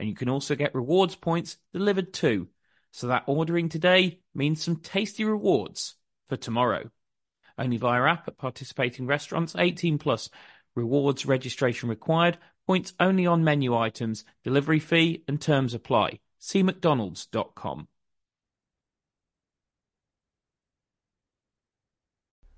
and 0.00 0.08
you 0.08 0.14
can 0.14 0.30
also 0.30 0.56
get 0.56 0.74
rewards 0.74 1.14
points 1.14 1.58
delivered 1.74 2.14
too. 2.14 2.48
So 2.90 3.06
that 3.08 3.24
ordering 3.26 3.68
today 3.68 4.20
means 4.34 4.64
some 4.64 4.76
tasty 4.76 5.24
rewards 5.24 5.96
for 6.26 6.36
tomorrow. 6.36 6.90
Only 7.58 7.76
via 7.76 8.02
app 8.04 8.26
at 8.26 8.38
participating 8.38 9.06
restaurants 9.06 9.54
18 9.56 9.98
plus. 9.98 10.30
Rewards 10.74 11.26
registration 11.26 11.90
required. 11.90 12.38
Points 12.66 12.94
only 12.98 13.26
on 13.26 13.44
menu 13.44 13.76
items. 13.76 14.24
Delivery 14.42 14.78
fee 14.78 15.22
and 15.28 15.38
terms 15.38 15.74
apply. 15.74 16.20
See 16.38 16.62
mcdonalds.com. 16.62 17.88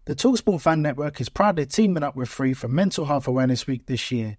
The 0.05 0.15
Talksport 0.15 0.61
Fan 0.61 0.81
Network 0.81 1.21
is 1.21 1.29
proudly 1.29 1.67
teaming 1.67 2.05
up 2.05 2.15
with 2.15 2.29
Free 2.29 2.55
for 2.55 2.69
Mental 2.69 3.05
Health 3.05 3.27
Awareness 3.27 3.67
Week 3.67 3.87
this 3.87 4.13
year. 4.13 4.39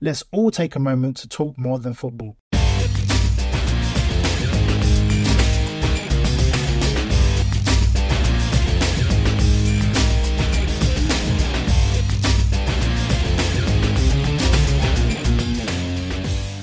Let's 0.00 0.22
all 0.30 0.52
take 0.52 0.76
a 0.76 0.78
moment 0.78 1.16
to 1.18 1.28
talk 1.28 1.58
more 1.58 1.80
than 1.80 1.92
football. 1.92 2.36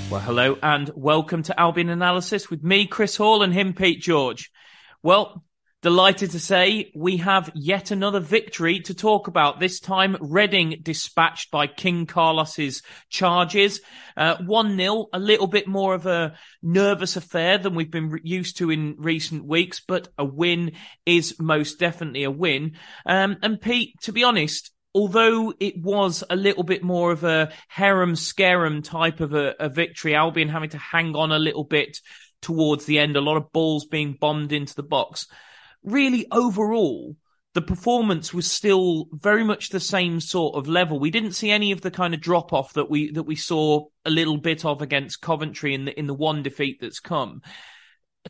Well, 0.09 0.21
hello 0.21 0.57
and 0.63 0.89
welcome 0.95 1.43
to 1.43 1.59
Albion 1.59 1.89
Analysis 1.89 2.49
with 2.49 2.63
me, 2.63 2.87
Chris 2.87 3.17
Hall, 3.17 3.43
and 3.43 3.53
him, 3.53 3.73
Pete 3.73 4.01
George. 4.01 4.49
Well, 5.03 5.44
Delighted 5.85 6.31
to 6.31 6.39
say 6.39 6.91
we 6.95 7.17
have 7.17 7.51
yet 7.53 7.91
another 7.91 8.19
victory 8.19 8.79
to 8.79 8.95
talk 8.95 9.27
about. 9.27 9.59
This 9.59 9.79
time, 9.79 10.17
Reading 10.19 10.79
dispatched 10.81 11.51
by 11.51 11.67
King 11.67 12.07
Carlos's 12.07 12.81
charges. 13.11 13.81
Uh, 14.17 14.37
1-0, 14.37 15.05
a 15.13 15.19
little 15.19 15.45
bit 15.45 15.67
more 15.67 15.93
of 15.93 16.07
a 16.07 16.33
nervous 16.63 17.17
affair 17.17 17.59
than 17.59 17.75
we've 17.75 17.91
been 17.91 18.19
used 18.23 18.57
to 18.57 18.71
in 18.71 18.95
recent 18.97 19.45
weeks, 19.45 19.79
but 19.79 20.07
a 20.17 20.25
win 20.25 20.71
is 21.05 21.39
most 21.39 21.77
definitely 21.77 22.23
a 22.23 22.31
win. 22.31 22.77
Um, 23.05 23.37
and 23.43 23.61
Pete, 23.61 23.93
to 24.01 24.11
be 24.11 24.23
honest, 24.23 24.71
although 24.95 25.53
it 25.59 25.77
was 25.77 26.23
a 26.31 26.35
little 26.35 26.63
bit 26.63 26.81
more 26.81 27.11
of 27.11 27.23
a 27.23 27.51
harem 27.67 28.15
scarum 28.15 28.81
type 28.81 29.19
of 29.19 29.35
a, 29.35 29.53
a 29.59 29.69
victory, 29.69 30.15
Albion 30.15 30.49
having 30.49 30.71
to 30.71 30.79
hang 30.79 31.15
on 31.15 31.31
a 31.31 31.37
little 31.37 31.63
bit 31.63 31.99
towards 32.41 32.85
the 32.85 32.97
end, 32.97 33.15
a 33.15 33.21
lot 33.21 33.37
of 33.37 33.51
balls 33.51 33.85
being 33.85 34.17
bombed 34.19 34.51
into 34.51 34.73
the 34.73 34.81
box 34.81 35.27
really 35.85 36.27
overall, 36.31 37.15
the 37.53 37.61
performance 37.61 38.33
was 38.33 38.51
still 38.51 39.07
very 39.13 39.43
much 39.43 39.69
the 39.69 39.79
same 39.79 40.19
sort 40.19 40.55
of 40.55 40.67
level. 40.67 40.99
We 40.99 41.11
didn't 41.11 41.31
see 41.31 41.51
any 41.51 41.71
of 41.71 41.81
the 41.81 41.91
kind 41.91 42.13
of 42.13 42.19
drop 42.19 42.51
off 42.51 42.73
that 42.73 42.89
we 42.89 43.11
that 43.11 43.23
we 43.23 43.37
saw 43.37 43.85
a 44.03 44.09
little 44.09 44.37
bit 44.37 44.65
of 44.65 44.81
against 44.81 45.21
Coventry 45.21 45.73
in 45.73 45.85
the 45.85 45.97
in 45.97 46.07
the 46.07 46.13
one 46.13 46.43
defeat 46.43 46.79
that's 46.81 46.99
come. 46.99 47.41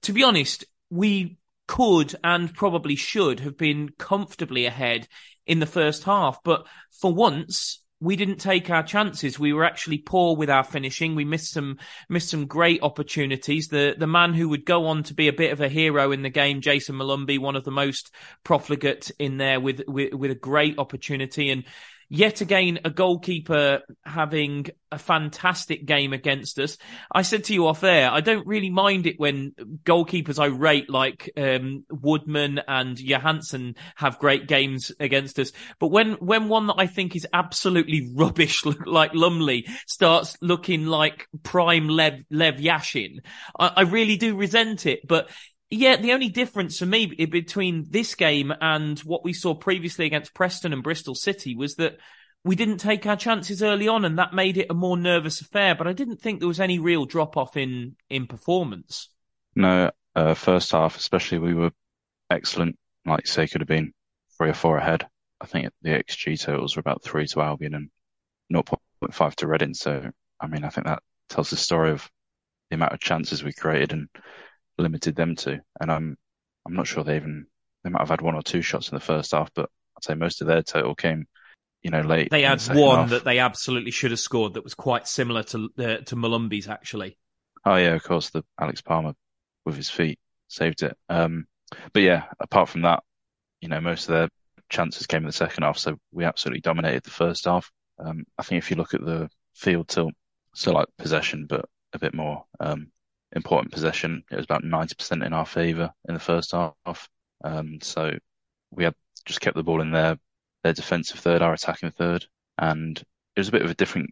To 0.03 0.13
be 0.13 0.23
honest, 0.23 0.65
we 0.91 1.37
could 1.67 2.15
and 2.23 2.53
probably 2.53 2.95
should 2.95 3.39
have 3.39 3.57
been 3.57 3.89
comfortably 3.97 4.65
ahead 4.65 5.07
in 5.47 5.59
the 5.59 5.65
first 5.65 6.03
half, 6.03 6.43
but 6.43 6.67
for 6.91 7.13
once 7.13 7.81
we 8.01 8.15
didn't 8.15 8.37
take 8.37 8.69
our 8.69 8.83
chances. 8.83 9.39
We 9.39 9.53
were 9.53 9.63
actually 9.63 9.99
poor 9.99 10.35
with 10.35 10.49
our 10.49 10.63
finishing. 10.63 11.15
We 11.15 11.25
missed 11.25 11.53
some 11.53 11.77
missed 12.09 12.29
some 12.29 12.45
great 12.45 12.83
opportunities. 12.83 13.67
The 13.67 13.95
the 13.97 14.07
man 14.07 14.33
who 14.33 14.49
would 14.49 14.65
go 14.65 14.87
on 14.87 15.03
to 15.03 15.13
be 15.13 15.27
a 15.27 15.33
bit 15.33 15.51
of 15.51 15.61
a 15.61 15.69
hero 15.69 16.11
in 16.11 16.21
the 16.21 16.29
game, 16.29 16.61
Jayson 16.61 16.95
Molumby, 16.95 17.39
one 17.39 17.55
of 17.55 17.63
the 17.63 17.71
most 17.71 18.13
profligate 18.43 19.11
in 19.17 19.37
there 19.37 19.59
with 19.59 19.81
with, 19.87 20.13
with 20.13 20.31
a 20.31 20.35
great 20.35 20.77
opportunity 20.77 21.49
and 21.49 21.63
yet 22.09 22.41
again 22.41 22.79
a 22.85 22.89
goalkeeper 22.89 23.81
having 24.03 24.67
a 24.91 24.97
fantastic 24.97 25.85
game 25.85 26.13
against 26.13 26.59
us. 26.59 26.77
I 27.11 27.23
said 27.23 27.45
to 27.45 27.53
you 27.53 27.67
off 27.67 27.83
air, 27.83 28.09
I 28.09 28.21
don't 28.21 28.47
really 28.47 28.69
mind 28.69 29.05
it 29.07 29.19
when 29.19 29.53
goalkeepers 29.83 30.39
I 30.39 30.45
rate 30.45 30.89
like 30.89 31.31
um, 31.35 31.85
Woodman 31.89 32.61
and 32.67 32.97
Johansson 32.97 33.75
have 33.95 34.19
great 34.19 34.47
games 34.47 34.91
against 34.99 35.39
us. 35.39 35.51
But 35.79 35.87
when 35.87 36.13
when 36.13 36.47
one 36.47 36.67
that 36.67 36.75
I 36.77 36.87
think 36.87 37.15
is 37.15 37.27
absolutely 37.33 38.09
rubbish, 38.15 38.63
like 38.65 39.13
Lumley, 39.13 39.67
starts 39.87 40.37
looking 40.41 40.85
like 40.85 41.27
prime 41.43 41.89
Lev 41.89 42.21
Lev 42.29 42.55
Yashin, 42.55 43.19
I, 43.59 43.71
I 43.77 43.81
really 43.81 44.17
do 44.17 44.35
resent 44.35 44.85
it. 44.85 45.07
But 45.07 45.29
yeah, 45.69 45.95
the 45.97 46.13
only 46.13 46.29
difference 46.29 46.79
for 46.79 46.85
me 46.85 47.07
between 47.07 47.85
this 47.89 48.15
game 48.15 48.53
and 48.61 48.99
what 48.99 49.23
we 49.23 49.33
saw 49.33 49.55
previously 49.55 50.05
against 50.05 50.33
Preston 50.33 50.73
and 50.73 50.83
Bristol 50.83 51.15
City 51.15 51.55
was 51.55 51.75
that 51.75 51.97
we 52.43 52.55
didn't 52.55 52.77
take 52.77 53.05
our 53.07 53.15
chances 53.15 53.63
early 53.63 53.87
on, 53.87 54.05
and 54.05 54.19
that 54.19 54.33
made 54.33 54.57
it 54.57 54.67
a 54.69 54.75
more 54.75 54.97
nervous 54.97 55.41
affair. 55.41 55.73
But 55.73 55.87
I 55.87 55.93
didn't 55.93 56.21
think 56.21 56.39
there 56.39 56.47
was 56.47 56.59
any 56.59 56.77
real 56.77 57.05
drop 57.05 57.37
off 57.37 57.57
in 57.57 57.95
in 58.09 58.27
performance. 58.27 59.09
No, 59.55 59.91
uh, 60.15 60.35
first 60.35 60.71
half 60.71 60.97
especially, 60.97 61.39
we 61.39 61.55
were 61.55 61.71
excellent. 62.29 62.77
Like 63.05 63.21
you 63.25 63.31
say, 63.31 63.47
could 63.47 63.61
have 63.61 63.67
been 63.67 63.93
three 64.37 64.49
or 64.49 64.53
four 64.53 64.77
ahead. 64.77 65.07
I 65.41 65.47
think 65.47 65.69
the 65.81 65.89
XG 65.89 66.39
totals 66.39 66.75
were 66.75 66.81
about 66.81 67.03
three 67.03 67.25
to 67.27 67.41
Albion 67.41 67.75
and 67.75 67.89
0.5 68.51 69.35
to 69.35 69.47
Reading. 69.47 69.73
So, 69.73 70.09
I 70.39 70.47
mean, 70.47 70.63
I 70.63 70.69
think 70.69 70.87
that 70.87 71.03
tells 71.29 71.49
the 71.49 71.57
story 71.57 71.91
of 71.91 72.09
the 72.69 72.75
amount 72.75 72.93
of 72.93 72.99
chances 72.99 73.43
we 73.43 73.53
created 73.53 73.91
and 73.91 74.07
limited 74.77 75.15
them 75.15 75.35
to. 75.37 75.61
And 75.79 75.91
I'm 75.91 76.17
I'm 76.65 76.75
not 76.75 76.87
sure 76.87 77.03
they 77.03 77.17
even 77.17 77.47
they 77.83 77.89
might 77.89 78.01
have 78.01 78.09
had 78.09 78.21
one 78.21 78.35
or 78.35 78.41
two 78.41 78.61
shots 78.61 78.89
in 78.89 78.95
the 78.95 79.01
first 79.01 79.31
half, 79.31 79.51
but 79.53 79.69
I'd 79.97 80.03
say 80.03 80.15
most 80.15 80.41
of 80.41 80.47
their 80.47 80.63
total 80.63 80.95
came, 80.95 81.27
you 81.83 81.91
know, 81.91 82.01
late. 82.01 82.29
They 82.31 82.43
had 82.43 82.59
the 82.59 82.79
one 82.79 83.01
half. 83.01 83.09
that 83.11 83.25
they 83.25 83.39
absolutely 83.39 83.91
should 83.91 84.11
have 84.11 84.19
scored 84.19 84.55
that 84.55 84.63
was 84.63 84.73
quite 84.73 85.07
similar 85.07 85.43
to 85.43 85.69
uh, 85.77 85.97
to 85.97 86.15
Molumby's 86.15 86.67
actually. 86.67 87.17
Oh 87.65 87.75
yeah, 87.75 87.95
of 87.95 88.03
course, 88.03 88.29
the 88.29 88.43
Alex 88.59 88.81
Palmer 88.81 89.13
with 89.65 89.75
his 89.75 89.89
feet 89.89 90.19
saved 90.47 90.83
it. 90.83 90.97
Um, 91.09 91.47
but 91.93 92.03
yeah, 92.03 92.25
apart 92.39 92.69
from 92.69 92.83
that, 92.83 93.03
you 93.61 93.69
know, 93.69 93.81
most 93.81 94.07
of 94.09 94.13
their 94.13 94.29
chances 94.69 95.07
came 95.07 95.23
in 95.23 95.27
the 95.27 95.31
second 95.33 95.63
half, 95.63 95.77
so 95.77 95.97
we 96.11 96.23
absolutely 96.23 96.61
dominated 96.61 97.03
the 97.03 97.09
first 97.09 97.45
half. 97.45 97.71
Um, 97.99 98.25
I 98.37 98.43
think 98.43 98.59
if 98.59 98.69
you 98.69 98.77
look 98.77 98.93
at 98.93 99.03
the 99.03 99.29
field 99.53 99.87
tilt, 99.87 100.13
so 100.53 100.71
like 100.71 100.87
possession, 100.97 101.45
but 101.47 101.65
a 101.93 101.99
bit 101.99 102.13
more 102.13 102.45
um, 102.59 102.91
important 103.31 103.71
possession. 103.71 104.23
It 104.31 104.35
was 104.35 104.45
about 104.45 104.63
90% 104.63 105.25
in 105.25 105.33
our 105.33 105.45
favour 105.45 105.91
in 106.07 106.13
the 106.13 106.19
first 106.19 106.51
half. 106.51 107.09
Um, 107.43 107.79
so 107.81 108.17
we 108.71 108.83
had 108.83 108.95
just 109.25 109.41
kept 109.41 109.55
the 109.55 109.63
ball 109.63 109.81
in 109.81 109.91
their, 109.91 110.17
their 110.63 110.73
defensive 110.73 111.19
third, 111.19 111.41
our 111.41 111.53
attacking 111.53 111.91
third. 111.91 112.25
And 112.57 112.97
it 113.35 113.39
was 113.39 113.49
a 113.49 113.51
bit 113.51 113.63
of 113.63 113.71
a 113.71 113.75
different 113.75 114.11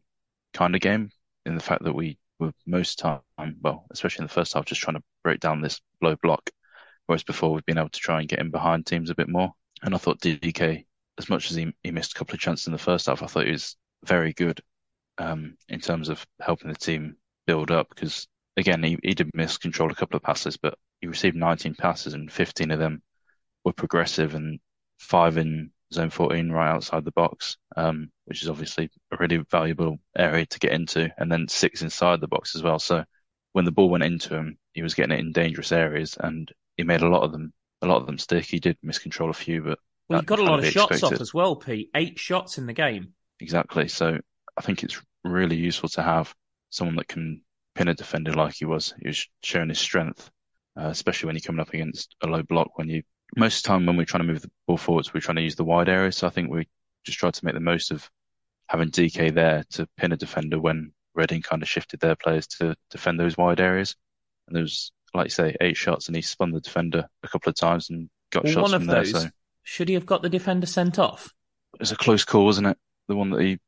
kind 0.54 0.76
of 0.76 0.82
game 0.82 1.10
in 1.46 1.56
the 1.56 1.62
fact 1.62 1.84
that 1.84 1.96
we 1.96 2.18
were 2.40 2.54
most 2.66 3.00
time, 3.00 3.22
well, 3.62 3.86
especially 3.92 4.24
in 4.24 4.28
the 4.28 4.34
first 4.34 4.54
half, 4.54 4.66
just 4.66 4.82
trying 4.82 4.98
to 4.98 5.04
break 5.24 5.40
down 5.40 5.62
this 5.62 5.82
low 6.02 6.16
block. 6.22 6.50
Whereas 7.06 7.24
before 7.24 7.52
we've 7.52 7.66
been 7.66 7.78
able 7.78 7.90
to 7.90 8.00
try 8.00 8.20
and 8.20 8.30
get 8.30 8.40
in 8.40 8.50
behind 8.50 8.86
teams 8.86 9.10
a 9.10 9.16
bit 9.16 9.30
more. 9.30 9.54
And 9.82 9.94
I 9.94 9.98
thought 9.98 10.22
DDK, 10.22 10.86
as 11.18 11.30
much 11.30 11.52
as 11.52 11.58
he, 11.58 11.74
he 11.84 11.92
missed 11.92 12.14
a 12.14 12.16
couple 12.16 12.34
of 12.34 12.40
chances 12.40 12.68
in 12.68 12.74
the 12.74 12.80
first 12.80 13.08
half, 13.08 13.22
I 13.22 13.28
thought 13.28 13.46
he 13.46 13.52
was 13.52 13.76
very 14.06 14.34
good 14.34 14.62
um, 15.18 15.58
in 15.70 15.80
terms 15.80 16.10
of 16.10 16.26
helping 16.40 16.70
the 16.70 16.78
team 16.78 17.18
build 17.46 17.72
up 17.72 17.90
because 17.90 18.28
again, 18.58 18.84
he, 18.84 18.98
he 19.04 19.14
did 19.14 19.32
miss 19.34 19.58
control 19.58 19.92
a 19.92 19.96
couple 19.96 20.18
of 20.18 20.24
passes, 20.24 20.58
but 20.58 20.78
he 21.02 21.08
received 21.08 21.36
19 21.36 21.76
passes 21.76 22.14
and 22.14 22.32
15 22.32 22.72
of 22.72 22.80
them 22.80 23.02
were 23.64 23.74
progressive 23.74 24.36
and 24.36 24.60
five 25.00 25.38
in 25.38 25.72
zone 25.94 26.10
14 26.10 26.50
right 26.50 26.72
outside 26.72 27.06
the 27.06 27.12
box, 27.12 27.58
um, 27.76 28.10
which 28.26 28.42
is 28.42 28.50
obviously 28.50 28.90
a 29.12 29.18
really 29.20 29.44
valuable 29.50 30.00
area 30.18 30.46
to 30.46 30.60
get 30.60 30.72
into, 30.72 31.10
and 31.18 31.32
then 31.32 31.48
six 31.48 31.82
inside 31.82 32.20
the 32.20 32.28
box 32.28 32.56
as 32.56 32.64
well. 32.64 32.80
So 32.80 33.04
when 33.54 33.66
the 33.66 33.72
ball 33.72 33.90
went 33.90 34.04
into 34.04 34.36
him, 34.36 34.58
he 34.74 34.82
was 34.82 34.96
getting 34.96 35.16
it 35.16 35.20
in 35.20 35.32
dangerous 35.32 35.72
areas, 35.72 36.18
and 36.20 36.52
he 36.78 36.84
made 36.84 37.02
a 37.02 37.10
lot 37.10 37.24
of 37.24 37.32
them 37.32 37.54
a 37.82 37.88
lot 37.88 38.00
of 38.00 38.08
them 38.08 38.18
stick. 38.18 38.46
He 38.46 38.60
did 38.60 38.78
miscontrol 38.84 39.30
a 39.30 39.34
few, 39.34 39.62
but 39.62 39.80
well, 40.10 40.20
he 40.22 40.26
got 40.26 40.40
a 40.40 40.44
lot 40.44 40.60
of 40.60 40.66
shots 40.66 40.92
expected. 40.92 41.16
off 41.16 41.22
as 41.22 41.34
well, 41.34 41.56
Pete. 41.56 41.90
Eight 41.96 42.18
shots 42.18 42.58
in 42.58 42.66
the 42.66 42.74
game. 42.74 43.14
Exactly. 43.40 43.88
So 43.88 44.20
I 44.58 44.62
think 44.62 44.84
it's 44.84 45.02
really 45.24 45.58
useful 45.58 45.90
to 45.90 46.02
have 46.02 46.34
someone 46.70 46.96
that 46.96 47.08
can 47.08 47.42
pin 47.76 47.88
a 47.88 47.94
defender 47.94 48.34
like 48.34 48.56
he 48.56 48.66
was. 48.66 48.94
He 49.02 49.08
was 49.08 49.28
showing 49.42 49.70
his 49.70 49.80
strength, 49.80 50.30
uh, 50.80 50.88
especially 50.88 51.28
when 51.28 51.36
you're 51.36 51.42
coming 51.42 51.62
up 51.62 51.74
against 51.74 52.16
a 52.22 52.28
low 52.28 52.44
block. 52.44 52.78
When 52.78 52.90
you 52.90 53.04
most 53.36 53.58
of 53.58 53.64
the 53.64 53.68
time 53.68 53.86
when 53.86 53.98
we're 53.98 54.06
trying 54.06 54.26
to 54.26 54.32
move 54.32 54.42
the 54.42 54.52
ball 54.68 54.78
forwards, 54.78 55.14
we're 55.14 55.22
trying 55.22 55.38
to 55.38 55.42
use 55.42 55.56
the 55.56 55.64
wide 55.64 55.90
area. 55.90 56.12
So 56.12 56.28
I 56.28 56.30
think 56.30 56.52
we 56.52 56.68
just 57.04 57.18
tried 57.18 57.34
to 57.36 57.46
make 57.46 57.54
the 57.56 57.60
most 57.60 57.92
of 57.92 58.10
having 58.68 58.90
DK 58.92 59.34
there 59.34 59.64
to 59.72 59.88
pin 59.98 60.12
a 60.12 60.18
defender 60.18 60.60
when 60.60 60.94
Reading 61.16 61.42
kind 61.44 61.62
of 61.62 61.70
shifted 61.70 62.00
their 62.00 62.16
players 62.16 62.48
to 62.48 62.76
defend 62.90 63.20
those 63.20 63.38
wide 63.38 63.60
areas. 63.60 63.96
And 64.48 64.56
there 64.56 64.64
was, 64.64 64.92
like 65.14 65.26
you 65.26 65.30
say, 65.30 65.56
eight 65.62 65.78
shots, 65.78 66.08
and 66.08 66.16
he 66.16 66.22
spun 66.24 66.52
the 66.52 66.60
defender 66.60 67.08
a 67.22 67.28
couple 67.28 67.50
of 67.52 67.56
times 67.56 67.90
and 67.92 68.10
got 68.32 68.44
Well, 68.44 68.54
shots 68.54 68.72
one 68.72 68.80
from 68.80 68.90
of 68.90 68.96
there. 68.96 69.04
those 69.04 69.12
So 69.24 69.30
should 69.64 69.90
he 69.90 69.94
have 69.94 70.06
got 70.08 70.22
the 70.24 70.30
defender 70.30 70.66
sent 70.66 70.98
off? 70.98 71.34
it 71.76 71.80
was 71.80 71.92
a 71.92 71.96
close 71.96 72.24
call, 72.24 72.46
wasn't 72.46 72.68
it? 72.68 72.78
The 73.08 73.16
one 73.16 73.30
that 73.32 73.42
he 73.42 73.60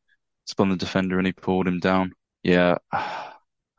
spun 0.46 0.70
the 0.70 0.76
defender 0.76 1.18
and 1.18 1.28
he 1.28 1.34
pulled 1.34 1.68
him 1.68 1.80
down. 1.80 2.14
Yeah, 2.44 2.78
I 2.92 3.35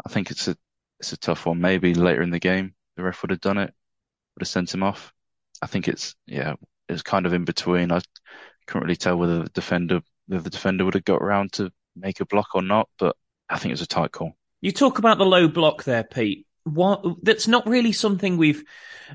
think 0.09 0.31
it's 0.31 0.49
a 0.49 0.57
it's 1.01 1.13
a 1.13 1.19
tough 1.19 1.47
one. 1.47 1.61
Maybe 1.61 1.95
later 1.95 2.23
in 2.23 2.31
the 2.31 2.39
game 2.39 2.75
the 2.97 3.03
ref 3.03 3.23
would 3.23 3.31
have 3.31 3.41
done 3.41 3.59
it, 3.59 3.73
would 4.35 4.43
have 4.43 4.49
sent 4.49 4.73
him 4.73 4.83
off. 4.83 5.13
I 5.63 5.67
think 5.67 5.89
it's 5.89 6.15
yeah, 6.27 6.55
it 6.89 6.93
was 6.93 7.03
kind 7.03 7.27
of 7.27 7.33
in 7.33 7.45
between. 7.45 7.93
I 7.93 8.01
couldn't 8.67 8.83
really 8.83 8.97
tell 8.97 9.17
whether 9.17 9.43
the 9.43 9.51
defender 9.51 10.01
whether 10.27 10.43
the 10.43 10.51
defender 10.51 10.85
would 10.85 10.95
have 10.95 11.05
got 11.05 11.23
around 11.23 11.53
to 11.55 11.71
make 11.95 12.21
a 12.21 12.27
block 12.27 12.55
or 12.55 12.63
not, 12.63 12.89
but 12.99 13.17
I 13.49 13.59
think 13.59 13.71
it 13.71 13.75
was 13.75 13.83
a 13.83 13.87
tight 13.87 14.13
call. 14.13 14.33
You 14.61 14.73
talk 14.73 14.99
about 14.99 15.19
the 15.19 15.27
low 15.27 15.49
block 15.49 15.85
there, 15.85 16.05
Pete. 16.05 16.47
What, 16.65 17.05
that's 17.23 17.47
not 17.47 17.69
really 17.69 17.93
something 17.93 18.37
we've 18.37 18.65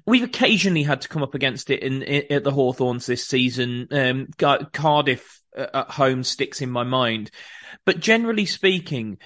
we've 0.06 0.24
occasionally 0.24 0.84
had 0.84 1.02
to 1.02 1.10
come 1.10 1.22
up 1.22 1.36
against 1.36 1.70
it 1.70 1.84
in, 1.84 2.02
in 2.02 2.32
at 2.32 2.44
the 2.46 2.52
Hawthorns 2.52 3.06
this 3.06 3.28
season. 3.28 3.88
Um, 3.92 4.28
Cardiff 4.72 5.42
uh, 5.58 5.68
at 5.74 5.92
home 5.92 6.24
sticks 6.24 6.62
in 6.62 6.72
my 6.72 6.84
mind, 6.84 7.30
but 7.86 8.00
generally 8.00 8.46
speaking, 8.46 9.18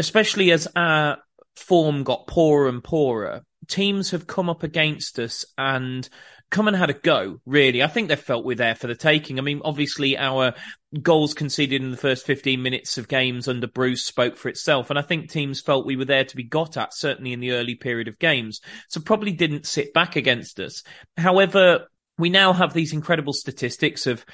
especially 0.00 0.50
as 0.50 0.66
our 0.74 1.18
form 1.54 2.02
got 2.02 2.26
poorer 2.26 2.68
and 2.68 2.82
poorer, 2.82 3.42
teams 3.68 4.10
have 4.10 4.26
come 4.26 4.48
up 4.48 4.62
against 4.62 5.18
us 5.18 5.44
and 5.58 6.08
come 6.50 6.66
and 6.66 6.76
had 6.76 6.90
a 6.90 6.94
go, 6.94 7.38
really. 7.44 7.82
I 7.82 7.86
think 7.86 8.08
they 8.08 8.16
felt 8.16 8.44
we're 8.44 8.56
there 8.56 8.74
for 8.74 8.86
the 8.86 8.96
taking. 8.96 9.38
I 9.38 9.42
mean, 9.42 9.60
obviously 9.62 10.16
our 10.16 10.54
goals 11.02 11.34
conceded 11.34 11.82
in 11.82 11.90
the 11.90 11.96
first 11.96 12.26
15 12.26 12.60
minutes 12.60 12.98
of 12.98 13.08
games 13.08 13.46
under 13.46 13.68
Bruce 13.68 14.04
spoke 14.04 14.36
for 14.36 14.48
itself. 14.48 14.88
And 14.88 14.98
I 14.98 15.02
think 15.02 15.30
teams 15.30 15.60
felt 15.60 15.86
we 15.86 15.96
were 15.96 16.06
there 16.06 16.24
to 16.24 16.36
be 16.36 16.42
got 16.42 16.76
at, 16.76 16.94
certainly 16.94 17.32
in 17.34 17.40
the 17.40 17.52
early 17.52 17.74
period 17.74 18.08
of 18.08 18.18
games. 18.18 18.60
So 18.88 19.00
probably 19.00 19.32
didn't 19.32 19.66
sit 19.66 19.92
back 19.92 20.16
against 20.16 20.58
us. 20.58 20.82
However, 21.16 21.88
we 22.18 22.30
now 22.30 22.52
have 22.54 22.72
these 22.72 22.94
incredible 22.94 23.34
statistics 23.34 24.06
of 24.06 24.24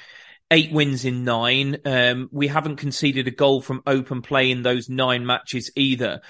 eight 0.51 0.71
wins 0.71 1.05
in 1.05 1.23
nine. 1.23 1.77
Um, 1.85 2.29
we 2.31 2.47
haven't 2.47 2.77
conceded 2.77 3.27
a 3.27 3.31
goal 3.31 3.61
from 3.61 3.83
open 3.85 4.21
play 4.21 4.51
in 4.51 4.63
those 4.63 4.89
nine 4.89 5.25
matches 5.25 5.71
either. 5.75 6.21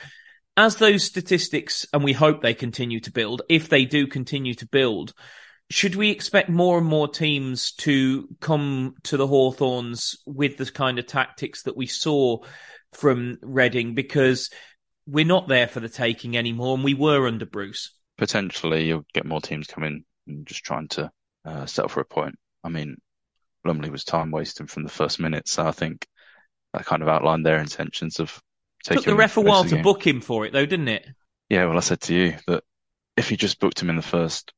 As 0.56 0.78
those 0.78 1.04
statistics, 1.04 1.86
and 1.94 2.04
we 2.04 2.14
hope 2.14 2.42
they 2.42 2.56
continue 2.56 3.00
to 3.02 3.12
build, 3.12 3.44
if 3.48 3.70
they 3.70 3.86
do 3.86 4.08
continue 4.08 4.56
to 4.56 4.68
build, 4.68 5.14
should 5.70 5.96
we 5.96 6.10
expect 6.10 6.50
more 6.50 6.78
and 6.78 6.88
more 6.88 7.08
teams 7.08 7.74
to 7.74 8.28
come 8.40 8.96
to 9.04 9.18
the 9.18 9.28
Hawthorns 9.28 10.16
with 10.26 10.58
the 10.58 10.66
kind 10.66 10.98
of 10.98 11.06
tactics 11.06 11.64
that 11.64 11.78
we 11.78 11.86
saw 11.86 12.40
from 12.94 13.38
Reading? 13.44 13.94
Because 13.94 14.50
we're 15.06 15.26
not 15.26 15.48
there 15.48 15.68
for 15.68 15.80
the 15.80 15.90
taking 15.90 16.38
anymore, 16.38 16.74
and 16.74 16.84
we 16.84 16.94
were 16.94 17.28
under 17.28 17.46
Bruce. 17.46 17.94
Potentially, 18.18 18.88
you'll 18.88 19.06
get 19.14 19.26
more 19.26 19.42
teams 19.42 19.68
coming 19.68 20.06
and 20.26 20.48
just 20.48 20.64
trying 20.64 20.88
to 20.90 21.12
uh, 21.46 21.66
settle 21.66 21.90
for 21.90 22.02
a 22.02 22.06
point. 22.06 22.36
I 22.64 22.70
mean, 22.70 22.98
Lumley 23.68 23.90
was 23.90 24.04
time 24.04 24.32
wasting 24.32 24.68
from 24.68 24.84
the 24.84 24.90
first 24.90 25.20
minute, 25.20 25.48
so 25.48 25.66
I 25.66 25.72
think 25.72 26.08
that 26.74 26.86
kind 26.86 27.02
of 27.02 27.08
outlined 27.08 27.46
their 27.46 27.60
intentions 27.60 28.20
of 28.20 28.42
taking. 28.84 29.04
Took 29.04 29.12
the 29.12 29.16
ref 29.16 29.38
a 29.38 29.42
while 29.42 29.64
to 29.64 29.76
game. 29.76 29.84
book 29.84 30.06
him 30.06 30.22
for 30.22 30.46
it, 30.46 30.54
though, 30.54 30.66
didn't 30.66 30.88
it? 30.88 31.08
Yeah, 31.50 31.66
well, 31.66 31.78
I 31.78 31.82
said 31.82 32.02
to 32.02 32.16
you 32.16 32.36
that 32.48 32.64
if 33.16 33.30
he 33.30 33.38
just 33.38 33.60
booked 33.60 33.82
him 33.82 33.90
in 33.90 33.96
the 33.96 34.02
first, 34.02 34.54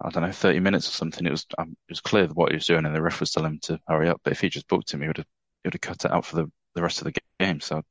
I 0.00 0.10
don't 0.10 0.22
know, 0.22 0.32
30 0.32 0.60
minutes 0.60 0.88
or 0.88 0.92
something, 0.92 1.26
it 1.26 1.30
was 1.30 1.46
um, 1.58 1.70
it 1.88 1.92
was 1.92 2.00
clear 2.00 2.26
what 2.28 2.50
he 2.50 2.56
was 2.56 2.66
doing, 2.66 2.84
and 2.84 2.94
the 2.94 3.02
ref 3.02 3.20
was 3.20 3.30
telling 3.30 3.52
him 3.52 3.60
to 3.64 3.80
hurry 3.86 4.08
up. 4.08 4.20
But 4.24 4.32
if 4.32 4.40
he 4.40 4.48
just 4.48 4.68
booked 4.68 4.92
him, 4.92 5.00
he 5.00 5.06
would 5.06 5.18
have 5.18 5.26
he 5.62 5.68
would 5.68 5.74
have 5.74 5.80
cut 5.80 6.04
it 6.04 6.12
out 6.12 6.24
for 6.24 6.36
the, 6.36 6.50
the 6.74 6.82
rest 6.82 7.00
of 7.00 7.04
the 7.04 7.20
game. 7.40 7.60
So, 7.60 7.82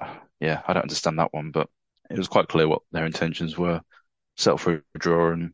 uh, 0.00 0.14
yeah, 0.40 0.62
I 0.66 0.72
don't 0.72 0.82
understand 0.82 1.18
that 1.18 1.32
one, 1.32 1.50
but 1.50 1.68
it 2.10 2.18
was 2.18 2.28
quite 2.28 2.48
clear 2.48 2.68
what 2.68 2.82
their 2.92 3.06
intentions 3.06 3.56
were: 3.58 3.80
settle 4.36 4.58
for 4.58 4.84
a 4.94 4.98
draw 4.98 5.32
and 5.32 5.52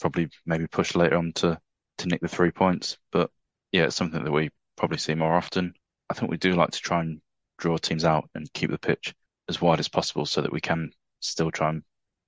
probably 0.00 0.28
maybe 0.46 0.66
push 0.66 0.94
later 0.94 1.16
on 1.16 1.32
to 1.32 1.58
to 1.98 2.08
nick 2.08 2.20
the 2.20 2.28
three 2.28 2.50
points. 2.50 2.98
But 3.12 3.30
yeah, 3.72 3.84
it's 3.84 3.96
something 3.96 4.24
that 4.24 4.32
we 4.32 4.50
probably 4.76 4.98
see 4.98 5.14
more 5.14 5.34
often. 5.34 5.74
I 6.08 6.14
think 6.14 6.30
we 6.30 6.38
do 6.38 6.54
like 6.54 6.70
to 6.70 6.80
try 6.80 7.00
and 7.00 7.20
draw 7.58 7.76
teams 7.76 8.04
out 8.04 8.28
and 8.34 8.52
keep 8.52 8.70
the 8.70 8.78
pitch 8.78 9.14
as 9.48 9.60
wide 9.60 9.80
as 9.80 9.88
possible 9.88 10.26
so 10.26 10.40
that 10.40 10.52
we 10.52 10.60
can 10.60 10.92
still 11.20 11.50
try 11.50 11.70
and 11.70 11.82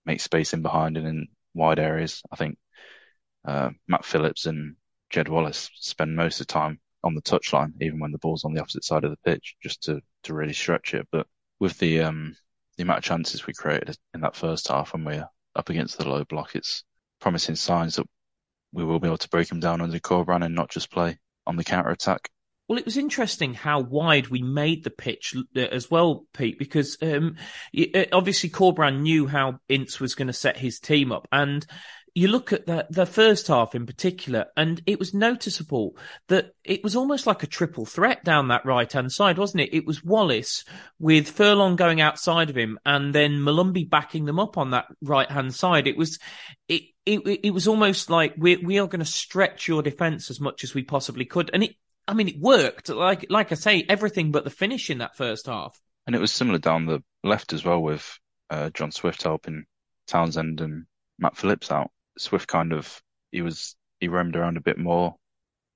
make 0.04 0.20
space 0.20 0.52
in 0.52 0.62
behind 0.62 0.96
and 0.96 1.06
in 1.06 1.28
wide 1.54 1.78
areas. 1.78 2.22
I 2.30 2.36
think 2.36 2.58
uh, 3.44 3.70
Matt 3.88 4.04
Phillips 4.04 4.46
and 4.46 4.76
Jed 5.10 5.28
Wallace 5.28 5.70
spend 5.74 6.14
most 6.16 6.40
of 6.40 6.46
the 6.46 6.52
time 6.52 6.80
on 7.04 7.14
the 7.14 7.22
touchline, 7.22 7.72
even 7.80 7.98
when 7.98 8.12
the 8.12 8.18
ball's 8.18 8.44
on 8.44 8.54
the 8.54 8.60
opposite 8.60 8.84
side 8.84 9.04
of 9.04 9.10
the 9.10 9.30
pitch, 9.30 9.56
just 9.62 9.82
to 9.84 10.00
to 10.24 10.34
really 10.34 10.52
stretch 10.52 10.94
it. 10.94 11.08
But 11.10 11.26
with 11.58 11.78
the 11.78 12.00
um 12.00 12.36
the 12.76 12.84
amount 12.84 12.98
of 12.98 13.04
chances 13.04 13.46
we 13.46 13.52
created 13.52 13.96
in 14.14 14.20
that 14.20 14.36
first 14.36 14.68
half 14.68 14.92
when 14.92 15.04
we're 15.04 15.28
up 15.56 15.68
against 15.68 15.98
the 15.98 16.08
low 16.08 16.24
block, 16.24 16.54
it's 16.54 16.84
promising 17.20 17.56
signs 17.56 17.96
that 17.96 18.06
we 18.72 18.84
will 18.84 19.00
be 19.00 19.08
able 19.08 19.18
to 19.18 19.28
break 19.28 19.48
them 19.48 19.60
down 19.60 19.80
under 19.80 19.98
Corberan 19.98 20.44
and 20.44 20.54
not 20.54 20.70
just 20.70 20.90
play 20.90 21.18
on 21.46 21.56
the 21.56 21.64
counter 21.64 21.90
attack. 21.90 22.30
Well, 22.68 22.78
it 22.78 22.84
was 22.84 22.96
interesting 22.96 23.54
how 23.54 23.80
wide 23.80 24.28
we 24.28 24.40
made 24.40 24.84
the 24.84 24.90
pitch 24.90 25.34
uh, 25.56 25.60
as 25.60 25.90
well, 25.90 26.24
Pete, 26.32 26.58
because 26.58 26.96
um, 27.02 27.36
uh, 27.76 28.04
obviously 28.12 28.50
Corberán 28.50 29.00
knew 29.00 29.26
how 29.26 29.58
Ince 29.68 30.00
was 30.00 30.14
going 30.14 30.28
to 30.28 30.32
set 30.32 30.56
his 30.56 30.78
team 30.78 31.12
up. 31.12 31.28
And 31.32 31.66
you 32.14 32.28
look 32.28 32.52
at 32.52 32.66
the, 32.66 32.86
the 32.90 33.06
first 33.06 33.46
half 33.46 33.74
in 33.74 33.86
particular, 33.86 34.46
and 34.56 34.82
it 34.84 34.98
was 34.98 35.14
noticeable 35.14 35.96
that 36.28 36.52
it 36.62 36.84
was 36.84 36.94
almost 36.94 37.26
like 37.26 37.42
a 37.42 37.46
triple 37.46 37.86
threat 37.86 38.22
down 38.22 38.48
that 38.48 38.66
right 38.66 38.90
hand 38.92 39.10
side, 39.10 39.38
wasn't 39.38 39.62
it? 39.62 39.74
It 39.74 39.86
was 39.86 40.04
Wallace 40.04 40.64
with 40.98 41.30
Furlong 41.30 41.76
going 41.76 42.02
outside 42.02 42.50
of 42.50 42.56
him 42.56 42.78
and 42.84 43.14
then 43.14 43.40
Molumby 43.40 43.88
backing 43.88 44.26
them 44.26 44.38
up 44.38 44.58
on 44.58 44.70
that 44.70 44.86
right 45.00 45.30
hand 45.30 45.54
side. 45.54 45.86
It 45.86 45.96
was, 45.96 46.18
it, 46.68 46.82
it, 47.06 47.40
it 47.44 47.50
was 47.50 47.66
almost 47.66 48.10
like 48.10 48.34
we 48.36 48.56
we 48.56 48.78
are 48.78 48.86
going 48.86 49.00
to 49.00 49.06
stretch 49.06 49.66
your 49.66 49.82
defense 49.82 50.30
as 50.30 50.38
much 50.40 50.64
as 50.64 50.74
we 50.74 50.82
possibly 50.82 51.24
could. 51.24 51.50
And 51.54 51.64
it, 51.64 51.76
I 52.06 52.12
mean, 52.12 52.28
it 52.28 52.38
worked. 52.38 52.90
Like, 52.90 53.26
like 53.30 53.52
I 53.52 53.54
say, 53.54 53.86
everything 53.88 54.32
but 54.32 54.44
the 54.44 54.50
finish 54.50 54.90
in 54.90 54.98
that 54.98 55.16
first 55.16 55.46
half. 55.46 55.80
And 56.06 56.14
it 56.14 56.20
was 56.20 56.32
similar 56.32 56.58
down 56.58 56.84
the 56.84 57.02
left 57.24 57.54
as 57.54 57.64
well 57.64 57.80
with 57.80 58.18
uh, 58.50 58.68
John 58.70 58.90
Swift 58.92 59.22
helping 59.22 59.64
Townsend 60.06 60.60
and 60.60 60.84
Matt 61.18 61.38
Phillips 61.38 61.70
out. 61.70 61.90
Swift 62.18 62.48
kind 62.48 62.72
of 62.72 63.02
he 63.30 63.42
was 63.42 63.76
he 64.00 64.08
roamed 64.08 64.36
around 64.36 64.56
a 64.56 64.62
bit 64.62 64.78
more 64.78 65.16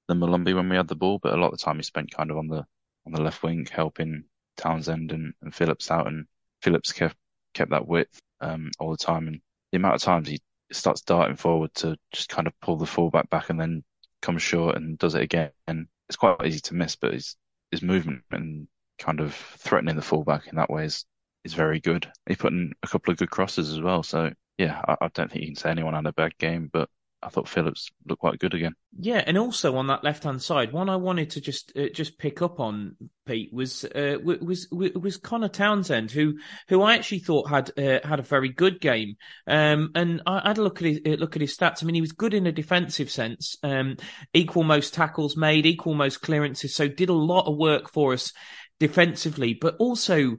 than 0.08 0.20
Molumby 0.20 0.54
when 0.54 0.68
we 0.68 0.76
had 0.76 0.88
the 0.88 0.94
ball, 0.94 1.18
but 1.22 1.32
a 1.32 1.36
lot 1.36 1.52
of 1.52 1.58
the 1.58 1.64
time 1.64 1.76
he 1.76 1.82
spent 1.82 2.14
kind 2.14 2.30
of 2.30 2.38
on 2.38 2.48
the 2.48 2.66
on 3.06 3.12
the 3.12 3.22
left 3.22 3.42
wing 3.42 3.66
helping 3.70 4.24
Townsend 4.56 5.12
and, 5.12 5.34
and 5.42 5.54
Phillips 5.54 5.90
out, 5.90 6.06
and 6.06 6.26
Phillips 6.62 6.92
kept 6.92 7.16
kept 7.54 7.70
that 7.70 7.86
width 7.86 8.20
um, 8.40 8.70
all 8.78 8.90
the 8.90 8.96
time. 8.96 9.28
And 9.28 9.40
the 9.72 9.76
amount 9.76 9.96
of 9.96 10.02
times 10.02 10.28
he 10.28 10.40
starts 10.72 11.02
darting 11.02 11.36
forward 11.36 11.72
to 11.76 11.96
just 12.12 12.28
kind 12.28 12.46
of 12.46 12.58
pull 12.60 12.76
the 12.76 12.86
fullback 12.86 13.30
back 13.30 13.50
and 13.50 13.60
then 13.60 13.84
comes 14.22 14.42
short 14.42 14.76
and 14.76 14.98
does 14.98 15.14
it 15.14 15.22
again, 15.22 15.50
and 15.66 15.86
it's 16.08 16.16
quite 16.16 16.44
easy 16.44 16.60
to 16.60 16.74
miss, 16.74 16.96
but 16.96 17.14
his 17.14 17.36
his 17.70 17.82
movement 17.82 18.22
and 18.30 18.68
kind 18.98 19.20
of 19.20 19.34
threatening 19.34 19.96
the 19.96 20.02
fullback 20.02 20.46
in 20.48 20.56
that 20.56 20.70
way 20.70 20.84
is 20.84 21.04
is 21.44 21.54
very 21.54 21.80
good. 21.80 22.10
He 22.28 22.34
put 22.34 22.52
in 22.52 22.72
a 22.82 22.88
couple 22.88 23.12
of 23.12 23.18
good 23.18 23.30
crosses 23.30 23.70
as 23.72 23.80
well, 23.80 24.02
so 24.02 24.32
yeah, 24.58 24.80
I, 24.86 24.96
I 25.02 25.08
don't 25.14 25.30
think 25.30 25.42
you 25.42 25.48
can 25.48 25.56
say 25.56 25.70
anyone 25.70 25.94
had 25.94 26.06
a 26.06 26.12
bad 26.12 26.36
game, 26.38 26.70
but 26.72 26.88
I 27.22 27.28
thought 27.28 27.48
Phillips 27.48 27.90
looked 28.06 28.20
quite 28.20 28.38
good 28.38 28.54
again. 28.54 28.74
Yeah, 28.98 29.22
and 29.26 29.36
also 29.36 29.76
on 29.76 29.88
that 29.88 30.04
left 30.04 30.24
hand 30.24 30.40
side, 30.40 30.72
one 30.72 30.88
I 30.88 30.96
wanted 30.96 31.30
to 31.30 31.40
just 31.40 31.72
uh, 31.76 31.88
just 31.92 32.18
pick 32.18 32.42
up 32.42 32.60
on 32.60 32.96
Pete 33.26 33.52
was 33.52 33.84
uh, 33.84 34.18
was 34.22 34.68
was 34.70 35.16
Conor 35.16 35.48
Townsend, 35.48 36.10
who 36.10 36.34
who 36.68 36.82
I 36.82 36.94
actually 36.94 37.20
thought 37.20 37.48
had 37.48 37.70
uh, 37.78 38.06
had 38.06 38.20
a 38.20 38.22
very 38.22 38.50
good 38.50 38.80
game. 38.80 39.16
Um, 39.46 39.90
and 39.94 40.22
I 40.26 40.46
had 40.46 40.58
a 40.58 40.62
look 40.62 40.80
at 40.82 40.86
his 40.86 41.00
look 41.18 41.36
at 41.36 41.42
his 41.42 41.56
stats. 41.56 41.82
I 41.82 41.86
mean, 41.86 41.94
he 41.94 42.00
was 42.00 42.12
good 42.12 42.34
in 42.34 42.46
a 42.46 42.52
defensive 42.52 43.10
sense. 43.10 43.56
Um, 43.62 43.96
equal 44.32 44.62
most 44.62 44.94
tackles 44.94 45.36
made, 45.36 45.66
equal 45.66 45.94
most 45.94 46.18
clearances. 46.18 46.74
So 46.74 46.86
did 46.86 47.08
a 47.08 47.14
lot 47.14 47.46
of 47.50 47.56
work 47.56 47.90
for 47.90 48.12
us 48.12 48.32
defensively, 48.78 49.54
but 49.54 49.74
also 49.78 50.36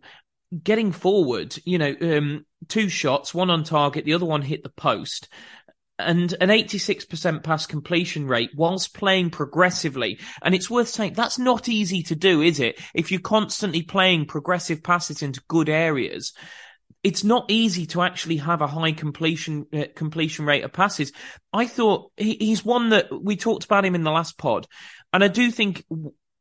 getting 0.63 0.92
forward. 0.92 1.58
You 1.66 1.77
know, 1.77 1.96
um, 2.01 2.46
two 2.68 2.89
shots, 2.89 3.34
one 3.34 3.50
on 3.50 3.63
target, 3.63 4.06
the 4.06 4.13
other 4.13 4.25
one 4.25 4.42
hit 4.42 4.63
the 4.63 4.70
post 4.70 5.30
and 6.00 6.36
an 6.39 6.50
86% 6.50 7.44
pass 7.44 7.66
completion 7.66 8.27
rate 8.27 8.51
whilst 8.56 8.94
playing 8.94 9.32
progressively. 9.32 10.20
And 10.44 10.54
it's 10.54 10.70
worth 10.70 10.89
saying 10.89 11.13
that's 11.13 11.39
not 11.39 11.68
easy 11.68 12.04
to 12.04 12.16
do, 12.16 12.42
is 12.42 12.60
it? 12.60 12.80
If 12.94 13.12
you're 13.12 13.22
constantly 13.22 13.82
playing 13.82 14.27
progressive 14.27 14.84
passes 14.84 15.24
into 15.24 15.42
good 15.48 15.70
areas, 15.70 16.34
it's 17.04 17.24
not 17.24 17.46
easy 17.50 17.86
to 17.88 18.01
actually 18.01 18.38
have 18.38 18.62
a 18.62 18.68
high 18.68 18.92
completion 18.92 19.66
uh, 19.74 19.86
completion 19.96 20.46
rate 20.46 20.63
of 20.63 20.74
passes. 20.74 21.12
I 21.54 21.66
thought 21.66 22.12
he, 22.18 22.38
he's 22.39 22.66
one 22.66 22.89
that 22.89 23.08
we 23.12 23.36
talked 23.36 23.66
about 23.66 23.86
him 23.86 23.96
in 23.96 24.04
the 24.04 24.12
last 24.12 24.38
pod, 24.38 24.68
and 25.13 25.24
I 25.24 25.27
do 25.27 25.50
think 25.51 25.86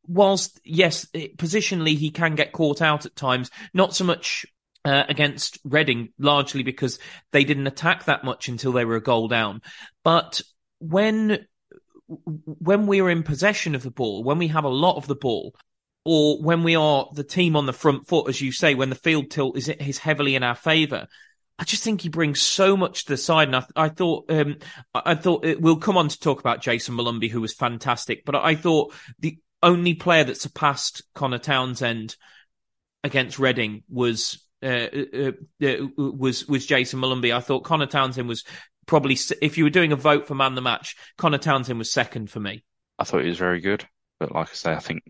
whilst 0.08 0.60
yes, 0.64 1.06
positionally 1.14 1.96
he 1.96 2.10
can 2.10 2.34
get 2.34 2.52
caught 2.52 2.82
out 2.82 3.06
at 3.06 3.16
times, 3.16 3.50
not 3.72 3.94
so 3.94 4.04
much 4.04 4.46
uh, 4.84 5.04
against 5.08 5.58
Reading, 5.64 6.12
largely 6.18 6.62
because 6.62 6.98
they 7.32 7.44
didn't 7.44 7.66
attack 7.66 8.04
that 8.04 8.24
much 8.24 8.48
until 8.48 8.72
they 8.72 8.84
were 8.84 8.96
a 8.96 9.02
goal 9.02 9.28
down. 9.28 9.62
But 10.04 10.42
when 10.78 11.46
when 12.08 12.86
we're 12.86 13.10
in 13.10 13.24
possession 13.24 13.74
of 13.74 13.82
the 13.82 13.90
ball, 13.90 14.22
when 14.22 14.38
we 14.38 14.48
have 14.48 14.64
a 14.64 14.68
lot 14.68 14.96
of 14.96 15.08
the 15.08 15.16
ball, 15.16 15.54
or 16.04 16.40
when 16.40 16.62
we 16.62 16.76
are 16.76 17.08
the 17.12 17.24
team 17.24 17.56
on 17.56 17.66
the 17.66 17.72
front 17.72 18.06
foot, 18.06 18.28
as 18.28 18.40
you 18.40 18.52
say, 18.52 18.74
when 18.74 18.90
the 18.90 18.94
field 18.94 19.30
tilt 19.30 19.56
is, 19.56 19.68
is 19.68 19.98
heavily 19.98 20.36
in 20.36 20.44
our 20.44 20.54
favour, 20.54 21.08
I 21.58 21.64
just 21.64 21.82
think 21.82 22.00
he 22.02 22.08
brings 22.08 22.40
so 22.40 22.76
much 22.76 23.04
to 23.04 23.14
the 23.14 23.16
side. 23.16 23.48
And 23.48 23.56
I, 23.56 23.64
I 23.74 23.88
thought, 23.88 24.30
um, 24.30 24.58
I 24.94 25.16
thought 25.16 25.44
it, 25.44 25.60
we'll 25.60 25.78
come 25.78 25.96
on 25.96 26.08
to 26.08 26.20
talk 26.20 26.38
about 26.38 26.62
Jayson 26.62 26.94
Molumby, 26.94 27.28
who 27.28 27.40
was 27.40 27.54
fantastic, 27.54 28.24
but 28.24 28.36
I 28.36 28.54
thought 28.54 28.94
the 29.18 29.38
only 29.66 29.94
player 29.94 30.24
that 30.24 30.40
surpassed 30.40 31.02
Conor 31.14 31.38
Townsend 31.38 32.16
against 33.02 33.38
Reading 33.38 33.82
was 33.88 34.42
uh, 34.62 34.66
uh, 34.66 35.32
uh, 35.62 35.86
was 35.96 36.46
was 36.46 36.66
Jayson 36.66 37.00
Molumby. 37.00 37.34
I 37.34 37.40
thought 37.40 37.64
Conor 37.64 37.86
Townsend 37.86 38.28
was 38.28 38.44
probably 38.86 39.18
if 39.42 39.58
you 39.58 39.64
were 39.64 39.70
doing 39.70 39.92
a 39.92 39.96
vote 39.96 40.28
for 40.28 40.34
man 40.34 40.54
the 40.54 40.62
match, 40.62 40.96
Conor 41.18 41.38
Townsend 41.38 41.78
was 41.78 41.92
second 41.92 42.30
for 42.30 42.40
me. 42.40 42.64
I 42.98 43.04
thought 43.04 43.22
he 43.22 43.28
was 43.28 43.38
very 43.38 43.60
good, 43.60 43.86
but 44.20 44.32
like 44.32 44.50
I 44.50 44.54
say, 44.54 44.72
I 44.72 44.78
think 44.78 45.02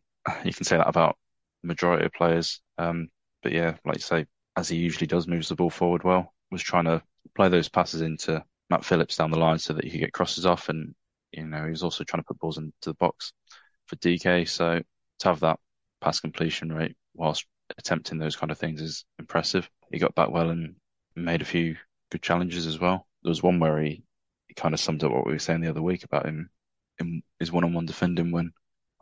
you 0.44 0.52
can 0.52 0.64
say 0.64 0.78
that 0.78 0.88
about 0.88 1.16
majority 1.62 2.06
of 2.06 2.12
players. 2.12 2.60
Um, 2.78 3.08
but 3.42 3.52
yeah, 3.52 3.76
like 3.84 3.96
you 3.96 4.02
say, 4.02 4.26
as 4.56 4.68
he 4.68 4.78
usually 4.78 5.06
does, 5.06 5.28
moves 5.28 5.50
the 5.50 5.54
ball 5.54 5.70
forward 5.70 6.02
well. 6.02 6.32
Was 6.50 6.62
trying 6.62 6.84
to 6.84 7.02
play 7.34 7.48
those 7.48 7.68
passes 7.68 8.00
into 8.00 8.42
Matt 8.70 8.84
Phillips 8.84 9.16
down 9.16 9.30
the 9.30 9.38
line 9.38 9.58
so 9.58 9.74
that 9.74 9.84
he 9.84 9.90
could 9.90 10.00
get 10.00 10.12
crosses 10.12 10.46
off, 10.46 10.70
and 10.70 10.94
you 11.32 11.46
know 11.46 11.64
he 11.64 11.70
was 11.70 11.82
also 11.82 12.04
trying 12.04 12.22
to 12.22 12.26
put 12.26 12.38
balls 12.38 12.56
into 12.56 12.72
the 12.84 12.94
box 12.94 13.32
for 13.86 13.96
DK. 13.96 14.48
So 14.48 14.82
to 15.20 15.28
have 15.28 15.40
that 15.40 15.58
pass 16.00 16.20
completion 16.20 16.72
rate 16.72 16.96
whilst 17.14 17.46
attempting 17.78 18.18
those 18.18 18.36
kind 18.36 18.52
of 18.52 18.58
things 18.58 18.80
is 18.80 19.04
impressive. 19.18 19.68
He 19.90 19.98
got 19.98 20.14
back 20.14 20.30
well 20.30 20.50
and 20.50 20.76
made 21.14 21.42
a 21.42 21.46
few 21.46 21.76
good 22.10 22.22
challenges 22.22 22.66
as 22.66 22.78
well. 22.78 23.06
There 23.22 23.30
was 23.30 23.42
one 23.42 23.58
where 23.58 23.80
he, 23.80 24.04
he 24.48 24.54
kind 24.54 24.74
of 24.74 24.80
summed 24.80 25.02
up 25.04 25.12
what 25.12 25.26
we 25.26 25.32
were 25.32 25.38
saying 25.38 25.60
the 25.60 25.70
other 25.70 25.82
week 25.82 26.04
about 26.04 26.26
him 26.26 26.50
in 26.98 27.22
his 27.38 27.52
one-on-one 27.52 27.86
defending 27.86 28.30
when 28.30 28.52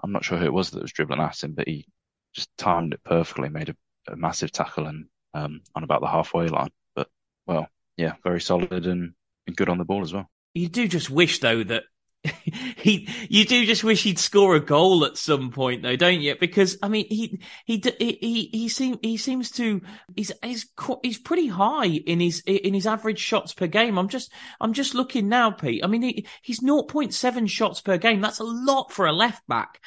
I'm 0.02 0.12
not 0.12 0.24
sure 0.24 0.38
who 0.38 0.46
it 0.46 0.52
was 0.52 0.70
that 0.70 0.82
was 0.82 0.92
dribbling 0.92 1.20
at 1.20 1.42
him, 1.42 1.52
but 1.52 1.68
he 1.68 1.86
just 2.34 2.48
timed 2.56 2.94
it 2.94 3.04
perfectly, 3.04 3.48
made 3.48 3.68
a, 3.68 3.76
a 4.12 4.16
massive 4.16 4.50
tackle 4.50 4.86
and 4.86 5.06
um, 5.34 5.60
on 5.74 5.84
about 5.84 6.00
the 6.00 6.08
halfway 6.08 6.48
line. 6.48 6.70
But 6.94 7.08
well, 7.46 7.68
yeah, 7.96 8.14
very 8.22 8.40
solid 8.40 8.86
and, 8.86 9.12
and 9.46 9.56
good 9.56 9.68
on 9.68 9.78
the 9.78 9.84
ball 9.84 10.02
as 10.02 10.12
well. 10.12 10.28
You 10.54 10.68
do 10.68 10.88
just 10.88 11.10
wish 11.10 11.40
though 11.40 11.64
that 11.64 11.84
he, 12.76 13.08
you 13.28 13.44
do 13.44 13.66
just 13.66 13.84
wish 13.84 14.02
he'd 14.02 14.18
score 14.18 14.56
a 14.56 14.60
goal 14.60 15.04
at 15.04 15.16
some 15.16 15.50
point, 15.50 15.82
though, 15.82 15.96
don't 15.96 16.20
you? 16.20 16.34
Because 16.38 16.78
I 16.82 16.88
mean, 16.88 17.06
he 17.08 17.40
he 17.66 17.82
he 17.98 18.48
he 18.50 18.68
seems 18.68 18.98
he 19.02 19.16
seems 19.16 19.50
to 19.52 19.82
he's 20.16 20.32
he's 20.42 20.66
he's 21.02 21.18
pretty 21.18 21.48
high 21.48 21.86
in 21.86 22.20
his 22.20 22.42
in 22.46 22.72
his 22.72 22.86
average 22.86 23.18
shots 23.18 23.52
per 23.52 23.66
game. 23.66 23.98
I'm 23.98 24.08
just 24.08 24.32
I'm 24.60 24.72
just 24.72 24.94
looking 24.94 25.28
now, 25.28 25.50
Pete. 25.50 25.84
I 25.84 25.86
mean, 25.86 26.02
he, 26.02 26.26
he's 26.42 26.60
0.7 26.60 27.48
shots 27.48 27.80
per 27.80 27.98
game. 27.98 28.20
That's 28.20 28.40
a 28.40 28.44
lot 28.44 28.90
for 28.90 29.06
a 29.06 29.12
left 29.12 29.46
back. 29.46 29.80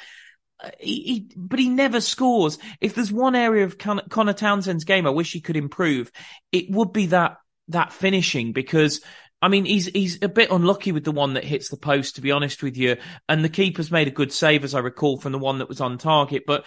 Uh, 0.62 0.70
he, 0.78 1.02
he, 1.02 1.30
but 1.36 1.58
he 1.58 1.68
never 1.68 2.00
scores. 2.00 2.58
If 2.80 2.94
there's 2.94 3.12
one 3.12 3.34
area 3.36 3.64
of 3.64 3.78
Con- 3.78 4.02
Conor 4.10 4.32
Townsend's 4.32 4.84
game 4.84 5.06
I 5.06 5.10
wish 5.10 5.32
he 5.32 5.40
could 5.40 5.56
improve, 5.56 6.10
it 6.52 6.70
would 6.70 6.92
be 6.92 7.06
that 7.06 7.38
that 7.68 7.92
finishing 7.92 8.52
because 8.52 9.00
I 9.40 9.48
mean, 9.48 9.64
he's 9.64 9.86
he's 9.86 10.18
a 10.22 10.28
bit 10.28 10.50
unlucky 10.50 10.92
with 10.92 11.04
the 11.04 11.12
one 11.12 11.34
that 11.34 11.44
hits 11.44 11.68
the 11.68 11.76
post, 11.76 12.16
to 12.16 12.20
be 12.20 12.32
honest 12.32 12.62
with 12.62 12.76
you. 12.76 12.96
And 13.28 13.44
the 13.44 13.48
keeper's 13.48 13.90
made 13.90 14.08
a 14.08 14.12
good 14.12 14.32
save, 14.32 14.64
as 14.64 14.74
I 14.74 14.80
recall, 14.80 15.18
from 15.18 15.32
the 15.32 15.38
one 15.38 15.58
that 15.58 15.68
was 15.68 15.80
on 15.80 15.96
target. 15.98 16.44
But 16.46 16.64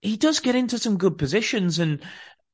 he 0.00 0.16
does 0.16 0.40
get 0.40 0.54
into 0.54 0.78
some 0.78 0.96
good 0.96 1.18
positions, 1.18 1.78
and 1.78 2.02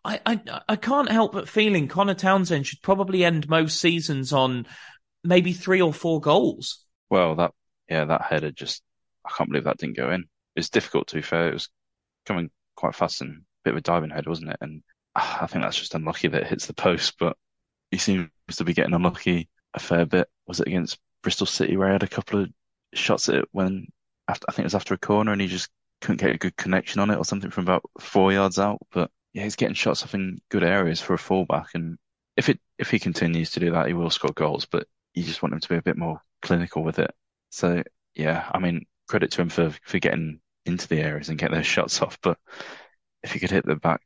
I 0.05 0.21
I, 0.27 0.41
I 0.69 0.77
can't 0.77 1.11
help 1.11 1.33
but 1.33 1.49
feeling 1.49 1.87
Conor 1.87 2.15
Townsend 2.15 2.67
should 2.67 2.83
probably 2.83 3.25
end 3.25 3.49
most 3.49 3.81
seasons 3.81 4.33
on 4.33 4.67
maybe 5.23 5.53
three 5.53 5.81
or 5.81 5.93
four 5.93 6.21
goals. 6.21 6.85
Well, 7.09 7.37
that 7.37 7.53
yeah, 7.89 8.07
that 8.07 8.23
header 8.23 8.51
just 8.51 8.83
I 9.25 9.31
can't 9.37 9.51
believe 9.51 9.65
that 9.65 9.79
didn't 9.79 9.97
go 9.97 10.11
in. 10.11 10.25
It's 10.57 10.71
difficult 10.71 11.09
to 11.09 11.17
be 11.17 11.23
fair. 11.23 11.51
It 11.51 11.55
was 11.55 11.69
coming 12.27 12.51
quite 12.75 12.97
fast 12.97 13.21
and 13.21 13.31
a 13.31 13.43
bit 13.65 13.75
of 13.75 13.79
a 13.79 13.83
diving 13.83 14.11
head, 14.11 14.27
wasn't 14.27 14.51
it? 14.51 14.57
And 14.61 14.83
ah, 15.15 15.43
I 15.43 15.47
think 15.47 15.63
that's 15.63 15.79
just 15.79 15.95
unlucky 15.95 16.27
that 16.27 16.43
it 16.43 16.49
hits 16.49 16.67
the 16.67 16.75
post, 16.75 17.15
but 17.21 17.37
he 17.93 17.99
seems 17.99 18.31
to 18.57 18.65
be 18.65 18.75
getting 18.75 18.95
unlucky 18.95 19.49
a 19.75 19.81
fair 19.81 20.07
bit. 20.07 20.29
Was 20.47 20.61
it 20.61 20.67
against 20.67 20.99
Bristol 21.23 21.47
City 21.47 21.77
where 21.77 21.89
he 21.89 21.93
had 21.93 22.03
a 22.03 22.09
couple 22.09 22.43
of 22.43 22.51
shots 22.95 23.29
at 23.29 23.37
it 23.37 23.49
when 23.53 23.89
after, 24.29 24.47
I 24.49 24.53
think 24.53 24.65
it 24.65 24.67
was 24.67 24.75
after 24.75 24.95
a 24.95 24.99
corner 24.99 25.33
and 25.33 25.41
he 25.41 25.47
just 25.47 25.71
couldn't 26.01 26.21
get 26.21 26.35
a 26.35 26.39
good 26.39 26.57
connection 26.57 27.01
on 27.01 27.11
it 27.11 27.17
or 27.17 27.25
something 27.25 27.51
from 27.51 27.65
about 27.65 27.83
four 28.01 28.33
yards 28.33 28.59
out. 28.59 28.79
But 28.91 29.11
yeah, 29.33 29.45
he's 29.45 29.57
getting 29.57 29.75
shots 29.75 30.03
off 30.03 30.15
in 30.15 30.41
good 30.51 30.65
areas 30.65 31.01
for 31.01 31.15
a 31.15 31.19
fullback. 31.19 31.69
And 31.75 31.99
if 32.37 32.49
it 32.49 32.61
if 32.79 32.91
he 32.91 32.99
continues 32.99 33.53
to 33.53 33.61
do 33.61 33.73
that, 33.73 33.87
he 33.87 33.93
will 33.93 34.11
score 34.11 34.33
goals. 34.35 34.67
But 34.67 34.87
you 35.15 35.23
just 35.23 35.43
want 35.43 35.55
him 35.55 35.61
to 35.61 35.69
be 35.69 35.77
a 35.77 35.83
bit 35.83 35.97
more 35.97 36.21
clinical 36.43 36.83
with 36.83 36.99
it. 36.99 37.13
So 37.51 37.83
yeah, 38.15 38.49
I 38.53 38.59
mean, 38.59 38.87
credit 39.09 39.33
to 39.33 39.43
him 39.43 39.51
for 39.51 39.71
for 39.83 39.99
getting 39.99 40.41
into 40.67 40.89
the 40.89 41.01
areas 41.01 41.29
and 41.29 41.39
getting 41.39 41.57
those 41.57 41.67
shots 41.67 42.01
off. 42.03 42.19
But 42.23 42.39
if 43.23 43.33
he 43.33 43.39
could 43.41 43.51
hit 43.51 43.67
the 43.67 43.77
back 43.77 44.03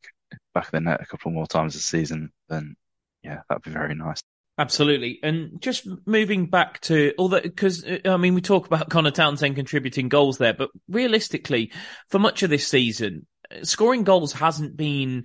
back 0.52 0.66
of 0.66 0.70
the 0.72 0.80
net 0.80 1.00
a 1.00 1.06
couple 1.06 1.30
more 1.30 1.46
times 1.46 1.74
this 1.74 1.84
season, 1.84 2.32
then 2.48 2.76
yeah, 3.22 3.42
that'd 3.48 3.62
be 3.62 3.70
very 3.70 3.94
nice. 3.94 4.22
Absolutely. 4.56 5.18
And 5.22 5.60
just 5.60 5.86
moving 6.06 6.46
back 6.46 6.80
to 6.82 7.12
all 7.18 7.30
that, 7.30 7.42
because 7.42 7.84
uh, 7.84 7.98
I 8.04 8.16
mean, 8.16 8.34
we 8.34 8.40
talk 8.40 8.66
about 8.66 8.88
Conor 8.90 9.10
Townsend 9.10 9.56
contributing 9.56 10.08
goals 10.08 10.38
there, 10.38 10.54
but 10.54 10.70
realistically, 10.88 11.72
for 12.08 12.18
much 12.18 12.42
of 12.42 12.50
this 12.50 12.66
season, 12.66 13.26
scoring 13.62 14.04
goals 14.04 14.32
hasn't 14.32 14.76
been 14.76 15.24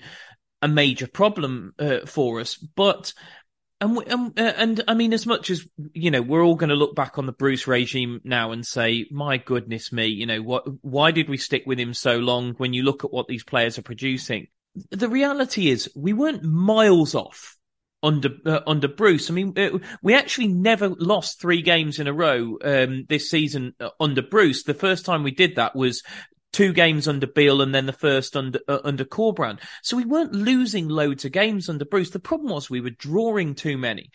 a 0.61 0.67
major 0.67 1.07
problem 1.07 1.73
uh, 1.77 2.05
for 2.07 2.39
us. 2.39 2.55
But 2.55 3.13
and, 3.79 3.97
we, 3.97 4.05
and, 4.05 4.37
uh, 4.37 4.53
and 4.57 4.83
I 4.87 4.95
mean, 4.95 5.13
as 5.13 5.27
much 5.27 5.51
as 5.51 5.65
you 5.93 6.09
know, 6.09 6.23
we're 6.23 6.43
all 6.43 6.55
going 6.55 6.69
to 6.69 6.75
look 6.75 6.95
back 6.95 7.19
on 7.19 7.27
the 7.27 7.31
Bruce 7.31 7.67
regime 7.67 8.21
now 8.23 8.51
and 8.51 8.65
say, 8.65 9.05
"My 9.11 9.37
goodness 9.37 9.91
me, 9.91 10.07
you 10.07 10.25
know 10.25 10.41
what? 10.41 10.65
Why 10.83 11.11
did 11.11 11.29
we 11.29 11.37
stick 11.37 11.63
with 11.67 11.79
him 11.79 11.93
so 11.93 12.17
long?" 12.17 12.55
When 12.55 12.73
you 12.73 12.81
look 12.81 13.03
at 13.05 13.13
what 13.13 13.27
these 13.27 13.43
players 13.43 13.77
are 13.77 13.83
producing, 13.83 14.47
the 14.89 15.07
reality 15.07 15.69
is 15.69 15.87
we 15.95 16.13
weren't 16.13 16.43
miles 16.43 17.13
off 17.13 17.58
under 18.01 18.29
uh, 18.45 18.61
under 18.65 18.87
Bruce. 18.87 19.29
I 19.29 19.33
mean, 19.33 19.53
uh, 19.57 19.79
we 20.01 20.13
actually 20.13 20.47
never 20.47 20.89
lost 20.89 21.39
three 21.39 21.61
games 21.61 21.99
in 21.99 22.07
a 22.07 22.13
row 22.13 22.57
um, 22.63 23.05
this 23.09 23.29
season 23.29 23.73
uh, 23.79 23.89
under 23.99 24.21
Bruce. 24.21 24.63
The 24.63 24.73
first 24.73 25.05
time 25.05 25.23
we 25.23 25.31
did 25.31 25.55
that 25.55 25.75
was 25.75 26.03
two 26.51 26.73
games 26.73 27.07
under 27.07 27.27
Beale 27.27 27.61
and 27.61 27.73
then 27.73 27.85
the 27.85 27.93
first 27.93 28.35
under 28.35 28.59
uh, 28.67 28.79
under 28.83 29.05
Corberán. 29.05 29.59
So 29.83 29.97
we 29.97 30.05
weren't 30.05 30.33
losing 30.33 30.87
loads 30.87 31.25
of 31.25 31.31
games 31.31 31.69
under 31.69 31.85
Bruce. 31.85 32.11
The 32.11 32.19
problem 32.19 32.51
was 32.51 32.69
we 32.69 32.81
were 32.81 32.89
drawing 32.89 33.55
too 33.55 33.77
many. 33.77 34.11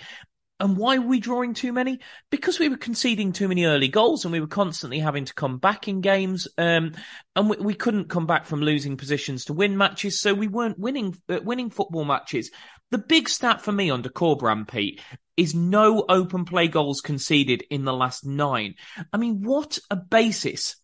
And 0.60 0.76
why 0.76 0.98
were 0.98 1.08
we 1.08 1.18
drawing 1.18 1.52
too 1.52 1.72
many? 1.72 1.98
Because 2.30 2.60
we 2.60 2.68
were 2.68 2.76
conceding 2.76 3.32
too 3.32 3.48
many 3.48 3.64
early 3.64 3.88
goals 3.88 4.24
and 4.24 4.30
we 4.30 4.40
were 4.40 4.46
constantly 4.46 5.00
having 5.00 5.24
to 5.24 5.34
come 5.34 5.58
back 5.58 5.88
in 5.88 6.00
games. 6.00 6.46
Um, 6.56 6.92
and 7.34 7.50
we, 7.50 7.56
we, 7.56 7.74
couldn't 7.74 8.08
come 8.08 8.26
back 8.26 8.46
from 8.46 8.60
losing 8.60 8.96
positions 8.96 9.46
to 9.46 9.52
win 9.52 9.76
matches. 9.76 10.20
So 10.20 10.32
we 10.32 10.46
weren't 10.46 10.78
winning, 10.78 11.16
uh, 11.28 11.40
winning 11.42 11.70
football 11.70 12.04
matches. 12.04 12.52
The 12.90 12.98
big 12.98 13.28
stat 13.28 13.62
for 13.62 13.72
me 13.72 13.90
under 13.90 14.08
Corberán, 14.08 14.68
Pete, 14.68 15.00
is 15.36 15.54
no 15.54 16.04
open 16.08 16.44
play 16.44 16.68
goals 16.68 17.00
conceded 17.00 17.64
in 17.70 17.84
the 17.84 17.92
last 17.92 18.24
nine. 18.24 18.74
I 19.12 19.16
mean, 19.16 19.42
what 19.42 19.78
a 19.90 19.96
basis 19.96 20.76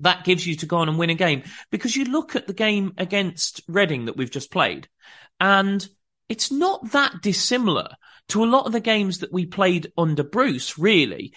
that 0.00 0.24
gives 0.24 0.44
you 0.46 0.56
to 0.56 0.66
go 0.66 0.78
on 0.78 0.88
and 0.88 0.98
win 0.98 1.10
a 1.10 1.14
game. 1.14 1.44
Because 1.70 1.94
you 1.94 2.04
look 2.04 2.34
at 2.34 2.46
the 2.46 2.52
game 2.52 2.94
against 2.98 3.60
Reading 3.68 4.06
that 4.06 4.16
we've 4.16 4.30
just 4.30 4.50
played 4.50 4.88
and 5.38 5.86
it's 6.28 6.50
not 6.50 6.92
that 6.92 7.20
dissimilar 7.20 7.88
to 8.28 8.44
a 8.44 8.46
lot 8.46 8.64
of 8.64 8.72
the 8.72 8.80
games 8.80 9.18
that 9.18 9.32
we 9.32 9.44
played 9.44 9.92
under 9.98 10.22
Bruce, 10.22 10.78
really, 10.78 11.34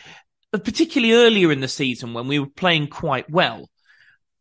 particularly 0.52 1.14
earlier 1.14 1.52
in 1.52 1.60
the 1.60 1.68
season 1.68 2.14
when 2.14 2.28
we 2.28 2.40
were 2.40 2.46
playing 2.46 2.88
quite 2.88 3.30
well. 3.30 3.70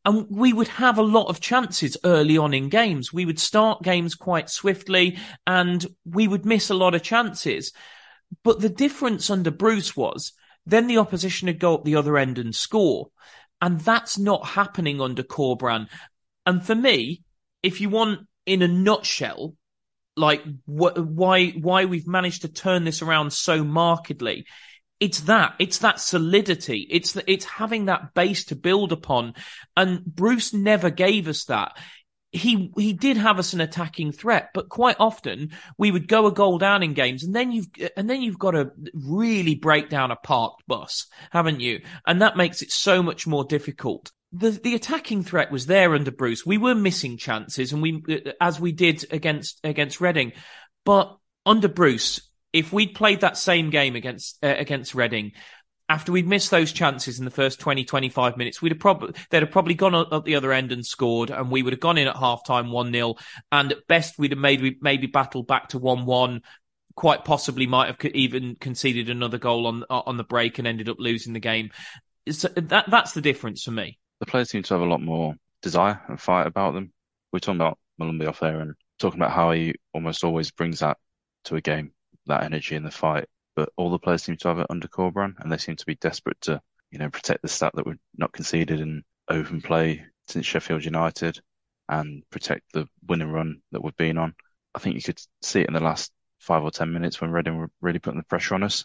And 0.05 0.27
we 0.29 0.53
would 0.53 0.69
have 0.69 0.99
a 0.99 1.03
lot 1.03 1.29
of 1.29 1.41
chances 1.41 1.97
early 2.05 2.37
on 2.37 2.53
in 2.53 2.69
games. 2.69 3.13
We 3.13 3.25
would 3.25 3.39
start 3.39 3.83
games 3.83 4.15
quite 4.15 4.51
swiftly 4.51 5.19
and 5.47 5.85
we 6.05 6.29
would 6.29 6.45
miss 6.45 6.69
a 6.69 6.75
lot 6.75 6.95
of 6.95 7.03
chances. 7.03 7.73
But 8.43 8.61
the 8.61 8.69
difference 8.69 9.31
under 9.31 9.51
Bruce 9.51 9.97
was 9.97 10.33
then 10.67 10.87
the 10.87 10.99
opposition 10.99 11.47
would 11.47 11.59
go 11.59 11.75
up 11.75 11.85
the 11.85 11.97
other 11.97 12.17
end 12.17 12.39
and 12.39 12.55
score. 12.55 13.11
And 13.61 13.81
that's 13.81 14.19
not 14.19 14.47
happening 14.47 15.01
under 15.01 15.23
Corberán. 15.23 15.89
And 16.47 16.65
for 16.65 16.75
me, 16.75 17.23
if 17.63 17.81
you 17.81 17.89
want 17.89 18.27
in 18.47 18.63
a 18.63 18.69
nutshell, 18.69 19.55
like 20.17 20.43
wh- 20.67 20.97
why 20.97 21.51
why 21.51 21.87
we've 21.87 22.07
managed 22.07 22.43
to 22.43 22.49
turn 22.49 22.85
this 22.85 23.03
around 23.03 23.33
so 23.33 23.65
markedly 23.65 24.47
it's 25.05 25.21
that 25.21 25.55
it's 25.59 25.79
that 25.79 26.01
solidity 26.01 26.87
it's 26.91 27.13
the, 27.13 27.31
it's 27.31 27.45
having 27.45 27.85
that 27.87 28.15
base 28.15 28.45
to 28.47 28.57
build 28.57 28.91
upon 28.91 29.35
and 29.77 30.05
bruce 30.05 30.55
never 30.55 30.91
gave 30.91 31.29
us 31.29 31.45
that 31.45 31.77
he 32.35 32.73
he 32.77 32.93
did 32.93 33.17
have 33.17 33.39
us 33.39 33.53
an 33.53 33.61
attacking 33.61 34.11
threat, 34.11 34.51
but 34.53 34.69
quite 34.69 34.97
often 34.99 35.53
we 35.79 35.91
would 35.91 36.09
go 36.09 36.27
a 36.27 36.33
goal 36.33 36.59
down 36.59 36.83
in 36.83 36.93
games, 36.93 37.23
and 37.23 37.35
then 37.35 37.53
you've 37.53 37.69
and 37.97 38.11
then 38.11 38.23
you've 38.23 38.39
got 38.39 38.53
to 38.53 38.73
really 38.93 39.55
break 39.55 39.89
down 39.89 40.11
a 40.11 40.17
parked 40.17 40.67
bus, 40.67 41.07
haven't 41.31 41.61
you? 41.61 41.81
And 42.07 42.23
that 42.23 42.37
makes 42.37 42.61
it 42.61 42.73
so 42.73 43.03
much 43.03 43.27
more 43.27 43.45
difficult. 43.45 44.11
The 44.33 44.51
the 44.51 44.75
attacking 44.75 45.23
threat 45.23 45.53
was 45.53 45.67
there 45.67 45.95
under 45.95 46.11
Bruce. 46.11 46.45
We 46.45 46.59
were 46.59 46.75
missing 46.75 47.19
chances, 47.19 47.73
and 47.73 47.81
we 47.81 48.03
as 48.41 48.59
we 48.59 48.73
did 48.73 49.07
against 49.13 49.61
against 49.63 50.01
Reading, 50.01 50.33
but 50.85 51.17
under 51.47 51.69
Bruce, 51.69 52.21
if 52.55 52.73
we'd 52.73 52.95
played 52.95 53.21
that 53.21 53.37
same 53.37 53.69
game 53.69 53.97
against 53.97 54.39
uh, 54.43 54.55
against 54.57 54.95
Reading, 54.95 55.33
after 55.89 56.13
we'd 56.13 56.27
missed 56.27 56.51
those 56.51 56.73
chances 56.73 57.19
in 57.19 57.27
the 57.27 57.31
first 57.31 57.61
20, 57.61 57.85
25 57.85 58.37
minutes, 58.39 58.63
we'd 58.63 58.73
have 58.73 58.79
probably, 58.79 59.13
they'd 59.29 59.43
have 59.43 59.51
probably 59.51 59.75
gone 59.75 59.95
up 59.95 60.25
the 60.25 60.37
other 60.37 60.53
end 60.53 60.73
and 60.73 60.87
scored 60.87 61.31
and 61.31 61.51
we 61.51 61.63
would 61.63 61.75
have 61.75 61.81
gone 61.81 61.99
in 61.99 62.09
at 62.09 62.17
half 62.17 62.45
time 62.47 62.69
1-0. 62.69 63.19
And 63.53 63.73
at 63.73 63.87
best, 63.87 64.19
we'd 64.19 64.31
have 64.31 64.39
maybe, 64.39 64.79
maybe 64.81 65.09
battled 65.09 65.47
back 65.47 65.69
to 65.71 65.81
1-1. 65.81 66.41
Quite 66.95 67.25
possibly 67.25 67.67
might 67.67 67.89
have 67.89 68.13
even 68.15 68.57
conceded 68.59 69.11
another 69.11 69.37
goal 69.37 69.67
on, 69.67 69.85
on 69.91 70.17
the 70.17 70.25
break 70.25 70.59
and 70.59 70.67
ended 70.67 70.89
up 70.89 70.97
losing 70.99 71.35
the 71.35 71.41
game. 71.41 71.71
So 72.31 72.49
that, 72.49 72.89
that's 72.89 73.13
the 73.13 73.21
difference 73.21 73.65
for 73.65 73.73
me. 73.73 73.99
The 74.21 74.27
players 74.27 74.49
seem 74.49 74.63
to 74.63 74.75
have 74.75 74.81
a 74.81 74.87
lot 74.87 75.03
more 75.03 75.35
desire 75.61 76.01
and 76.09 76.19
fight 76.19 76.47
about 76.47 76.73
them. 76.73 76.93
We're 77.31 77.41
talking 77.41 77.61
about 77.61 77.79
Molumby 78.01 78.27
off 78.27 78.41
there 78.41 78.61
and 78.61 78.75
talking 78.99 79.21
about 79.21 79.33
how 79.33 79.51
he 79.51 79.75
almost 79.93 80.25
always 80.25 80.51
brings 80.51 80.79
that 80.79 80.97
to 81.45 81.57
a 81.57 81.61
game, 81.61 81.93
that 82.27 82.45
energy 82.45 82.77
in 82.77 82.85
the 82.85 82.91
fight 82.91 83.29
but 83.55 83.71
all 83.77 83.91
the 83.91 83.99
players 83.99 84.23
seem 84.23 84.37
to 84.37 84.49
have 84.49 84.59
it 84.59 84.67
under 84.71 84.89
Corberán, 84.89 85.35
and 85.39 85.51
they 85.51 85.59
seem 85.59 85.77
to 85.77 85.87
be 85.87 85.95
desperate 85.97 86.41
to, 86.43 86.61
you 86.91 86.99
know, 86.99 87.11
protect 87.11 87.43
the 87.43 87.49
stat 87.49 87.73
that 87.75 87.87
we're 87.87 87.99
not 88.17 88.33
conceded 88.33 88.81
in 88.81 89.05
open 89.29 89.63
play 89.63 90.05
since 90.27 90.47
Sheffield 90.47 90.85
United, 90.85 91.41
and 91.89 92.23
protect 92.31 92.73
the 92.73 92.89
winning 93.07 93.31
run 93.31 93.63
that 93.73 93.83
we've 93.83 93.97
been 93.97 94.19
on. 94.19 94.35
I 94.75 94.79
think 94.79 94.97
you 94.97 95.03
could 95.03 95.21
see 95.43 95.61
it 95.61 95.69
in 95.69 95.75
the 95.75 95.81
last 95.81 96.13
five 96.39 96.65
or 96.65 96.71
ten 96.71 96.93
minutes 96.93 97.21
when 97.21 97.31
Reading 97.31 97.57
were 97.57 97.71
really 97.81 97.99
putting 97.99 98.19
the 98.19 98.25
pressure 98.25 98.55
on 98.55 98.63
us. 98.63 98.85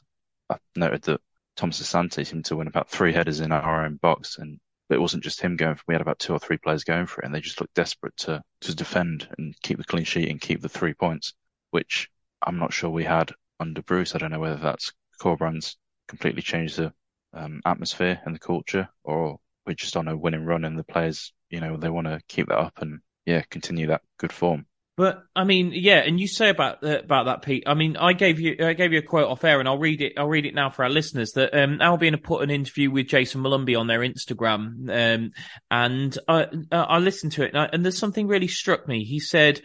I 0.49 0.57
noted 0.75 1.03
that 1.03 1.21
Thomas 1.55 1.81
Asante 1.81 2.25
seemed 2.25 2.45
to 2.45 2.55
win 2.55 2.67
about 2.67 2.89
three 2.89 3.13
headers 3.13 3.39
in 3.39 3.51
our 3.51 3.85
own 3.85 3.95
box, 3.95 4.37
and 4.37 4.59
it 4.89 5.01
wasn't 5.01 5.23
just 5.23 5.41
him 5.41 5.55
going 5.55 5.75
for. 5.75 5.83
We 5.87 5.93
had 5.93 6.01
about 6.01 6.19
two 6.19 6.33
or 6.33 6.39
three 6.39 6.57
players 6.57 6.83
going 6.83 7.07
for 7.07 7.21
it, 7.21 7.25
and 7.25 7.33
they 7.33 7.41
just 7.41 7.59
looked 7.59 7.73
desperate 7.73 8.15
to 8.17 8.43
to 8.61 8.75
defend 8.75 9.27
and 9.37 9.55
keep 9.61 9.77
the 9.77 9.83
clean 9.83 10.05
sheet 10.05 10.29
and 10.29 10.41
keep 10.41 10.61
the 10.61 10.69
three 10.69 10.93
points, 10.93 11.33
which 11.71 12.09
I'm 12.41 12.59
not 12.59 12.73
sure 12.73 12.89
we 12.89 13.03
had 13.03 13.31
under 13.59 13.81
Bruce. 13.81 14.15
I 14.15 14.17
don't 14.17 14.31
know 14.31 14.39
whether 14.39 14.55
that's 14.55 14.93
Corberán's 15.21 15.77
completely 16.07 16.41
changed 16.41 16.77
the 16.77 16.93
um, 17.33 17.61
atmosphere 17.65 18.19
and 18.25 18.35
the 18.35 18.39
culture, 18.39 18.89
or 19.03 19.39
we're 19.65 19.73
just 19.73 19.97
on 19.97 20.07
a 20.07 20.17
winning 20.17 20.45
run 20.45 20.65
and 20.65 20.77
the 20.77 20.83
players, 20.83 21.33
you 21.49 21.59
know, 21.59 21.77
they 21.77 21.89
want 21.89 22.07
to 22.07 22.21
keep 22.27 22.47
that 22.47 22.57
up 22.57 22.81
and 22.81 22.99
yeah, 23.25 23.43
continue 23.49 23.87
that 23.87 24.01
good 24.17 24.31
form. 24.31 24.65
But 24.99 25.23
I 25.33 25.45
mean, 25.45 25.71
yeah, 25.73 25.99
and 25.99 26.19
you 26.19 26.27
say 26.27 26.49
about 26.49 26.83
uh, 26.83 26.99
about 26.99 27.27
that, 27.27 27.41
Pete. 27.41 27.63
I 27.65 27.73
mean, 27.73 27.95
I 27.95 28.11
gave 28.11 28.41
you 28.41 28.57
I 28.59 28.73
gave 28.73 28.91
you 28.91 28.99
a 28.99 29.01
quote 29.01 29.29
off 29.29 29.45
air, 29.45 29.61
and 29.61 29.69
I'll 29.69 29.77
read 29.77 30.01
it. 30.01 30.13
I'll 30.17 30.27
read 30.27 30.45
it 30.45 30.53
now 30.53 30.69
for 30.69 30.83
our 30.83 30.89
listeners. 30.89 31.31
That 31.33 31.57
um, 31.57 31.79
Albion 31.79 32.15
have 32.15 32.23
put 32.23 32.43
an 32.43 32.49
interview 32.49 32.91
with 32.91 33.07
Jayson 33.07 33.41
Molumby 33.41 33.79
on 33.79 33.87
their 33.87 34.01
Instagram, 34.01 34.89
um, 34.89 35.31
and 35.71 36.17
I 36.27 36.47
I 36.69 36.97
listened 36.97 37.31
to 37.33 37.43
it, 37.43 37.53
and, 37.53 37.61
I, 37.61 37.69
and 37.71 37.85
there's 37.85 37.97
something 37.97 38.27
really 38.27 38.49
struck 38.49 38.89
me. 38.89 39.05
He 39.05 39.21
said 39.21 39.61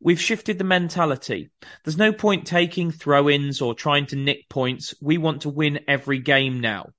We've 0.00 0.20
shifted 0.20 0.58
the 0.58 0.64
mentality. 0.64 1.50
There's 1.84 1.96
no 1.96 2.12
point 2.12 2.46
taking 2.46 2.90
throw 2.90 3.28
ins 3.28 3.60
or 3.60 3.74
trying 3.74 4.06
to 4.06 4.16
nick 4.16 4.48
points. 4.48 4.94
We 5.00 5.18
want 5.18 5.42
to 5.42 5.48
win 5.48 5.80
every 5.88 6.18
game 6.18 6.60
now. 6.60 6.90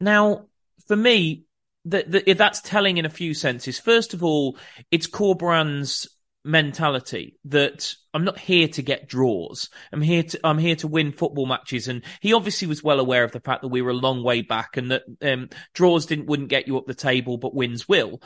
Now, 0.00 0.46
for 0.86 0.96
me, 0.96 1.44
that 1.86 2.10
that's 2.36 2.60
telling 2.60 2.98
in 2.98 3.06
a 3.06 3.10
few 3.10 3.34
senses. 3.34 3.78
First 3.78 4.14
of 4.14 4.22
all, 4.22 4.58
it's 4.90 5.06
Corberán's 5.06 6.08
mentality 6.44 7.38
that 7.44 7.94
I'm 8.14 8.24
not 8.24 8.38
here 8.38 8.68
to 8.68 8.82
get 8.82 9.08
draws. 9.08 9.68
I'm 9.92 10.00
here 10.00 10.22
to 10.22 10.40
I'm 10.44 10.58
here 10.58 10.76
to 10.76 10.88
win 10.88 11.12
football 11.12 11.46
matches, 11.46 11.88
and 11.88 12.02
he 12.20 12.32
obviously 12.32 12.68
was 12.68 12.82
well 12.82 13.00
aware 13.00 13.24
of 13.24 13.32
the 13.32 13.40
fact 13.40 13.62
that 13.62 13.68
we 13.68 13.82
were 13.82 13.90
a 13.90 13.94
long 13.94 14.22
way 14.22 14.42
back, 14.42 14.76
and 14.76 14.90
that 14.90 15.02
um, 15.22 15.48
draws 15.74 16.06
didn't 16.06 16.26
wouldn't 16.26 16.48
get 16.48 16.66
you 16.66 16.76
up 16.76 16.86
the 16.86 16.94
table, 16.94 17.38
but 17.38 17.54
wins 17.54 17.88
will 17.88 18.20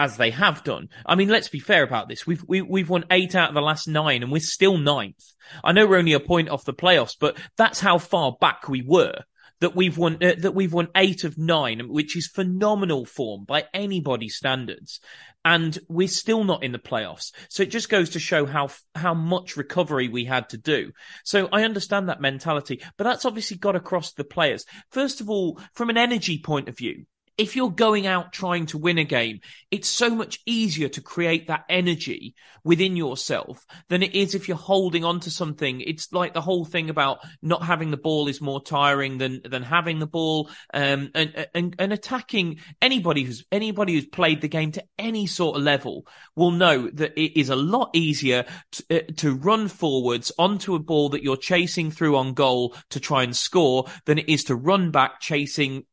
as 0.00 0.16
they 0.16 0.30
have 0.30 0.64
done. 0.64 0.88
I 1.04 1.14
mean, 1.14 1.28
let's 1.28 1.50
be 1.50 1.60
fair 1.60 1.82
about 1.82 2.08
this. 2.08 2.26
We've 2.26 2.42
we, 2.48 2.58
have 2.58 2.68
we 2.68 2.80
have 2.80 2.88
won 2.88 3.04
eight 3.10 3.34
out 3.34 3.50
of 3.50 3.54
the 3.54 3.60
last 3.60 3.86
nine, 3.86 4.22
and 4.22 4.32
we're 4.32 4.40
still 4.40 4.78
ninth. 4.78 5.34
I 5.62 5.72
know 5.72 5.86
we're 5.86 5.98
only 5.98 6.14
a 6.14 6.20
point 6.20 6.48
off 6.48 6.64
the 6.64 6.72
playoffs, 6.72 7.16
but 7.20 7.36
that's 7.58 7.80
how 7.80 7.98
far 7.98 8.34
back 8.40 8.66
we 8.66 8.82
were. 8.82 9.14
That 9.60 9.76
we've 9.76 9.98
won 9.98 10.16
uh, 10.22 10.36
that 10.38 10.54
we've 10.54 10.72
won 10.72 10.88
eight 10.96 11.22
of 11.24 11.36
nine, 11.36 11.86
which 11.90 12.16
is 12.16 12.28
phenomenal 12.28 13.04
form 13.04 13.44
by 13.44 13.66
anybody's 13.74 14.36
standards, 14.36 15.00
and 15.44 15.78
we're 15.86 16.08
still 16.08 16.44
not 16.44 16.64
in 16.64 16.72
the 16.72 16.78
playoffs. 16.78 17.32
So 17.50 17.62
it 17.62 17.70
just 17.70 17.90
goes 17.90 18.08
to 18.10 18.18
show 18.18 18.46
how 18.46 18.70
how 18.94 19.12
much 19.12 19.58
recovery 19.58 20.08
we 20.08 20.24
had 20.24 20.48
to 20.48 20.56
do. 20.56 20.92
So 21.24 21.50
I 21.52 21.64
understand 21.64 22.08
that 22.08 22.22
mentality, 22.22 22.80
but 22.96 23.04
that's 23.04 23.26
obviously 23.26 23.58
got 23.58 23.76
across 23.76 24.14
the 24.14 24.24
players. 24.24 24.64
First 24.90 25.20
of 25.20 25.28
all, 25.28 25.60
from 25.74 25.90
an 25.90 25.98
energy 25.98 26.40
point 26.42 26.70
of 26.70 26.78
view, 26.78 27.04
if 27.38 27.56
you're 27.56 27.70
going 27.70 28.06
out 28.06 28.32
trying 28.32 28.66
to 28.66 28.78
win 28.78 28.98
a 28.98 29.04
game, 29.04 29.40
it's 29.70 29.88
so 29.88 30.10
much 30.10 30.40
easier 30.46 30.88
to 30.90 31.00
create 31.00 31.48
that 31.48 31.64
energy 31.68 32.34
within 32.64 32.96
yourself 32.96 33.64
than 33.88 34.02
it 34.02 34.14
is 34.14 34.34
if 34.34 34.48
you're 34.48 34.56
holding 34.56 35.04
on 35.04 35.20
to 35.20 35.30
something. 35.30 35.80
It's 35.80 36.12
like 36.12 36.34
the 36.34 36.40
whole 36.40 36.64
thing 36.64 36.90
about 36.90 37.20
not 37.42 37.62
having 37.62 37.90
the 37.90 37.96
ball 37.96 38.28
is 38.28 38.40
more 38.40 38.62
tiring 38.62 39.18
than 39.18 39.40
than 39.48 39.62
having 39.62 39.98
the 39.98 40.06
ball, 40.06 40.50
um, 40.74 41.10
and, 41.14 41.46
and 41.54 41.76
and 41.78 41.92
attacking 41.92 42.60
anybody 42.82 43.22
who's 43.24 43.44
anybody 43.50 43.94
who's 43.94 44.06
played 44.06 44.40
the 44.40 44.48
game 44.48 44.72
to 44.72 44.84
any 44.98 45.26
sort 45.26 45.56
of 45.56 45.62
level 45.62 46.06
will 46.36 46.50
know 46.50 46.88
that 46.90 47.18
it 47.18 47.38
is 47.38 47.48
a 47.48 47.56
lot 47.56 47.90
easier 47.94 48.44
to, 48.72 48.98
uh, 48.98 49.12
to 49.16 49.34
run 49.34 49.68
forwards 49.68 50.32
onto 50.38 50.74
a 50.74 50.78
ball 50.78 51.08
that 51.10 51.22
you're 51.22 51.36
chasing 51.36 51.90
through 51.90 52.16
on 52.16 52.34
goal 52.34 52.74
to 52.90 53.00
try 53.00 53.22
and 53.22 53.36
score 53.36 53.86
than 54.04 54.18
it 54.18 54.28
is 54.28 54.44
to 54.44 54.54
run 54.54 54.90
back 54.90 55.20
chasing 55.20 55.84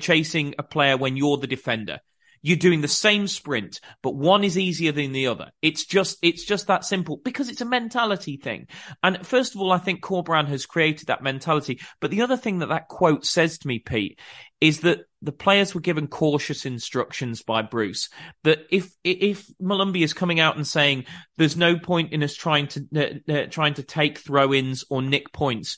chasing 0.00 0.54
a 0.58 0.62
player 0.62 0.96
when 0.96 1.16
you're 1.16 1.38
the 1.38 1.46
defender. 1.46 2.00
You're 2.42 2.56
doing 2.56 2.80
the 2.80 2.88
same 2.88 3.26
sprint, 3.26 3.80
but 4.02 4.14
one 4.14 4.44
is 4.44 4.56
easier 4.56 4.92
than 4.92 5.12
the 5.12 5.26
other. 5.26 5.50
It's 5.60 5.84
just, 5.84 6.16
it's 6.22 6.44
just 6.44 6.68
that 6.68 6.86
simple 6.86 7.20
because 7.22 7.50
it's 7.50 7.60
a 7.60 7.66
mentality 7.66 8.38
thing. 8.38 8.68
And 9.02 9.26
first 9.26 9.54
of 9.54 9.60
all, 9.60 9.72
I 9.72 9.78
think 9.78 10.00
Corberán 10.00 10.48
has 10.48 10.64
created 10.64 11.08
that 11.08 11.22
mentality. 11.22 11.80
But 12.00 12.10
the 12.10 12.22
other 12.22 12.38
thing 12.38 12.60
that 12.60 12.70
that 12.70 12.88
quote 12.88 13.26
says 13.26 13.58
to 13.58 13.68
me, 13.68 13.78
Pete, 13.78 14.18
is 14.58 14.80
that 14.80 15.00
the 15.20 15.32
players 15.32 15.74
were 15.74 15.82
given 15.82 16.06
cautious 16.06 16.64
instructions 16.64 17.42
by 17.42 17.60
Bruce 17.60 18.08
that 18.44 18.60
if 18.70 18.90
if 19.04 19.46
Molumby 19.60 20.02
is 20.02 20.14
coming 20.14 20.40
out 20.40 20.56
and 20.56 20.66
saying 20.66 21.04
there's 21.36 21.56
no 21.56 21.78
point 21.78 22.12
in 22.12 22.22
us 22.22 22.34
trying 22.34 22.68
to 22.68 22.86
uh, 22.96 23.32
uh, 23.32 23.46
trying 23.50 23.74
to 23.74 23.82
take 23.82 24.18
throw-ins 24.18 24.84
or 24.88 25.02
nick 25.02 25.32
points, 25.32 25.76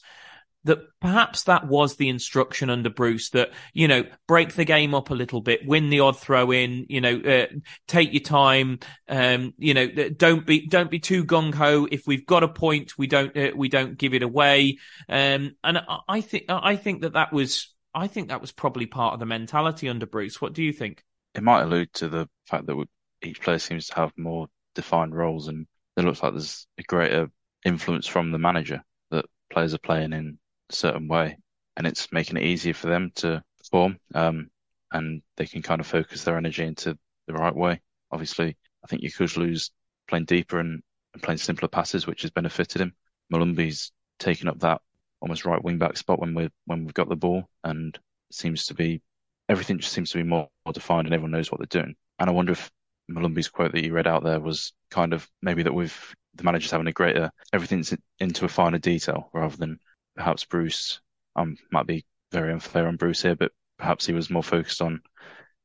that 0.65 0.79
perhaps 1.01 1.45
that 1.45 1.67
was 1.67 1.97
the 1.97 2.09
instruction 2.09 2.71
under 2.71 2.91
Bruce 2.91 3.31
that, 3.31 3.51
you 3.73 3.89
know, 3.89 4.05
break 4.29 4.55
the 4.55 4.65
game 4.65 4.95
up 4.95 5.11
a 5.11 5.15
little 5.15 5.41
bit, 5.41 5.67
win 5.67 5.91
the 5.91 6.01
odd 6.01 6.19
throw 6.19 6.53
in, 6.53 6.87
you 6.89 7.01
know, 7.01 7.17
uh, 7.17 7.47
take 7.89 8.13
your 8.13 8.23
time, 8.23 8.79
um, 9.09 9.55
you 9.59 9.75
know, 9.75 9.89
don't 9.89 10.47
be, 10.47 10.67
don't 10.67 10.91
be 10.91 11.01
too 11.01 11.25
gung 11.25 11.53
ho. 11.53 11.89
If 11.91 12.07
we've 12.07 12.27
got 12.27 12.45
a 12.45 12.49
point, 12.49 12.97
we 12.97 13.09
don't, 13.09 13.37
uh, 13.37 13.51
we 13.57 13.69
don't 13.69 13.99
give 13.99 14.15
it 14.15 14.23
away. 14.23 14.79
Um, 15.09 15.57
and 15.65 15.83
I 16.09 16.21
think, 16.21 16.45
I 16.49 16.77
think 16.77 17.03
that 17.03 17.15
that 17.15 17.33
was, 17.33 17.75
I 17.95 18.07
think 18.07 18.29
that 18.29 18.41
was 18.41 18.53
probably 18.53 18.87
part 18.87 19.15
of 19.15 19.21
the 19.21 19.27
mentality 19.27 19.89
under 19.89 20.07
Bruce. 20.07 20.41
What 20.41 20.53
do 20.53 20.63
you 20.63 20.73
think? 20.73 21.03
It 21.35 21.43
might 21.43 21.63
allude 21.63 21.93
to 21.95 22.09
the 22.09 22.29
fact 22.47 22.67
that 22.67 22.87
each 23.23 23.41
player 23.41 23.59
seems 23.59 23.89
to 23.89 23.95
have 23.97 24.13
more 24.17 24.47
defined 24.75 25.15
roles 25.15 25.49
and 25.49 25.67
it 25.97 26.05
looks 26.05 26.23
like 26.23 26.33
there's 26.33 26.67
a 26.79 26.83
greater 26.83 27.31
influence 27.65 28.07
from 28.07 28.31
the 28.31 28.39
manager 28.39 28.83
that 29.11 29.27
players 29.51 29.75
are 29.75 29.79
playing 29.79 30.13
in 30.13 30.39
certain 30.71 31.09
way, 31.09 31.37
and 31.77 31.87
it's 31.87 32.13
making 32.13 32.37
it 32.37 32.45
easier 32.45 32.75
for 32.75 32.89
them 32.89 33.13
to 33.17 33.43
perform. 33.59 33.99
Um, 34.15 34.51
and 34.93 35.23
they 35.37 35.47
can 35.47 35.63
kind 35.63 35.81
of 35.81 35.87
focus 35.87 36.25
their 36.25 36.37
energy 36.37 36.65
into 36.65 36.99
the 37.27 37.33
right 37.33 37.55
way. 37.55 37.81
Obviously, 38.11 38.57
I 38.85 38.87
think 38.87 39.03
Yokuşlu's 39.03 39.71
playing 40.09 40.27
deeper 40.27 40.59
and, 40.59 40.83
and 41.15 41.23
playing 41.23 41.39
simpler 41.39 41.69
passes, 41.69 42.07
which 42.07 42.23
has 42.23 42.31
benefited 42.31 42.81
him. 42.81 42.95
Molumby's 43.33 43.93
taken 44.19 44.49
up 44.49 44.61
that 44.61 44.83
almost 45.21 45.45
right 45.45 45.63
wing 45.63 45.79
back 45.79 45.97
spot 45.97 46.19
when 46.19 46.35
we 46.35 46.51
when 46.67 46.85
we've 46.85 46.95
got 46.95 47.09
the 47.09 47.17
ball, 47.17 47.49
and 47.65 47.99
seems 48.31 48.67
to 48.67 48.75
be 48.75 49.01
everything 49.49 49.79
just 49.79 49.93
seems 49.93 50.11
to 50.11 50.19
be 50.19 50.25
more, 50.25 50.49
more 50.67 50.73
defined, 50.73 51.07
and 51.07 51.15
everyone 51.15 51.31
knows 51.31 51.51
what 51.51 51.59
they're 51.59 51.83
doing. 51.83 51.95
And 52.19 52.29
I 52.29 52.33
wonder 52.33 52.53
if 52.53 52.71
Molumby's 53.11 53.49
quote 53.49 53.73
that 53.73 53.85
you 53.85 53.93
read 53.93 54.07
out 54.07 54.25
there 54.25 54.41
was 54.41 54.73
kind 54.91 55.13
of 55.13 55.29
maybe 55.41 55.63
that 55.63 55.75
with 55.75 56.15
the 56.35 56.45
managers 56.45 56.71
having 56.71 56.87
a 56.87 56.93
greater 56.93 57.31
everything's 57.53 57.95
into 58.19 58.45
a 58.45 58.49
finer 58.49 58.79
detail 58.79 59.29
rather 59.33 59.57
than 59.57 59.79
perhaps 60.17 60.45
Bruce 60.45 61.01
um, 61.37 61.57
might 61.71 61.87
be 61.87 62.05
very 62.31 62.53
unfair 62.53 62.87
on 62.87 62.97
Bruce 62.97 63.23
here, 63.23 63.37
but 63.37 63.53
perhaps 63.79 64.07
he 64.07 64.13
was 64.13 64.31
more 64.31 64.43
focused 64.43 64.83
on 64.83 65.01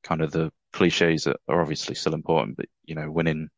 kind 0.03 0.21
of 0.21 0.31
the 0.31 0.51
cliches 0.73 1.25
that 1.25 1.37
are 1.47 1.61
obviously 1.61 1.95
still 1.95 2.13
important, 2.13 2.57
but 2.57 2.67
you 2.85 2.95
know, 2.95 3.09
winning 3.09 3.49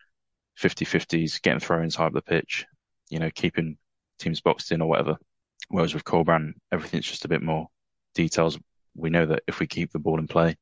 50-50s, 0.59 1.41
getting 1.41 1.59
throw-ins 1.59 1.95
high 1.95 2.05
up 2.05 2.13
the 2.13 2.21
pitch, 2.21 2.65
you 3.09 3.19
know, 3.19 3.29
keeping 3.33 3.77
teams 4.19 4.41
boxed 4.41 4.71
in 4.71 4.81
or 4.81 4.89
whatever. 4.89 5.17
Whereas 5.69 5.93
with 5.93 6.03
Corberán, 6.03 6.53
everything's 6.71 7.07
just 7.07 7.25
a 7.25 7.29
bit 7.29 7.41
more 7.41 7.67
details. 8.15 8.57
We 8.95 9.09
know 9.09 9.27
that 9.27 9.43
if 9.47 9.59
we 9.59 9.67
keep 9.67 9.91
the 9.91 9.99
ball 9.99 10.19
in 10.19 10.27
play 10.27 10.55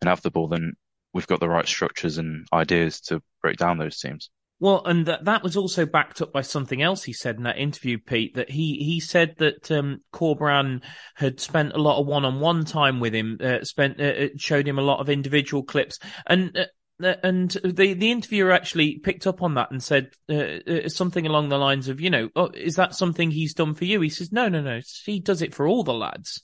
and 0.00 0.08
have 0.08 0.22
the 0.22 0.30
ball, 0.30 0.48
then 0.48 0.74
we've 1.12 1.26
got 1.26 1.40
the 1.40 1.48
right 1.48 1.66
structures 1.66 2.18
and 2.18 2.46
ideas 2.52 3.00
to 3.02 3.22
break 3.42 3.56
down 3.56 3.78
those 3.78 4.00
teams. 4.00 4.30
Well, 4.58 4.82
and 4.86 5.04
that 5.04 5.26
that 5.26 5.42
was 5.42 5.56
also 5.56 5.84
backed 5.84 6.22
up 6.22 6.32
by 6.32 6.40
something 6.40 6.80
else 6.80 7.04
he 7.04 7.12
said 7.12 7.36
in 7.36 7.42
that 7.42 7.58
interview, 7.58 7.98
Pete. 7.98 8.36
That 8.36 8.50
he 8.50 8.76
he 8.76 9.00
said 9.00 9.34
that 9.36 9.70
um, 9.70 10.00
Corberán 10.14 10.82
had 11.14 11.40
spent 11.40 11.74
a 11.74 11.78
lot 11.78 12.00
of 12.00 12.06
one 12.06 12.24
on 12.24 12.40
one 12.40 12.64
time 12.64 12.98
with 12.98 13.14
him, 13.14 13.38
uh, 13.42 13.64
spent 13.64 14.00
uh, 14.00 14.04
uh, 14.04 14.28
showed 14.38 14.66
him 14.66 14.78
a 14.78 14.82
lot 14.82 15.00
of 15.00 15.10
individual 15.10 15.62
clips, 15.62 15.98
and 16.26 16.56
uh, 16.56 17.04
uh 17.04 17.16
and 17.22 17.50
the 17.64 17.92
the 17.92 18.10
interviewer 18.10 18.50
actually 18.50 18.98
picked 18.98 19.26
up 19.26 19.42
on 19.42 19.56
that 19.56 19.70
and 19.70 19.82
said 19.82 20.08
uh, 20.30 20.56
uh, 20.66 20.88
something 20.88 21.26
along 21.26 21.50
the 21.50 21.58
lines 21.58 21.88
of, 21.88 22.00
you 22.00 22.08
know, 22.08 22.30
oh, 22.34 22.48
is 22.54 22.76
that 22.76 22.94
something 22.94 23.30
he's 23.30 23.52
done 23.52 23.74
for 23.74 23.84
you? 23.84 24.00
He 24.00 24.08
says, 24.08 24.32
no, 24.32 24.48
no, 24.48 24.62
no, 24.62 24.80
he 25.04 25.20
does 25.20 25.42
it 25.42 25.54
for 25.54 25.68
all 25.68 25.84
the 25.84 25.92
lads, 25.92 26.40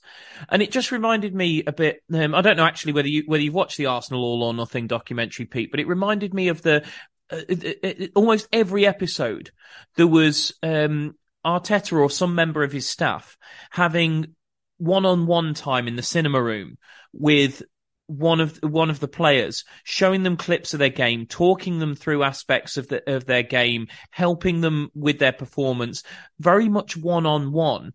and 0.49 0.61
it 0.61 0.69
just 0.69 0.91
reminded 0.91 1.33
me 1.33 1.63
a 1.65 1.73
bit. 1.73 2.03
Um, 2.13 2.35
I 2.35 2.41
don't 2.41 2.57
know 2.57 2.65
actually 2.65 2.93
whether 2.93 3.07
you 3.07 3.23
whether 3.25 3.41
you've 3.41 3.55
watched 3.55 3.77
the 3.77 3.87
Arsenal 3.87 4.23
All 4.23 4.43
or 4.43 4.53
Nothing 4.53 4.85
documentary, 4.85 5.47
Pete, 5.47 5.71
but 5.71 5.79
it 5.79 5.87
reminded 5.87 6.31
me 6.35 6.49
of 6.49 6.61
the 6.61 6.83
uh, 7.31 8.05
almost 8.15 8.47
every 8.51 8.85
episode 8.85 9.51
there 9.95 10.07
was 10.07 10.53
um, 10.63 11.15
Arteta 11.45 11.99
or 11.99 12.09
some 12.09 12.35
member 12.35 12.63
of 12.63 12.71
his 12.71 12.87
staff 12.87 13.37
having 13.71 14.35
one-on-one 14.77 15.53
time 15.53 15.87
in 15.87 15.95
the 15.95 16.01
cinema 16.01 16.41
room 16.41 16.77
with 17.13 17.63
one 18.07 18.41
of 18.41 18.57
one 18.61 18.89
of 18.89 18.99
the 18.99 19.07
players, 19.07 19.63
showing 19.83 20.23
them 20.23 20.37
clips 20.37 20.73
of 20.73 20.79
their 20.79 20.89
game, 20.89 21.25
talking 21.25 21.79
them 21.79 21.95
through 21.95 22.23
aspects 22.23 22.77
of 22.77 22.87
the 22.87 23.01
of 23.11 23.25
their 23.25 23.43
game, 23.43 23.87
helping 24.11 24.61
them 24.61 24.89
with 24.93 25.19
their 25.19 25.31
performance, 25.31 26.03
very 26.39 26.69
much 26.69 26.97
one 26.97 27.25
on 27.25 27.51
one. 27.51 27.93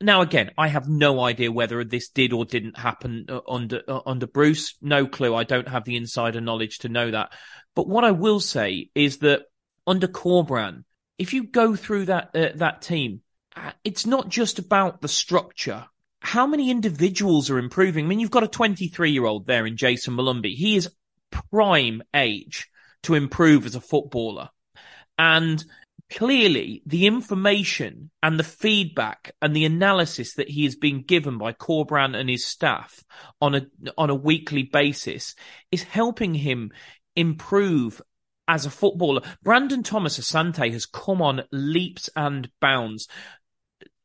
Now, 0.00 0.20
again, 0.20 0.52
I 0.56 0.68
have 0.68 0.88
no 0.88 1.20
idea 1.20 1.50
whether 1.50 1.82
this 1.82 2.08
did 2.08 2.32
or 2.32 2.44
didn't 2.44 2.78
happen 2.78 3.26
uh, 3.28 3.40
under 3.48 3.82
uh, 3.88 4.00
under 4.06 4.26
Bruce. 4.26 4.76
No 4.80 5.06
clue. 5.06 5.34
I 5.34 5.44
don't 5.44 5.68
have 5.68 5.84
the 5.84 5.96
insider 5.96 6.40
knowledge 6.40 6.78
to 6.78 6.88
know 6.88 7.10
that. 7.10 7.32
But 7.74 7.88
what 7.88 8.04
I 8.04 8.12
will 8.12 8.38
say 8.38 8.90
is 8.94 9.18
that 9.18 9.42
under 9.86 10.06
Corberán, 10.06 10.84
if 11.18 11.32
you 11.32 11.44
go 11.44 11.74
through 11.74 12.06
that 12.06 12.30
uh, 12.34 12.50
that 12.56 12.82
team, 12.82 13.22
uh, 13.56 13.72
it's 13.82 14.06
not 14.06 14.28
just 14.28 14.60
about 14.60 15.00
the 15.00 15.08
structure. 15.08 15.86
How 16.20 16.46
many 16.46 16.70
individuals 16.70 17.50
are 17.50 17.58
improving? 17.58 18.04
I 18.04 18.08
mean, 18.08 18.20
you've 18.20 18.30
got 18.30 18.44
a 18.44 18.48
23 18.48 19.10
year 19.10 19.24
old 19.24 19.46
there 19.46 19.66
in 19.66 19.76
Jayson 19.76 20.14
Molumby. 20.14 20.54
He 20.54 20.76
is 20.76 20.90
prime 21.50 22.02
age 22.14 22.68
to 23.04 23.14
improve 23.14 23.66
as 23.66 23.74
a 23.74 23.80
footballer. 23.80 24.50
And 25.18 25.64
clearly 26.10 26.82
the 26.86 27.06
information 27.06 28.10
and 28.22 28.38
the 28.38 28.44
feedback 28.44 29.34
and 29.42 29.54
the 29.54 29.64
analysis 29.64 30.34
that 30.34 30.48
he 30.48 30.64
is 30.64 30.76
being 30.76 31.02
given 31.02 31.38
by 31.38 31.52
Corberán 31.52 32.16
and 32.16 32.30
his 32.30 32.46
staff 32.46 33.04
on 33.40 33.54
a 33.54 33.66
on 33.96 34.10
a 34.10 34.14
weekly 34.14 34.62
basis 34.62 35.34
is 35.70 35.82
helping 35.82 36.34
him 36.34 36.72
improve 37.14 38.00
as 38.46 38.64
a 38.64 38.70
footballer. 38.70 39.20
Brandon 39.42 39.82
Thomas 39.82 40.18
Asante 40.18 40.72
has 40.72 40.86
come 40.86 41.20
on 41.20 41.42
leaps 41.52 42.08
and 42.16 42.48
bounds. 42.60 43.08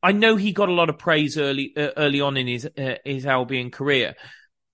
I 0.02 0.12
know 0.12 0.36
he 0.36 0.52
got 0.52 0.68
a 0.68 0.74
lot 0.74 0.90
of 0.90 0.98
praise 0.98 1.38
early 1.38 1.74
uh, 1.78 1.92
early 1.96 2.20
on 2.20 2.36
in 2.36 2.48
his 2.48 2.66
uh, 2.66 2.96
his 3.06 3.26
Albion 3.26 3.72
career. 3.72 4.16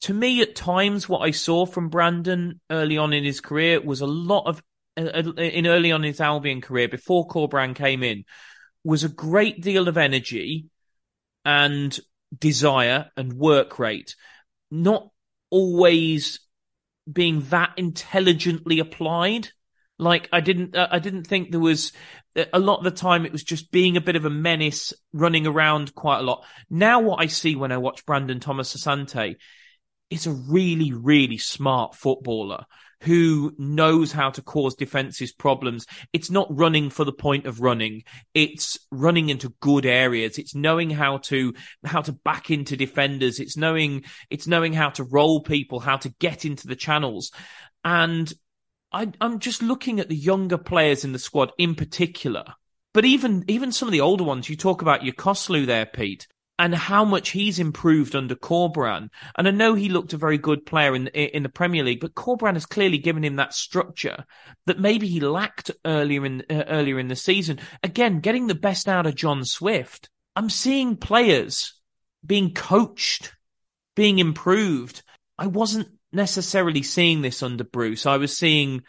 To 0.04 0.14
me, 0.14 0.42
at 0.42 0.56
times, 0.56 1.10
what 1.10 1.20
I 1.20 1.32
saw 1.32 1.66
from 1.66 1.90
Brandon 1.90 2.62
early 2.72 2.98
on 2.98 3.12
in 3.12 3.26
his 3.26 3.42
career 3.42 3.82
was 3.82 4.00
a 4.02 4.08
lot 4.08 4.48
of 4.48 4.64
Uh, 4.98 5.24
uh, 5.26 5.42
in 5.42 5.68
early 5.68 5.92
on 5.92 6.04
his 6.04 6.20
Albion 6.20 6.62
career 6.62 6.88
before 6.88 7.28
Corberán 7.28 7.76
came 7.76 8.04
in 8.04 8.26
was 8.84 9.04
a 9.04 9.10
great 9.10 9.62
deal 9.62 9.88
of 9.88 9.98
energy 9.98 10.66
and 11.46 11.98
desire 12.38 13.10
and 13.16 13.34
work 13.34 13.80
rate, 13.80 14.16
not 14.72 15.10
always 15.50 16.40
being 17.12 17.42
that 17.50 17.74
intelligently 17.78 18.80
applied. 18.80 19.50
Like 19.98 20.30
I 20.32 20.40
didn't, 20.42 20.76
uh, 20.76 20.88
I 20.92 21.00
didn't 21.00 21.26
think 21.26 21.52
there 21.52 21.60
was 21.60 21.92
uh, 22.36 22.46
a 22.54 22.60
lot 22.60 22.78
of 22.78 22.84
the 22.84 22.92
time. 22.92 23.26
It 23.26 23.32
was 23.32 23.44
just 23.44 23.72
being 23.72 23.98
a 23.98 24.02
bit 24.02 24.16
of 24.16 24.26
a 24.26 24.30
menace, 24.30 24.94
running 25.12 25.46
around 25.46 25.94
quite 25.96 26.20
a 26.20 26.24
lot. 26.24 26.46
Now, 26.70 27.02
what 27.02 27.22
I 27.22 27.28
see 27.28 27.56
when 27.56 27.72
I 27.72 27.78
watch 27.78 28.06
Brandon 28.06 28.40
Thomas 28.40 28.76
Asante 28.76 29.36
is 30.10 30.26
a 30.26 30.32
really, 30.32 30.94
really 30.94 31.38
smart 31.38 31.96
footballer 31.96 32.66
who 33.02 33.54
knows 33.58 34.12
how 34.12 34.30
to 34.32 34.42
cause 34.42 34.76
defenses 34.76 35.32
problems. 35.32 35.86
It's 36.14 36.30
not 36.30 36.48
running 36.50 36.90
for 36.90 37.04
the 37.06 37.14
point 37.14 37.46
of 37.46 37.62
running. 37.62 38.04
It's 38.34 38.78
running 38.92 39.30
into 39.30 39.54
good 39.60 39.86
areas. 39.86 40.38
It's 40.38 40.56
knowing 40.56 40.90
how 40.90 41.18
to, 41.18 41.54
how 41.86 42.02
to 42.02 42.12
back 42.12 42.52
into 42.52 42.76
defenders. 42.76 43.40
It's 43.40 43.58
knowing, 43.58 44.04
it's 44.30 44.48
knowing 44.48 44.74
how 44.74 44.90
to 44.92 45.04
roll 45.04 45.42
people, 45.42 45.80
how 45.80 45.98
to 45.98 46.10
get 46.20 46.46
into 46.46 46.68
the 46.68 46.76
channels. 46.76 47.32
And 47.84 48.32
I, 48.92 49.12
I'm 49.22 49.40
just 49.40 49.62
looking 49.62 50.00
at 50.00 50.10
the 50.10 50.16
younger 50.16 50.58
players 50.58 51.04
in 51.04 51.14
the 51.14 51.20
squad 51.20 51.52
in 51.58 51.76
particular. 51.76 52.46
But 52.94 53.06
even, 53.06 53.46
even 53.48 53.72
some 53.72 53.88
of 53.88 53.92
the 53.92 54.02
older 54.02 54.24
ones, 54.24 54.50
you 54.50 54.56
talk 54.56 54.82
about 54.82 55.04
your 55.04 55.14
Yokuşlu 55.14 55.66
there, 55.66 55.86
Pete 55.86 56.28
and 56.60 56.76
how 56.76 57.06
much 57.06 57.30
he's 57.30 57.58
improved 57.58 58.16
under 58.16 58.36
Corberán. 58.36 59.10
And 59.38 59.48
I 59.48 59.52
know 59.52 59.74
he 59.74 59.88
looked 59.88 60.12
a 60.12 60.18
very 60.18 60.38
good 60.38 60.66
player 60.66 60.94
in 60.94 61.08
in 61.08 61.42
the 61.42 61.50
Premier 61.50 61.84
League, 61.84 62.02
but 62.02 62.14
Corberán 62.14 62.54
has 62.54 62.66
clearly 62.66 62.98
given 62.98 63.24
him 63.24 63.38
that 63.38 63.54
structure 63.54 64.26
that 64.68 64.80
maybe 64.80 65.08
he 65.08 65.22
lacked 65.22 65.72
earlier 65.86 66.26
in 66.26 66.44
uh, 66.50 66.66
earlier 66.68 67.00
in 67.00 67.08
the 67.08 67.16
season. 67.16 67.60
Again, 67.82 68.20
getting 68.20 68.48
the 68.48 68.56
best 68.56 68.88
out 68.88 69.08
of 69.08 69.16
John 69.16 69.46
Swift. 69.46 70.10
I'm 70.36 70.50
seeing 70.50 70.98
players 70.98 71.74
being 72.24 72.54
coached, 72.54 73.34
being 73.96 74.20
improved. 74.20 75.02
I 75.38 75.48
wasn't 75.48 75.88
necessarily 76.12 76.84
seeing 76.84 77.22
this 77.22 77.42
under 77.42 77.64
Bruce. 77.64 78.06
I 78.06 78.18
was 78.18 78.38
seeing 78.38 78.84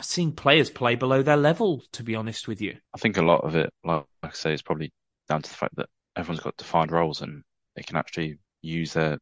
seeing 0.00 0.32
players 0.32 0.70
play 0.70 0.94
below 0.94 1.22
their 1.22 1.36
level. 1.36 1.82
To 1.94 2.04
be 2.04 2.14
honest 2.14 2.46
with 2.46 2.60
you, 2.60 2.76
I 2.94 2.98
think 2.98 3.16
a 3.16 3.22
lot 3.22 3.42
of 3.42 3.56
it, 3.56 3.70
like 3.84 4.04
I 4.22 4.30
say, 4.30 4.54
is 4.54 4.62
probably 4.62 4.92
down 5.28 5.42
to 5.42 5.50
the 5.50 5.56
fact 5.56 5.74
that 5.74 5.88
everyone's 6.20 6.42
got 6.42 6.56
defined 6.56 6.92
roles 6.92 7.22
and 7.22 7.42
they 7.74 7.82
can 7.82 7.96
actually 7.96 8.38
use 8.62 8.92
their 8.92 9.18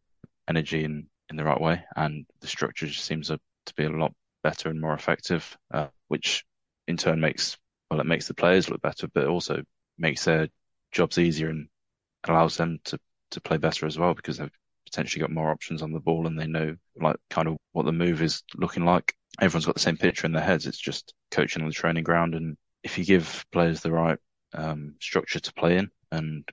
energy 0.49 0.85
in, 0.85 1.07
in 1.31 1.37
the 1.37 1.45
right 1.45 1.61
way. 1.61 1.85
And 1.97 2.27
the 2.41 2.47
structure 2.47 2.87
just 2.87 3.05
seems 3.05 3.29
to, 3.29 3.41
be 3.77 3.85
a 3.85 3.91
lot 3.91 4.15
better 4.43 4.71
and 4.71 4.81
more 4.81 4.95
effective, 4.95 5.55
uh, 5.75 5.89
which 6.09 6.43
in 6.87 6.97
turn 6.97 7.21
makes, 7.21 7.59
well, 7.91 8.01
it 8.01 8.07
makes 8.07 8.27
the 8.27 8.33
players 8.33 8.71
look 8.71 8.81
better, 8.81 9.07
but 9.13 9.27
also 9.27 9.63
makes 9.99 10.25
their 10.25 10.49
jobs 10.91 11.19
easier 11.19 11.51
and 11.51 11.69
allows 12.25 12.57
them 12.57 12.81
to, 12.85 12.99
to 13.33 13.43
play 13.43 13.59
better 13.59 13.85
as 13.85 13.99
well 13.99 14.15
because 14.15 14.39
they've 14.39 14.59
potentially 14.87 15.21
got 15.21 15.31
more 15.31 15.51
options 15.51 15.83
on 15.83 15.93
the 15.93 16.01
ball 16.01 16.27
and 16.27 16.39
they 16.39 16.47
know 16.47 16.75
like 16.99 17.17
kind 17.29 17.47
of 17.47 17.59
what 17.73 17.85
the 17.85 17.93
move 17.93 18.23
is 18.23 18.43
looking 18.57 18.87
like. 18.87 19.15
Everyone's 19.39 19.67
got 19.67 19.75
the 19.75 19.81
same 19.81 19.99
picture 19.99 20.27
in 20.27 20.33
their 20.33 20.43
heads. 20.43 20.67
It's 20.67 20.79
just 20.79 21.13
coaching 21.31 21.61
on 21.61 21.69
the 21.69 21.75
training 21.75 22.05
ground. 22.05 22.35
And 22.35 22.57
if 22.83 22.97
you 22.97 23.05
give 23.05 23.45
players 23.53 23.83
the 23.83 23.93
right 23.93 24.19
um, 24.55 24.95
structure 24.99 25.41
to 25.41 25.53
play 25.53 25.77
in 25.77 25.91
and 26.11 26.49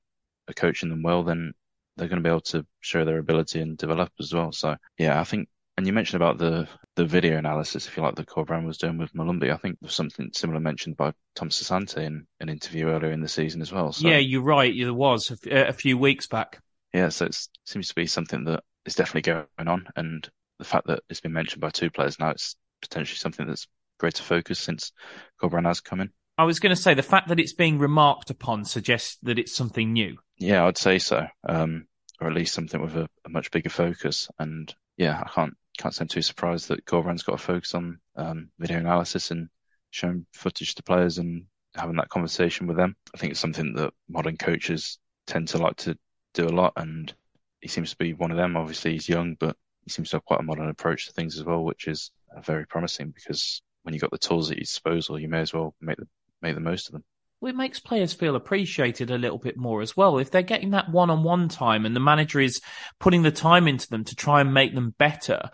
are 0.49 0.53
coaching 0.53 0.89
them 0.89 1.03
well, 1.03 1.23
then 1.23 1.53
they're 1.97 2.07
going 2.07 2.21
to 2.21 2.27
be 2.27 2.29
able 2.29 2.41
to 2.41 2.65
show 2.81 3.05
their 3.05 3.17
ability 3.17 3.61
and 3.61 3.77
develop 3.77 4.11
as 4.19 4.33
well. 4.33 4.51
So 4.51 4.75
yeah, 4.97 5.19
I 5.19 5.23
think. 5.23 5.49
And 5.77 5.85
you 5.85 5.91
mentioned 5.91 6.21
about 6.21 6.37
the 6.37 6.69
the 6.95 7.05
video 7.05 7.37
analysis, 7.37 7.85
if 7.85 7.97
you 7.97 8.03
like, 8.03 8.15
the 8.15 8.23
Corberán 8.23 8.65
was 8.65 8.77
doing 8.77 8.97
with 8.97 9.13
Molumby. 9.13 9.53
I 9.53 9.57
think 9.57 9.77
there's 9.81 9.93
something 9.93 10.29
similar 10.33 10.61
mentioned 10.61 10.95
by 10.95 11.11
Tom 11.35 11.49
Asante 11.49 11.97
in 11.97 12.25
an 12.39 12.47
interview 12.47 12.87
earlier 12.87 13.11
in 13.11 13.19
the 13.19 13.27
season 13.27 13.61
as 13.61 13.73
well. 13.73 13.91
So, 13.91 14.07
yeah, 14.07 14.17
you're 14.17 14.41
right. 14.41 14.73
There 14.77 14.93
was 14.93 15.37
a, 15.45 15.67
a 15.67 15.73
few 15.73 15.97
weeks 15.97 16.27
back. 16.27 16.61
Yeah, 16.93 17.09
so 17.09 17.25
it 17.25 17.37
seems 17.65 17.89
to 17.89 17.95
be 17.95 18.07
something 18.07 18.45
that 18.45 18.63
is 18.85 18.95
definitely 18.95 19.33
going 19.33 19.67
on, 19.67 19.87
and 19.97 20.29
the 20.59 20.65
fact 20.65 20.87
that 20.87 21.01
it's 21.09 21.19
been 21.19 21.33
mentioned 21.33 21.59
by 21.59 21.71
two 21.71 21.89
players 21.89 22.19
now, 22.19 22.29
it's 22.29 22.55
potentially 22.81 23.17
something 23.17 23.45
that's 23.45 23.67
greater 23.99 24.23
focus 24.23 24.59
since 24.59 24.93
Corberán 25.41 25.67
has 25.67 25.81
come 25.81 25.99
in. 25.99 26.11
I 26.37 26.43
was 26.43 26.59
going 26.59 26.75
to 26.75 26.81
say 26.81 26.93
the 26.93 27.03
fact 27.03 27.29
that 27.29 27.39
it's 27.39 27.53
being 27.53 27.79
remarked 27.79 28.29
upon 28.29 28.65
suggests 28.65 29.17
that 29.23 29.39
it's 29.39 29.55
something 29.55 29.91
new. 29.91 30.17
Yeah, 30.37 30.65
I'd 30.65 30.77
say 30.77 30.99
so, 30.99 31.25
um, 31.47 31.87
or 32.19 32.27
at 32.27 32.33
least 32.33 32.53
something 32.53 32.81
with 32.81 32.95
a, 32.95 33.07
a, 33.25 33.29
much 33.29 33.51
bigger 33.51 33.69
focus. 33.69 34.27
And 34.37 34.73
yeah, 34.97 35.21
I 35.25 35.29
can't 35.29 35.53
can't 35.77 35.93
say 35.93 36.05
too 36.05 36.21
surprised 36.21 36.69
that 36.69 36.85
Corberán's 36.85 37.23
got 37.23 37.35
a 37.35 37.37
focus 37.37 37.73
on 37.73 37.99
um, 38.15 38.49
video 38.59 38.79
analysis 38.79 39.31
and 39.31 39.49
showing 39.91 40.25
footage 40.33 40.75
to 40.75 40.83
players 40.83 41.17
and 41.17 41.45
having 41.73 41.97
that 41.97 42.09
conversation 42.09 42.67
with 42.67 42.77
them. 42.77 42.95
I 43.13 43.17
think 43.17 43.31
it's 43.31 43.39
something 43.39 43.73
that 43.75 43.93
modern 44.09 44.37
coaches 44.37 44.99
tend 45.27 45.49
to 45.49 45.57
like 45.57 45.77
to 45.77 45.97
do 46.33 46.45
a 46.45 46.49
lot, 46.49 46.73
and 46.75 47.13
he 47.61 47.67
seems 47.67 47.91
to 47.91 47.97
be 47.97 48.13
one 48.13 48.31
of 48.31 48.37
them. 48.37 48.57
Obviously, 48.57 48.93
he's 48.93 49.09
young, 49.09 49.35
but 49.39 49.55
he 49.83 49.89
seems 49.89 50.09
to 50.09 50.17
have 50.17 50.25
quite 50.25 50.39
a 50.39 50.43
modern 50.43 50.69
approach 50.69 51.07
to 51.07 51.13
things 51.13 51.37
as 51.37 51.43
well, 51.43 51.63
which 51.63 51.87
is 51.87 52.11
uh, 52.35 52.41
very 52.41 52.65
promising 52.65 53.11
because 53.11 53.61
when 53.83 53.93
you've 53.93 54.01
got 54.01 54.11
the 54.11 54.17
tools 54.17 54.51
at 54.51 54.57
your 54.57 54.63
disposal, 54.63 55.19
you 55.19 55.29
may 55.29 55.39
as 55.39 55.53
well 55.53 55.75
make 55.79 55.97
the 55.97 56.07
make 56.41 56.55
the 56.55 56.61
most 56.61 56.87
of 56.87 56.93
them. 56.93 57.03
Well, 57.45 57.53
it 57.53 57.57
makes 57.57 57.79
players 57.79 58.11
feel 58.11 58.35
appreciated 58.35 59.11
a 59.11 59.19
little 59.19 59.37
bit 59.37 59.55
more 59.55 59.83
as 59.83 59.95
well. 59.95 60.17
If 60.17 60.31
they're 60.31 60.41
getting 60.41 60.71
that 60.71 60.89
one-on-one 60.89 61.49
time 61.49 61.85
and 61.85 61.95
the 61.95 61.99
manager 61.99 62.39
is 62.39 62.59
putting 62.99 63.21
the 63.21 63.29
time 63.29 63.67
into 63.67 63.87
them 63.87 64.03
to 64.05 64.15
try 64.15 64.41
and 64.41 64.51
make 64.51 64.73
them 64.73 64.95
better, 64.97 65.51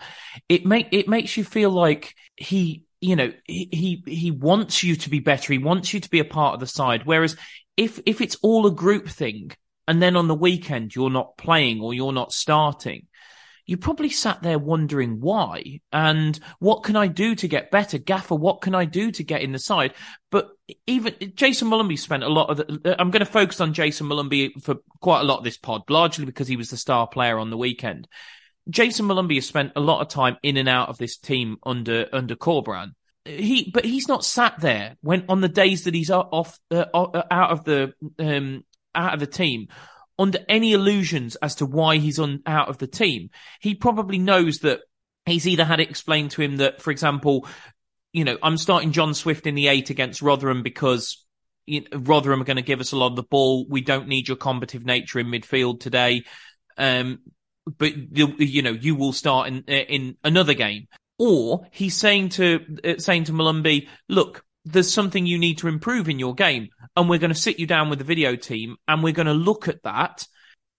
it 0.47 0.65
make 0.65 0.87
it 0.93 1.09
makes 1.09 1.35
you 1.35 1.43
feel 1.43 1.69
like 1.69 2.15
he, 2.37 2.85
you 3.01 3.17
know, 3.17 3.33
he 3.43 3.67
he, 3.73 4.03
he 4.09 4.31
wants 4.31 4.83
you 4.83 4.95
to 4.95 5.09
be 5.09 5.19
better. 5.19 5.51
He 5.51 5.59
wants 5.59 5.93
you 5.93 5.99
to 5.99 6.09
be 6.09 6.19
a 6.19 6.23
part 6.23 6.53
of 6.53 6.61
the 6.61 6.65
side. 6.65 7.01
Whereas 7.03 7.35
if 7.75 7.99
if 8.05 8.21
it's 8.21 8.37
all 8.41 8.65
a 8.67 8.73
group 8.73 9.09
thing 9.09 9.51
and 9.85 10.01
then 10.01 10.15
on 10.15 10.29
the 10.29 10.33
weekend 10.33 10.95
you're 10.95 11.09
not 11.09 11.35
playing 11.35 11.81
or 11.81 11.93
you're 11.93 12.13
not 12.13 12.31
starting, 12.31 13.07
you 13.71 13.77
probably 13.77 14.09
sat 14.09 14.41
there 14.41 14.59
wondering 14.59 15.21
why 15.21 15.79
and 15.93 16.37
what 16.59 16.83
can 16.83 16.97
I 16.97 17.07
do 17.07 17.35
to 17.35 17.47
get 17.47 17.71
better? 17.71 17.97
Gaffer, 17.97 18.35
what 18.35 18.59
can 18.59 18.75
I 18.75 18.83
do 18.83 19.11
to 19.11 19.23
get 19.23 19.43
in 19.43 19.53
the 19.53 19.59
side? 19.59 19.93
But 20.29 20.49
even 20.87 21.13
Jayson 21.13 21.69
Molumby 21.69 21.97
spent 21.97 22.23
a 22.23 22.27
lot 22.27 22.49
of 22.49 22.57
the, 22.57 22.95
I'm 22.99 23.11
going 23.11 23.25
to 23.25 23.31
focus 23.31 23.61
on 23.61 23.73
Jayson 23.73 24.07
Molumby 24.07 24.61
for 24.61 24.75
quite 24.99 25.21
a 25.21 25.23
lot 25.23 25.37
of 25.37 25.45
this 25.45 25.55
pod, 25.55 25.83
largely 25.89 26.25
because 26.25 26.49
he 26.49 26.57
was 26.57 26.69
the 26.69 26.75
star 26.75 27.07
player 27.07 27.39
on 27.39 27.49
the 27.49 27.55
weekend. 27.55 28.09
Jayson 28.69 29.05
Molumby 29.05 29.35
has 29.35 29.47
spent 29.47 29.71
a 29.77 29.79
lot 29.79 30.01
of 30.01 30.09
time 30.09 30.35
in 30.43 30.57
and 30.57 30.67
out 30.67 30.89
of 30.89 30.97
this 30.97 31.17
team 31.17 31.55
under, 31.63 32.09
under 32.11 32.35
Corberán. 32.35 32.89
He, 33.23 33.71
but 33.73 33.85
he's 33.85 34.09
not 34.09 34.25
sat 34.25 34.59
there 34.59 34.97
when 34.99 35.23
on 35.29 35.39
the 35.39 35.47
days 35.47 35.85
that 35.85 35.95
he's 35.95 36.11
off, 36.11 36.59
uh, 36.71 36.87
out 36.93 37.51
of 37.51 37.63
the, 37.63 37.93
um, 38.19 38.65
out 38.93 39.13
of 39.13 39.21
the 39.21 39.27
team 39.27 39.69
under 40.17 40.39
any 40.47 40.73
illusions 40.73 41.35
as 41.37 41.55
to 41.55 41.65
why 41.65 41.97
he's 41.97 42.19
on 42.19 42.41
out 42.45 42.69
of 42.69 42.77
the 42.77 42.87
team. 42.87 43.29
He 43.59 43.75
probably 43.75 44.17
knows 44.17 44.59
that 44.59 44.81
he's 45.25 45.47
either 45.47 45.65
had 45.65 45.79
it 45.79 45.89
explained 45.89 46.31
to 46.31 46.41
him 46.41 46.57
that, 46.57 46.81
for 46.81 46.91
example, 46.91 47.47
you 48.13 48.23
know, 48.25 48.37
I'm 48.43 48.57
starting 48.57 48.91
John 48.91 49.13
Swift 49.13 49.47
in 49.47 49.55
the 49.55 49.67
eight 49.67 49.89
against 49.89 50.21
Rotherham 50.21 50.63
because 50.63 51.25
you 51.65 51.81
know, 51.81 51.99
Rotherham 51.99 52.41
are 52.41 52.45
going 52.45 52.57
to 52.57 52.63
give 52.63 52.81
us 52.81 52.91
a 52.91 52.97
lot 52.97 53.07
of 53.07 53.15
the 53.15 53.23
ball. 53.23 53.65
We 53.67 53.81
don't 53.81 54.07
need 54.07 54.27
your 54.27 54.37
combative 54.37 54.85
nature 54.85 55.19
in 55.19 55.27
midfield 55.27 55.79
today. 55.79 56.23
Um, 56.77 57.19
but 57.77 57.93
you, 58.17 58.61
know, 58.61 58.71
you 58.71 58.95
will 58.95 59.13
start 59.13 59.47
in 59.47 59.63
in 59.63 60.17
another 60.23 60.53
game. 60.53 60.87
Or 61.19 61.67
he's 61.71 61.95
saying 61.95 62.29
to 62.29 62.79
uh, 62.83 62.93
saying 62.97 63.25
to 63.25 63.31
Molumby, 63.31 63.87
look, 64.09 64.43
there's 64.65 64.93
something 64.93 65.25
you 65.25 65.37
need 65.37 65.57
to 65.59 65.67
improve 65.67 66.09
in 66.09 66.19
your 66.19 66.35
game 66.35 66.69
and 66.95 67.09
we're 67.09 67.19
going 67.19 67.33
to 67.33 67.39
sit 67.39 67.59
you 67.59 67.65
down 67.65 67.89
with 67.89 67.99
the 67.99 68.05
video 68.05 68.35
team 68.35 68.75
and 68.87 69.03
we're 69.03 69.13
going 69.13 69.27
to 69.27 69.33
look 69.33 69.67
at 69.67 69.83
that. 69.83 70.25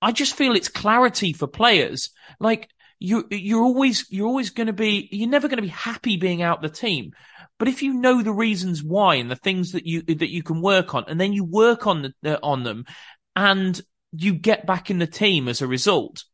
I 0.01 0.13
just 0.13 0.37
feel 0.37 0.55
it's 0.55 0.69
clarity 0.69 1.33
for 1.33 1.47
players. 1.47 2.11
Like 2.39 2.69
you, 2.99 3.27
you're 3.31 3.63
always, 3.63 4.07
you're 4.11 4.27
always 4.27 4.51
going 4.51 4.69
to 4.69 4.73
be, 4.73 5.09
you're 5.11 5.29
never 5.29 5.49
going 5.49 5.59
to 5.59 5.63
be 5.63 5.69
happy 5.69 6.17
being 6.17 6.43
out 6.43 6.63
the 6.63 6.69
team. 6.69 7.13
But 7.59 7.69
if 7.69 7.83
you 7.83 7.95
know 7.95 8.23
the 8.23 8.33
reasons 8.33 8.83
why 8.83 9.17
and 9.17 9.31
the 9.31 9.37
things 9.37 9.73
that 9.73 9.87
you, 9.87 10.03
that 10.03 10.31
you 10.31 10.43
can 10.43 10.61
work 10.61 10.95
on 10.95 11.05
and 11.09 11.21
then 11.21 11.33
you 11.33 11.45
work 11.45 11.87
on 11.87 12.13
the, 12.23 12.37
uh, 12.37 12.39
on 12.43 12.63
them 12.63 12.85
and 13.37 13.81
you 14.13 14.35
get 14.35 14.67
back 14.67 14.91
in 14.91 14.99
the 14.99 15.07
team 15.07 15.49
as 15.49 15.63
a 15.63 15.67
result, 15.67 16.25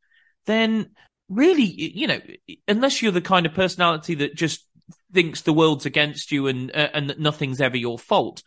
then 0.47 0.91
really, 1.29 1.65
you 1.65 2.07
know, 2.07 2.21
unless 2.67 3.03
you're 3.03 3.13
the 3.13 3.21
kind 3.21 3.47
of 3.47 3.55
personality 3.55 4.17
that 4.17 4.35
just 4.35 4.67
thinks 5.12 5.42
the 5.42 5.53
world's 5.53 5.87
against 5.87 6.33
you 6.33 6.47
and 6.47 6.71
uh, 6.75 6.88
and 6.92 7.11
that 7.11 7.21
nothing's 7.21 7.61
ever 7.61 7.77
your 7.77 7.99
fault. 7.99 8.42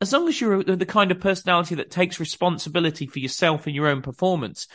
As 0.00 0.12
long 0.12 0.28
as 0.28 0.40
you're 0.40 0.62
the 0.62 0.84
kind 0.84 1.10
of 1.10 1.20
personality 1.20 1.76
that 1.76 1.90
takes 1.90 2.20
responsibility 2.20 3.06
for 3.06 3.18
yourself 3.18 3.66
and 3.66 3.74
your 3.74 3.86
own 3.86 4.02
performance, 4.02 4.66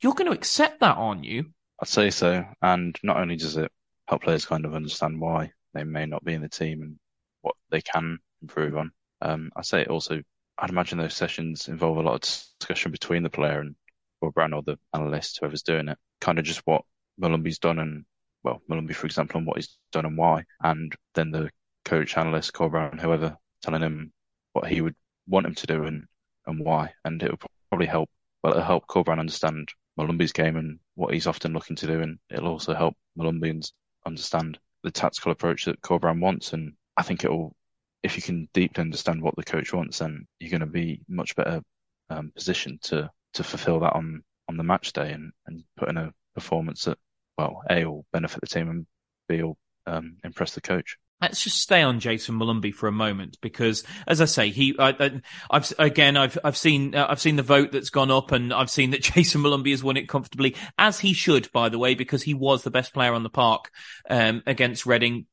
you're 0.00 0.14
going 0.14 0.30
to 0.30 0.36
accept 0.36 0.80
that, 0.80 0.96
aren't 0.96 1.24
you? 1.24 1.46
I'd 1.80 1.88
say 1.88 2.10
so. 2.10 2.44
And 2.62 2.96
not 3.02 3.18
only 3.18 3.36
does 3.36 3.56
it 3.56 3.70
help 4.08 4.22
players 4.22 4.46
kind 4.46 4.64
of 4.64 4.74
understand 4.74 5.20
why 5.20 5.52
they 5.74 5.84
may 5.84 6.06
not 6.06 6.24
be 6.24 6.32
in 6.32 6.40
the 6.40 6.48
team 6.48 6.82
and 6.82 6.96
what 7.42 7.56
they 7.70 7.82
can 7.82 8.18
improve 8.40 8.76
on, 8.76 8.92
um, 9.20 9.50
I 9.54 9.62
say 9.62 9.82
it 9.82 9.88
also, 9.88 10.22
I'd 10.58 10.70
imagine 10.70 10.98
those 10.98 11.14
sessions 11.14 11.68
involve 11.68 11.98
a 11.98 12.02
lot 12.02 12.14
of 12.14 12.20
discussion 12.58 12.90
between 12.90 13.22
the 13.22 13.30
player 13.30 13.60
and 13.60 13.76
Corberán 14.22 14.54
or 14.54 14.62
the 14.62 14.78
analyst, 14.94 15.38
whoever's 15.40 15.62
doing 15.62 15.88
it. 15.88 15.98
Kind 16.20 16.38
of 16.38 16.44
just 16.44 16.62
what 16.66 16.82
Molumby's 17.20 17.58
done 17.58 17.78
and 17.78 18.04
well, 18.42 18.62
Molumby, 18.68 18.94
for 18.94 19.06
example, 19.06 19.38
on 19.38 19.44
what 19.44 19.56
he's 19.56 19.76
done 19.92 20.06
and 20.06 20.16
why, 20.16 20.44
and 20.62 20.94
then 21.14 21.30
the 21.30 21.50
coach, 21.84 22.16
analyst, 22.16 22.52
Corberán, 22.52 23.00
whoever, 23.00 23.36
telling 23.62 23.82
him 23.82 24.12
what 24.52 24.66
he 24.66 24.80
would 24.80 24.94
want 25.26 25.46
him 25.46 25.54
to 25.54 25.66
do 25.66 25.84
and, 25.84 26.06
and 26.46 26.60
why. 26.60 26.92
And 27.04 27.22
it 27.22 27.30
will 27.30 27.50
probably 27.70 27.86
help, 27.86 28.08
well, 28.42 28.52
it'll 28.52 28.64
help 28.64 28.86
Corberán 28.86 29.20
understand 29.20 29.68
Molumby's 29.98 30.32
game 30.32 30.56
and 30.56 30.78
what 30.94 31.12
he's 31.12 31.26
often 31.26 31.52
looking 31.52 31.76
to 31.76 31.86
do. 31.86 32.00
And 32.00 32.18
it'll 32.30 32.48
also 32.48 32.74
help 32.74 32.96
Molumby 33.18 33.70
understand 34.06 34.58
the 34.82 34.90
tactical 34.90 35.32
approach 35.32 35.66
that 35.66 35.80
Corberán 35.80 36.20
wants. 36.20 36.52
And 36.52 36.74
I 36.96 37.02
think 37.02 37.24
it'll, 37.24 37.54
if 38.02 38.16
you 38.16 38.22
can 38.22 38.48
deeply 38.54 38.82
understand 38.82 39.22
what 39.22 39.36
the 39.36 39.44
coach 39.44 39.72
wants, 39.72 39.98
then 39.98 40.26
you're 40.38 40.50
going 40.50 40.60
to 40.60 40.66
be 40.66 41.02
much 41.08 41.36
better 41.36 41.62
um, 42.08 42.32
positioned 42.34 42.82
to, 42.82 43.10
to 43.34 43.44
fulfill 43.44 43.80
that 43.80 43.92
on, 43.92 44.22
on 44.48 44.56
the 44.56 44.64
match 44.64 44.92
day 44.92 45.12
and, 45.12 45.32
and 45.46 45.64
put 45.76 45.88
in 45.88 45.96
a 45.96 46.12
performance 46.34 46.84
that 46.84 46.98
well, 47.40 47.62
A, 47.70 47.84
will 47.84 48.04
benefit 48.12 48.40
the 48.40 48.46
team 48.46 48.68
and 48.68 48.86
B, 49.28 49.42
will 49.42 49.58
um, 49.86 50.16
impress 50.24 50.54
the 50.54 50.60
coach. 50.60 50.96
Let's 51.20 51.42
just 51.42 51.60
stay 51.60 51.82
on 51.82 52.00
Jayson 52.00 52.38
Molumby 52.38 52.72
for 52.72 52.86
a 52.86 52.92
moment 52.92 53.36
because, 53.42 53.84
as 54.06 54.22
I 54.22 54.24
say, 54.24 54.48
he, 54.48 54.74
I, 54.78 55.20
have 55.50 55.72
again, 55.78 56.16
I've, 56.16 56.38
I've 56.42 56.56
seen, 56.56 56.94
uh, 56.94 57.06
I've 57.10 57.20
seen 57.20 57.36
the 57.36 57.42
vote 57.42 57.72
that's 57.72 57.90
gone 57.90 58.10
up, 58.10 58.32
and 58.32 58.54
I've 58.54 58.70
seen 58.70 58.90
that 58.92 59.02
Jayson 59.02 59.42
Molumby 59.42 59.70
has 59.70 59.84
won 59.84 59.98
it 59.98 60.08
comfortably, 60.08 60.56
as 60.78 60.98
he 60.98 61.12
should, 61.12 61.52
by 61.52 61.68
the 61.68 61.78
way, 61.78 61.94
because 61.94 62.22
he 62.22 62.32
was 62.32 62.62
the 62.62 62.70
best 62.70 62.94
player 62.94 63.12
on 63.12 63.22
the 63.22 63.28
park 63.28 63.70
um, 64.08 64.42
against 64.46 64.86
Reading, 64.86 65.26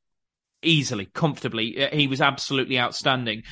easily, 0.62 1.06
comfortably. 1.06 1.82
Uh, 1.82 1.96
he 1.96 2.08
was 2.08 2.20
absolutely 2.20 2.78
outstanding 2.78 3.43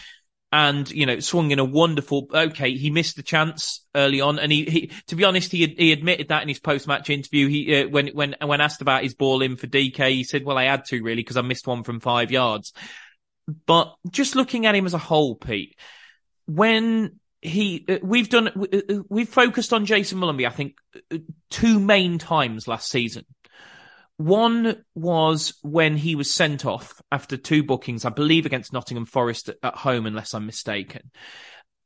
and 0.55 0.89
you 0.89 1.05
know 1.05 1.19
swung 1.19 1.51
in 1.51 1.59
a 1.59 1.65
wonderful. 1.65 2.29
Okay, 2.33 2.77
he 2.77 2.89
missed 2.89 3.17
the 3.17 3.23
chance 3.23 3.85
early 3.93 4.21
on, 4.21 4.39
and 4.39 4.53
he, 4.53 4.63
he 4.63 4.91
to 5.07 5.15
be 5.17 5.25
honest, 5.25 5.51
he 5.51 5.67
he 5.67 5.91
admitted 5.91 6.29
that 6.29 6.43
in 6.43 6.47
his 6.47 6.61
post 6.61 6.87
match 6.87 7.09
interview. 7.09 7.49
He 7.49 7.83
uh, 7.83 7.89
when 7.89 8.07
when 8.07 8.35
when 8.41 8.61
asked 8.61 8.81
about 8.81 9.03
his 9.03 9.13
ball 9.13 9.41
in 9.41 9.57
for 9.57 9.67
DK, 9.67 10.11
he 10.11 10.23
said, 10.23 10.45
"Well, 10.45 10.57
I 10.57 10.63
had 10.63 10.85
to 10.85 11.03
really 11.03 11.17
because 11.17 11.35
I 11.35 11.41
missed 11.41 11.67
one 11.67 11.83
from 11.83 11.99
five 11.99 12.31
yards." 12.31 12.71
But 13.65 13.93
just 14.09 14.37
looking 14.37 14.65
at 14.65 14.75
him 14.75 14.85
as 14.85 14.93
a 14.93 14.97
whole, 14.97 15.35
Pete, 15.35 15.77
when 16.45 17.19
he 17.41 17.85
uh, 17.89 17.97
we've 18.01 18.29
done 18.29 18.47
uh, 18.47 18.77
uh, 18.77 19.01
we've 19.09 19.27
focused 19.27 19.73
on 19.73 19.85
Jayson 19.85 20.19
Molumby, 20.19 20.47
I 20.47 20.51
think, 20.51 20.77
uh, 21.11 21.17
two 21.49 21.81
main 21.81 22.17
times 22.17 22.65
last 22.65 22.89
season. 22.89 23.25
One 24.17 24.83
was 24.93 25.57
when 25.61 25.97
he 25.97 26.15
was 26.15 26.33
sent 26.33 26.65
off 26.65 27.01
after 27.11 27.35
two 27.35 27.63
bookings, 27.63 28.05
I 28.05 28.09
believe 28.09 28.45
against 28.45 28.71
Nottingham 28.71 29.05
Forest 29.05 29.49
at 29.61 29.75
home, 29.75 30.05
unless 30.05 30.33
I'm 30.33 30.45
mistaken. 30.45 31.11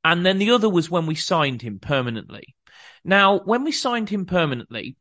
And 0.04 0.26
then 0.26 0.38
the 0.38 0.52
other 0.52 0.70
was 0.70 0.92
when 0.92 1.08
we 1.08 1.16
signed 1.16 1.62
him 1.62 1.80
permanently. 1.80 2.56
Now, 3.04 3.40
when 3.40 3.64
we 3.64 3.72
signed 3.72 4.10
him 4.10 4.26
permanently, 4.26 4.96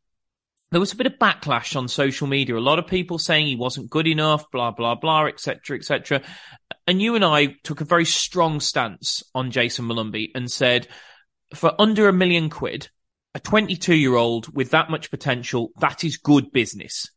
there 0.71 0.81
was 0.81 0.93
a 0.93 0.97
bit 0.97 1.07
of 1.07 1.19
backlash 1.19 1.77
on 1.77 1.89
social 1.89 2.27
media. 2.27 2.57
A 2.57 2.61
lot 2.61 2.79
of 2.79 2.87
people 2.87 3.19
saying 3.19 3.47
he 3.47 3.57
wasn't 3.57 3.91
good 3.91 4.07
enough, 4.07 4.51
blah, 4.51 4.71
blah, 4.71 4.95
blah, 4.95 5.27
etc., 5.27 5.77
etc. 5.77 6.23
And 6.87 7.01
you 7.01 7.15
and 7.15 7.25
I 7.25 7.57
took 7.63 7.81
a 7.81 7.87
very 7.87 8.05
strong 8.05 8.61
stance 8.61 9.23
on 9.35 9.51
Jayson 9.51 9.87
Molumby 9.87 10.31
and 10.35 10.51
said, 10.51 10.89
for 11.55 11.75
under 11.79 12.09
a 12.09 12.13
million 12.13 12.51
quid, 12.51 12.89
a 13.35 13.41
22 13.41 13.95
year 13.95 14.15
old 14.15 14.55
with 14.55 14.71
that 14.71 14.91
much 14.91 15.11
potential, 15.11 15.71
that 15.81 16.05
is 16.05 16.17
good 16.17 16.53
business. 16.53 17.11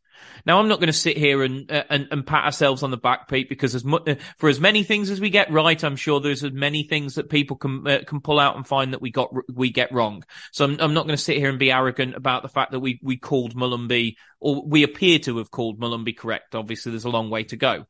Now, 0.46 0.58
I'm 0.58 0.68
not 0.68 0.78
going 0.78 0.88
to 0.88 0.92
sit 0.92 1.16
here 1.16 1.42
and, 1.42 1.70
uh, 1.70 1.84
and, 1.88 2.08
and 2.10 2.26
pat 2.26 2.44
ourselves 2.44 2.82
on 2.82 2.90
the 2.90 2.96
back, 2.96 3.28
Pete, 3.28 3.48
because 3.48 3.74
as 3.74 3.84
mu- 3.84 3.98
uh, 3.98 4.16
for 4.38 4.48
as 4.48 4.60
many 4.60 4.82
things 4.82 5.10
as 5.10 5.20
we 5.20 5.30
get 5.30 5.52
right, 5.52 5.82
I'm 5.82 5.96
sure 5.96 6.20
there's 6.20 6.44
as 6.44 6.52
many 6.52 6.82
things 6.84 7.14
that 7.14 7.30
people 7.30 7.56
can 7.56 7.86
uh, 7.86 8.00
can 8.06 8.20
pull 8.20 8.40
out 8.40 8.56
and 8.56 8.66
find 8.66 8.92
that 8.92 9.02
we 9.02 9.10
got 9.10 9.30
we 9.52 9.70
get 9.70 9.92
wrong. 9.92 10.24
So 10.52 10.64
I'm, 10.64 10.76
I'm 10.80 10.94
not 10.94 11.06
going 11.06 11.16
to 11.16 11.22
sit 11.22 11.36
here 11.36 11.48
and 11.48 11.58
be 11.58 11.70
arrogant 11.70 12.14
about 12.16 12.42
the 12.42 12.48
fact 12.48 12.72
that 12.72 12.80
we 12.80 13.00
we 13.02 13.16
called 13.16 13.54
Molumby 13.54 14.16
or 14.40 14.64
we 14.64 14.82
appear 14.82 15.18
to 15.20 15.38
have 15.38 15.50
called 15.50 15.80
Molumby 15.80 16.16
correct. 16.16 16.54
Obviously, 16.54 16.92
there's 16.92 17.04
a 17.04 17.10
long 17.10 17.30
way 17.30 17.44
to 17.44 17.56
go. 17.56 17.86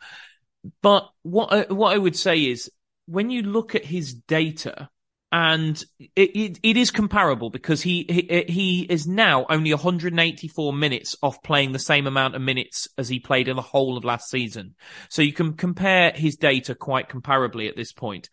But 0.83 1.09
what 1.23 1.53
I, 1.53 1.73
what 1.73 1.95
I 1.95 1.99
would 1.99 2.17
say 2.17 2.45
is 2.45 2.71
when 3.07 3.31
you 3.31 3.43
look 3.43 3.75
at 3.75 3.85
his 3.85 4.15
data 4.15 4.89
and 5.33 5.83
it, 6.15 6.37
it, 6.37 6.61
it 6.63 6.77
is 6.77 6.91
comparable 6.91 7.49
because 7.49 7.81
he, 7.81 8.05
he 8.09 8.45
he 8.49 8.83
is 8.83 9.07
now 9.07 9.47
only 9.49 9.73
184 9.73 10.73
minutes 10.75 11.17
off 11.23 11.43
playing 11.43 11.73
the 11.73 11.79
same 11.79 12.07
amount 12.07 12.35
of 12.37 12.43
minutes 12.43 12.87
as 12.99 13.09
he 13.09 13.19
played 13.19 13.49
in 13.49 13.57
the 13.57 13.63
whole 13.63 13.97
of 13.97 14.05
last 14.05 14.29
season. 14.29 14.75
So 15.09 15.23
you 15.23 15.33
can 15.33 15.55
compare 15.55 16.13
his 16.15 16.37
data 16.37 16.75
quite 16.75 17.09
comparably 17.09 17.67
at 17.67 17.77
this 17.77 17.93
point. 17.93 18.29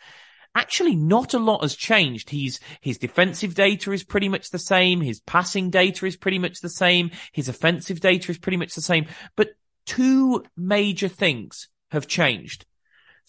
Actually, 0.53 0.95
not 0.95 1.33
a 1.33 1.39
lot 1.39 1.61
has 1.61 1.75
changed. 1.75 2.31
He's 2.31 2.59
his 2.81 2.97
defensive 2.97 3.55
data 3.55 3.93
is 3.93 4.03
pretty 4.03 4.27
much 4.27 4.49
the 4.49 4.59
same. 4.59 4.99
His 4.99 5.21
passing 5.21 5.69
data 5.69 6.05
is 6.05 6.17
pretty 6.17 6.39
much 6.39 6.59
the 6.59 6.69
same. 6.69 7.11
His 7.31 7.47
offensive 7.47 8.01
data 8.01 8.29
is 8.29 8.37
pretty 8.37 8.57
much 8.57 8.73
the 8.73 8.81
same. 8.81 9.05
But 9.37 9.51
two 9.85 10.43
major 10.57 11.07
things 11.07 11.69
have 11.91 12.07
changed. 12.07 12.65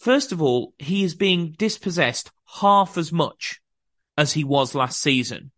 First 0.01 0.31
of 0.31 0.41
all, 0.41 0.73
he 0.79 1.03
is 1.03 1.13
being 1.13 1.51
dispossessed 1.59 2.31
half 2.59 2.97
as 2.97 3.13
much 3.13 3.61
as 4.17 4.33
he 4.33 4.43
was 4.43 4.73
last 4.73 4.99
season, 4.99 5.51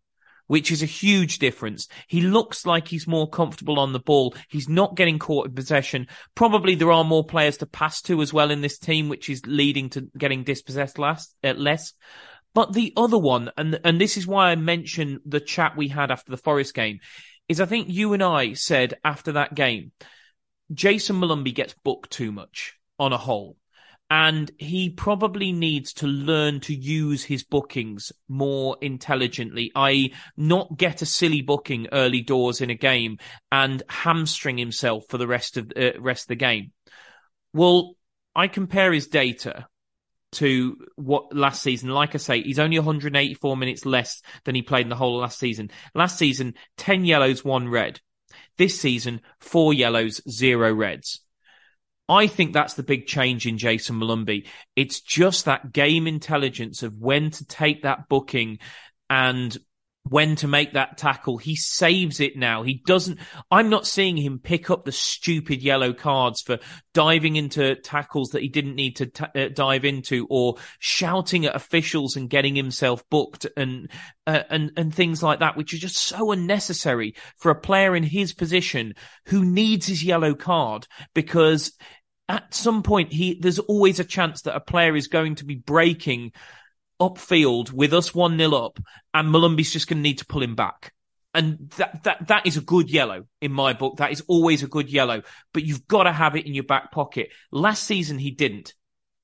which 0.48 0.70
is 0.70 0.82
a 0.82 0.86
huge 0.86 1.38
difference. 1.38 1.88
He 2.08 2.20
looks 2.20 2.66
like 2.66 2.86
he's 2.86 3.06
more 3.06 3.26
comfortable 3.26 3.80
on 3.80 3.94
the 3.94 4.00
ball. 4.00 4.34
He's 4.50 4.68
not 4.68 4.96
getting 4.96 5.18
caught 5.18 5.46
in 5.46 5.54
possession. 5.54 6.08
Probably 6.34 6.74
there 6.74 6.92
are 6.92 7.04
more 7.04 7.24
players 7.24 7.56
to 7.58 7.66
pass 7.66 8.02
to 8.02 8.20
as 8.20 8.34
well 8.34 8.50
in 8.50 8.60
this 8.60 8.78
team, 8.78 9.08
which 9.08 9.30
is 9.30 9.40
leading 9.46 9.88
to 9.90 10.10
getting 10.18 10.44
dispossessed 10.44 10.98
less. 10.98 11.34
Uh, 11.42 11.54
less. 11.54 11.94
But 12.52 12.74
the 12.74 12.92
other 12.98 13.18
one, 13.18 13.50
and 13.56 13.80
and 13.82 13.98
this 13.98 14.18
is 14.18 14.26
why 14.26 14.50
I 14.50 14.56
mentioned 14.56 15.20
the 15.24 15.40
chat 15.40 15.74
we 15.74 15.88
had 15.88 16.10
after 16.10 16.30
the 16.30 16.36
Forest 16.36 16.74
game, 16.74 17.00
is 17.48 17.62
I 17.62 17.64
think 17.64 17.88
you 17.88 18.12
and 18.12 18.22
I 18.22 18.52
said 18.52 18.92
after 19.02 19.32
that 19.32 19.54
game, 19.54 19.92
Jayson 20.70 21.18
Molumby 21.18 21.54
gets 21.54 21.74
booked 21.82 22.10
too 22.10 22.30
much 22.30 22.74
on 22.98 23.14
a 23.14 23.18
whole. 23.18 23.56
And 24.16 24.52
he 24.58 24.90
probably 24.90 25.50
needs 25.50 25.92
to 25.94 26.06
learn 26.06 26.60
to 26.60 26.72
use 26.72 27.24
his 27.24 27.42
bookings 27.42 28.12
more 28.28 28.76
intelligently, 28.80 29.72
i.e., 29.74 30.14
not 30.36 30.78
get 30.78 31.02
a 31.02 31.06
silly 31.06 31.42
booking 31.42 31.88
early 31.90 32.22
doors 32.22 32.60
in 32.60 32.70
a 32.70 32.76
game 32.76 33.18
and 33.50 33.82
hamstring 33.88 34.56
himself 34.56 35.02
for 35.08 35.18
the 35.18 35.26
rest 35.26 35.56
of 35.56 35.72
uh, 35.76 35.98
rest 35.98 36.26
of 36.26 36.28
the 36.28 36.36
game. 36.36 36.70
Well, 37.52 37.96
I 38.36 38.46
compare 38.46 38.92
his 38.92 39.08
data 39.08 39.66
to 40.34 40.76
what 40.94 41.34
last 41.34 41.60
season. 41.60 41.88
Like 41.88 42.14
I 42.14 42.18
say, 42.18 42.40
he's 42.40 42.60
only 42.60 42.78
184 42.78 43.56
minutes 43.56 43.84
less 43.84 44.22
than 44.44 44.54
he 44.54 44.62
played 44.62 44.86
in 44.86 44.90
the 44.90 44.94
whole 44.94 45.18
last 45.18 45.40
season. 45.40 45.72
Last 45.92 46.18
season, 46.18 46.54
10 46.76 47.04
yellows, 47.04 47.44
one 47.44 47.68
red. 47.68 48.00
This 48.58 48.80
season, 48.80 49.22
four 49.40 49.74
yellows, 49.74 50.20
zero 50.30 50.72
reds. 50.72 51.23
I 52.08 52.26
think 52.26 52.52
that's 52.52 52.74
the 52.74 52.82
big 52.82 53.06
change 53.06 53.46
in 53.46 53.56
Jayson 53.56 53.96
Molumby. 53.98 54.46
It's 54.76 55.00
just 55.00 55.46
that 55.46 55.72
game 55.72 56.06
intelligence 56.06 56.82
of 56.82 56.98
when 56.98 57.30
to 57.30 57.46
take 57.46 57.82
that 57.82 58.08
booking 58.08 58.58
and 59.08 59.56
when 60.08 60.36
to 60.36 60.46
make 60.46 60.74
that 60.74 60.98
tackle. 60.98 61.38
He 61.38 61.56
saves 61.56 62.20
it 62.20 62.36
now. 62.36 62.62
He 62.62 62.82
doesn't, 62.86 63.18
I'm 63.50 63.70
not 63.70 63.86
seeing 63.86 64.16
him 64.16 64.38
pick 64.38 64.70
up 64.70 64.84
the 64.84 64.92
stupid 64.92 65.62
yellow 65.62 65.94
cards 65.94 66.42
for 66.42 66.58
diving 66.92 67.36
into 67.36 67.74
tackles 67.76 68.30
that 68.30 68.42
he 68.42 68.48
didn't 68.48 68.74
need 68.74 68.96
to 68.96 69.06
t- 69.06 69.24
uh, 69.34 69.48
dive 69.48 69.84
into 69.84 70.26
or 70.28 70.56
shouting 70.78 71.46
at 71.46 71.56
officials 71.56 72.16
and 72.16 72.28
getting 72.28 72.54
himself 72.54 73.02
booked 73.08 73.46
and, 73.56 73.90
uh, 74.26 74.42
and, 74.50 74.72
and 74.76 74.94
things 74.94 75.22
like 75.22 75.38
that, 75.38 75.56
which 75.56 75.72
are 75.72 75.78
just 75.78 75.96
so 75.96 76.32
unnecessary 76.32 77.14
for 77.38 77.50
a 77.50 77.60
player 77.60 77.96
in 77.96 78.02
his 78.02 78.34
position 78.34 78.94
who 79.26 79.42
needs 79.42 79.86
his 79.86 80.04
yellow 80.04 80.34
card 80.34 80.86
because 81.14 81.72
at 82.28 82.52
some 82.54 82.82
point 82.82 83.10
he, 83.10 83.38
there's 83.40 83.58
always 83.58 84.00
a 84.00 84.04
chance 84.04 84.42
that 84.42 84.56
a 84.56 84.60
player 84.60 84.94
is 84.94 85.08
going 85.08 85.36
to 85.36 85.44
be 85.46 85.56
breaking 85.56 86.32
upfield 87.00 87.72
with 87.72 87.92
us 87.92 88.14
1 88.14 88.38
0 88.38 88.52
up, 88.52 88.78
and 89.12 89.28
Molumby's 89.28 89.72
just 89.72 89.88
going 89.88 89.98
to 89.98 90.02
need 90.02 90.18
to 90.18 90.26
pull 90.26 90.42
him 90.42 90.54
back. 90.54 90.92
And 91.34 91.70
that, 91.78 92.04
that, 92.04 92.28
that 92.28 92.46
is 92.46 92.56
a 92.56 92.60
good 92.60 92.88
yellow 92.88 93.26
in 93.40 93.52
my 93.52 93.72
book. 93.72 93.96
That 93.96 94.12
is 94.12 94.22
always 94.28 94.62
a 94.62 94.68
good 94.68 94.88
yellow, 94.88 95.22
but 95.52 95.64
you've 95.64 95.88
got 95.88 96.04
to 96.04 96.12
have 96.12 96.36
it 96.36 96.46
in 96.46 96.54
your 96.54 96.64
back 96.64 96.92
pocket. 96.92 97.30
Last 97.50 97.82
season 97.82 98.18
he 98.18 98.30
didn't. 98.30 98.72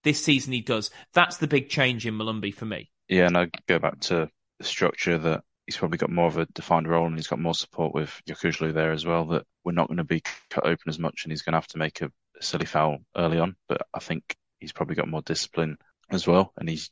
This 0.02 0.24
season 0.24 0.52
he 0.52 0.61
does. 0.61 0.90
That's 1.14 1.37
the 1.37 1.46
big 1.46 1.68
change 1.68 2.06
in 2.06 2.14
Molumby 2.14 2.52
for 2.52 2.64
me. 2.64 2.90
Yeah, 3.09 3.26
and 3.26 3.37
I 3.37 3.48
go 3.68 3.78
back 3.78 4.00
to 4.00 4.28
the 4.59 4.64
structure 4.64 5.18
that 5.18 5.42
he's 5.66 5.76
probably 5.76 5.98
got 5.98 6.11
more 6.11 6.26
of 6.26 6.37
a 6.37 6.46
defined 6.46 6.88
role 6.88 7.06
and 7.06 7.16
he's 7.16 7.28
got 7.28 7.38
more 7.38 7.54
support 7.54 7.94
with 7.94 8.20
Yokuşlu 8.28 8.74
there 8.74 8.90
as 8.90 9.06
well. 9.06 9.26
That 9.26 9.44
we're 9.64 9.72
not 9.72 9.87
going 9.87 9.98
to 9.98 10.04
be 10.04 10.22
cut 10.48 10.66
open 10.66 10.88
as 10.88 10.98
much 10.98 11.24
and 11.24 11.33
he's 11.33 11.42
going 11.42 11.52
to 11.52 11.59
have 11.59 11.68
to 11.68 11.78
make 11.78 12.00
a 12.00 12.11
silly 12.40 12.66
foul 12.66 12.98
early 13.16 13.38
on. 13.38 13.54
But 13.68 13.83
I 13.94 14.00
think 14.00 14.35
he's 14.59 14.72
probably 14.72 14.96
got 14.96 15.09
more 15.09 15.22
discipline 15.22 15.76
as 16.11 16.26
well, 16.26 16.52
and 16.56 16.68
he's 16.68 16.90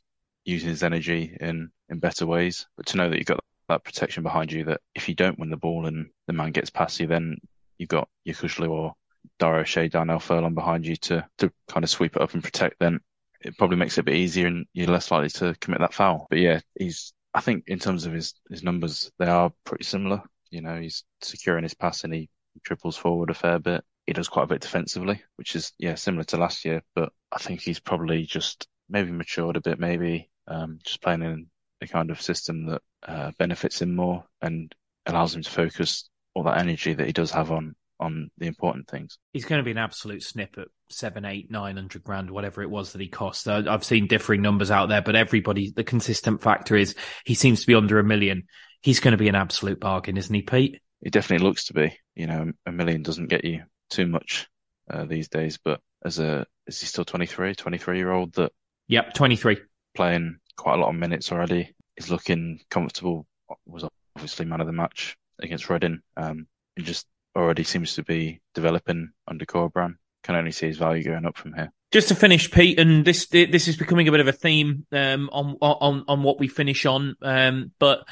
using 0.49 0.69
his 0.69 0.83
energy 0.83 1.37
in 1.39 1.71
in 1.89 1.99
better 1.99 2.25
ways. 2.25 2.67
But 2.77 2.87
to 2.87 2.97
know 2.97 3.09
that 3.09 3.17
you've 3.17 3.25
got 3.25 3.43
that 3.67 3.83
protection 3.83 4.23
behind 4.23 4.51
you, 4.51 4.65
that 4.65 4.81
if 4.95 5.07
you 5.07 5.15
don't 5.15 5.39
win 5.39 5.49
the 5.49 5.57
ball 5.57 5.85
and 5.85 6.09
the 6.27 6.33
man 6.33 6.51
gets 6.51 6.69
past 6.69 6.99
you, 6.99 7.07
then 7.07 7.37
you've 7.77 7.89
got 7.89 8.09
Yokuşlu 8.27 8.69
or 8.69 8.93
Dara 9.37 9.61
O'Shea, 9.61 9.87
Darnell 9.87 10.19
Furlong 10.19 10.55
behind 10.55 10.85
you 10.85 10.95
to 10.97 11.25
to 11.37 11.51
kind 11.67 11.83
of 11.83 11.89
sweep 11.89 12.15
it 12.15 12.21
up 12.21 12.33
and 12.33 12.43
protect. 12.43 12.79
Then 12.79 12.99
it 13.41 13.57
probably 13.57 13.77
makes 13.77 13.97
it 13.97 14.01
a 14.01 14.03
bit 14.03 14.15
easier 14.15 14.47
and 14.47 14.65
you're 14.73 14.87
less 14.87 15.11
likely 15.11 15.29
to 15.29 15.55
commit 15.59 15.79
that 15.79 15.93
foul. 15.93 16.27
But 16.29 16.39
yeah, 16.39 16.59
he's 16.77 17.13
I 17.33 17.41
think 17.41 17.65
in 17.67 17.79
terms 17.79 18.05
of 18.05 18.13
his 18.13 18.33
his 18.49 18.63
numbers, 18.63 19.11
they 19.19 19.27
are 19.27 19.51
pretty 19.63 19.83
similar. 19.83 20.23
You 20.51 20.61
know, 20.61 20.79
he's 20.79 21.03
securing 21.21 21.63
his 21.63 21.75
pass 21.75 22.03
and 22.03 22.13
he 22.13 22.29
triples 22.63 22.97
forward 22.97 23.29
a 23.29 23.33
fair 23.33 23.59
bit. 23.59 23.83
He 24.05 24.13
does 24.13 24.27
quite 24.27 24.43
a 24.43 24.47
bit 24.47 24.61
defensively, 24.61 25.21
which 25.35 25.55
is 25.55 25.73
yeah 25.77 25.95
similar 25.95 26.23
to 26.25 26.37
last 26.37 26.65
year. 26.65 26.81
But 26.95 27.13
I 27.31 27.37
think 27.37 27.61
he's 27.61 27.79
probably 27.79 28.25
just 28.25 28.67
maybe 28.89 29.11
matured 29.11 29.57
a 29.57 29.61
bit, 29.61 29.79
maybe 29.79 30.29
um, 30.49 30.79
just 30.83 31.01
playing 31.01 31.21
in 31.21 31.47
a 31.81 31.87
kind 31.87 32.11
of 32.11 32.21
system 32.21 32.65
that 32.65 32.81
uh, 33.07 33.31
benefits 33.37 33.81
him 33.81 33.95
more 33.95 34.25
and 34.41 34.73
allows 35.05 35.35
him 35.35 35.43
to 35.43 35.49
focus 35.49 36.09
all 36.33 36.43
that 36.43 36.57
energy 36.57 36.93
that 36.93 37.07
he 37.07 37.13
does 37.13 37.31
have 37.31 37.51
on 37.51 37.75
on 38.01 38.31
the 38.37 38.47
important 38.47 38.87
things. 38.87 39.17
He's 39.33 39.43
going 39.43 39.59
to 39.59 39.63
be 39.63 39.71
an 39.71 39.77
absolute 39.77 40.23
snip 40.23 40.57
at 40.57 40.69
seven, 40.89 41.25
eight, 41.25 41.51
nine 41.51 41.75
hundred 41.75 42.03
grand, 42.03 42.31
whatever 42.31 42.61
it 42.61 42.69
was 42.69 42.93
that 42.93 43.01
he 43.01 43.09
cost. 43.09 43.47
I've 43.47 43.83
seen 43.83 44.07
differing 44.07 44.41
numbers 44.41 44.71
out 44.71 44.87
there, 44.87 45.01
but 45.01 45.17
everybody, 45.17 45.71
the 45.75 45.83
consistent 45.83 46.41
factor 46.41 46.77
is 46.77 46.95
he 47.25 47.35
seems 47.35 47.61
to 47.61 47.67
be 47.67 47.75
under 47.75 47.99
a 47.99 48.03
million. 48.03 48.43
He's 48.81 49.01
going 49.01 49.11
to 49.11 49.17
be 49.17 49.27
an 49.27 49.35
absolute 49.35 49.81
bargain, 49.81 50.15
isn't 50.15 50.33
he, 50.33 50.41
Pete? 50.41 50.79
It 51.01 51.11
definitely 51.11 51.45
looks 51.45 51.65
to 51.65 51.73
be. 51.73 51.97
You 52.15 52.27
know, 52.27 52.51
a 52.65 52.71
million 52.71 53.03
doesn't 53.03 53.27
get 53.27 53.43
you 53.43 53.63
too 53.89 54.07
much 54.07 54.47
uh, 54.89 55.03
these 55.03 55.27
days, 55.27 55.59
but 55.61 55.81
as 56.03 56.19
a 56.19 56.45
is 56.67 56.79
he 56.79 56.85
still 56.85 57.03
23, 57.03 57.55
23 57.55 57.97
year 57.97 58.11
old 58.11 58.33
that 58.35 58.53
Yep, 58.89 59.13
23. 59.13 59.57
Playing 59.99 60.37
quite 60.55 60.75
a 60.75 60.81
lot 60.81 60.91
of 60.91 60.95
minutes 60.95 61.29
already. 61.29 61.75
He's 61.97 62.09
looking 62.09 62.61
comfortable. 62.69 63.27
Was 63.65 63.83
obviously 64.15 64.45
man 64.45 64.61
of 64.61 64.67
the 64.67 64.71
match 64.71 65.17
against 65.41 65.69
Reading. 65.69 65.99
Um, 66.15 66.47
and 66.77 66.85
just 66.85 67.05
already 67.35 67.65
seems 67.65 67.95
to 67.95 68.03
be 68.03 68.39
developing 68.55 69.09
under 69.27 69.45
Corberán. 69.45 69.95
Can 70.23 70.35
only 70.37 70.53
see 70.53 70.67
his 70.67 70.77
value 70.77 71.03
going 71.03 71.25
up 71.25 71.35
from 71.35 71.53
here. 71.53 71.73
Just 71.91 72.07
to 72.07 72.15
finish, 72.15 72.49
Pete, 72.49 72.79
and 72.79 73.03
this 73.03 73.27
this 73.27 73.67
is 73.67 73.75
becoming 73.75 74.07
a 74.07 74.11
bit 74.11 74.21
of 74.21 74.29
a 74.29 74.31
theme 74.31 74.85
um, 74.93 75.29
on 75.33 75.57
on 75.59 76.05
on 76.07 76.23
what 76.23 76.39
we 76.39 76.47
finish 76.47 76.85
on. 76.85 77.17
Um, 77.21 77.73
but 77.77 78.07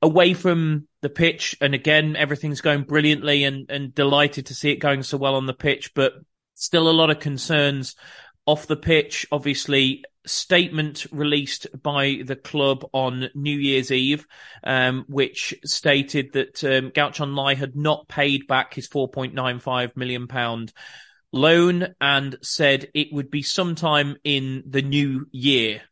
away 0.00 0.34
from 0.34 0.86
the 1.00 1.10
pitch, 1.10 1.56
and 1.60 1.74
again, 1.74 2.14
everything's 2.14 2.60
going 2.60 2.84
brilliantly, 2.84 3.42
and 3.42 3.68
and 3.68 3.92
delighted 3.92 4.46
to 4.46 4.54
see 4.54 4.70
it 4.70 4.76
going 4.76 5.02
so 5.02 5.18
well 5.18 5.34
on 5.34 5.46
the 5.46 5.54
pitch. 5.54 5.92
But 5.92 6.12
still, 6.54 6.88
a 6.88 6.90
lot 6.90 7.10
of 7.10 7.18
concerns 7.18 7.96
off 8.46 8.68
the 8.68 8.76
pitch. 8.76 9.26
Obviously, 9.32 10.04
statement 10.26 11.06
released 11.10 11.66
by 11.82 12.22
the 12.24 12.36
club 12.36 12.84
on 12.92 13.28
New 13.34 13.56
Year's 13.56 13.90
Eve, 13.90 14.26
um, 14.64 15.04
which 15.08 15.54
stated 15.64 16.32
that 16.32 16.62
um, 16.64 16.90
Guochuan 16.90 17.34
Lai 17.34 17.54
had 17.54 17.76
not 17.76 18.08
paid 18.08 18.46
back 18.46 18.74
his 18.74 18.88
4.95 18.88 19.96
million 19.96 20.28
pound 20.28 20.72
loan 21.32 21.94
and 22.00 22.36
said 22.42 22.88
it 22.94 23.08
would 23.12 23.30
be 23.30 23.42
sometime 23.42 24.16
in 24.22 24.62
the 24.66 24.82
new 24.82 25.26
year 25.32 25.82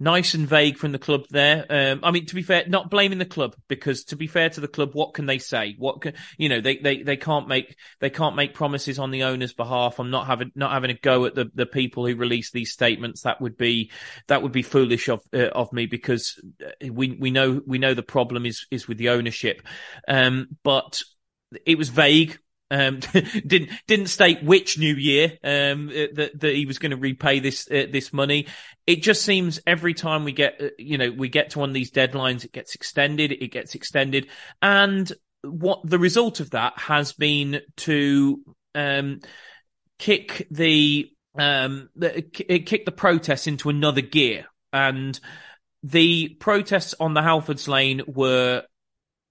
nice 0.00 0.34
and 0.34 0.46
vague 0.46 0.76
from 0.76 0.92
the 0.92 0.98
club 0.98 1.24
there. 1.30 1.66
Um, 1.68 2.00
I 2.02 2.10
mean, 2.10 2.26
to 2.26 2.34
be 2.34 2.42
fair, 2.42 2.64
not 2.68 2.90
blaming 2.90 3.18
the 3.18 3.24
club 3.24 3.56
because 3.68 4.04
to 4.04 4.16
be 4.16 4.26
fair 4.26 4.48
to 4.50 4.60
the 4.60 4.68
club, 4.68 4.90
what 4.92 5.14
can 5.14 5.26
they 5.26 5.38
say? 5.38 5.74
What 5.78 6.00
can, 6.00 6.14
you 6.36 6.48
know, 6.48 6.60
they, 6.60 6.76
they, 6.78 7.02
they 7.02 7.16
can't 7.16 7.48
make, 7.48 7.76
they 8.00 8.10
can't 8.10 8.36
make 8.36 8.54
promises 8.54 8.98
on 8.98 9.10
the 9.10 9.24
owner's 9.24 9.52
behalf. 9.52 9.98
I'm 9.98 10.10
not 10.10 10.26
having, 10.26 10.52
not 10.54 10.72
having 10.72 10.90
a 10.90 10.94
go 10.94 11.24
at 11.24 11.34
the, 11.34 11.50
the 11.54 11.66
people 11.66 12.06
who 12.06 12.14
release 12.14 12.50
these 12.50 12.72
statements. 12.72 13.22
That 13.22 13.40
would 13.40 13.56
be, 13.56 13.90
that 14.28 14.42
would 14.42 14.52
be 14.52 14.62
foolish 14.62 15.08
of, 15.08 15.20
uh, 15.34 15.48
of 15.48 15.72
me 15.72 15.86
because 15.86 16.40
we, 16.80 17.16
we 17.18 17.30
know, 17.30 17.60
we 17.66 17.78
know 17.78 17.94
the 17.94 18.02
problem 18.02 18.46
is, 18.46 18.66
is 18.70 18.86
with 18.86 18.98
the 18.98 19.08
ownership. 19.08 19.62
Um, 20.06 20.58
but 20.62 21.02
it 21.66 21.76
was 21.76 21.88
vague. 21.88 22.38
Um, 22.70 23.00
didn't 23.46 23.70
didn't 23.86 24.08
state 24.08 24.42
which 24.42 24.78
new 24.78 24.94
year 24.94 25.38
um, 25.42 25.88
uh, 25.88 26.12
that 26.14 26.32
that 26.40 26.54
he 26.54 26.66
was 26.66 26.78
going 26.78 26.90
to 26.90 26.96
repay 26.96 27.40
this 27.40 27.68
uh, 27.70 27.86
this 27.90 28.12
money. 28.12 28.46
It 28.86 29.02
just 29.02 29.22
seems 29.22 29.60
every 29.66 29.94
time 29.94 30.24
we 30.24 30.32
get 30.32 30.60
uh, 30.60 30.68
you 30.78 30.98
know 30.98 31.10
we 31.10 31.28
get 31.28 31.50
to 31.50 31.60
one 31.60 31.70
of 31.70 31.74
these 31.74 31.90
deadlines, 31.90 32.44
it 32.44 32.52
gets 32.52 32.74
extended, 32.74 33.32
it 33.32 33.48
gets 33.48 33.74
extended, 33.74 34.28
and 34.60 35.10
what 35.42 35.80
the 35.84 35.98
result 35.98 36.40
of 36.40 36.50
that 36.50 36.78
has 36.78 37.12
been 37.12 37.60
to 37.76 38.42
um, 38.74 39.20
kick 39.98 40.46
the 40.50 41.10
um, 41.38 41.88
the, 41.94 42.22
kick 42.22 42.84
the 42.84 42.92
protests 42.92 43.46
into 43.46 43.70
another 43.70 44.00
gear, 44.00 44.46
and 44.72 45.18
the 45.82 46.36
protests 46.40 46.94
on 46.98 47.14
the 47.14 47.20
Halfords 47.20 47.68
Lane 47.68 48.02
were 48.06 48.64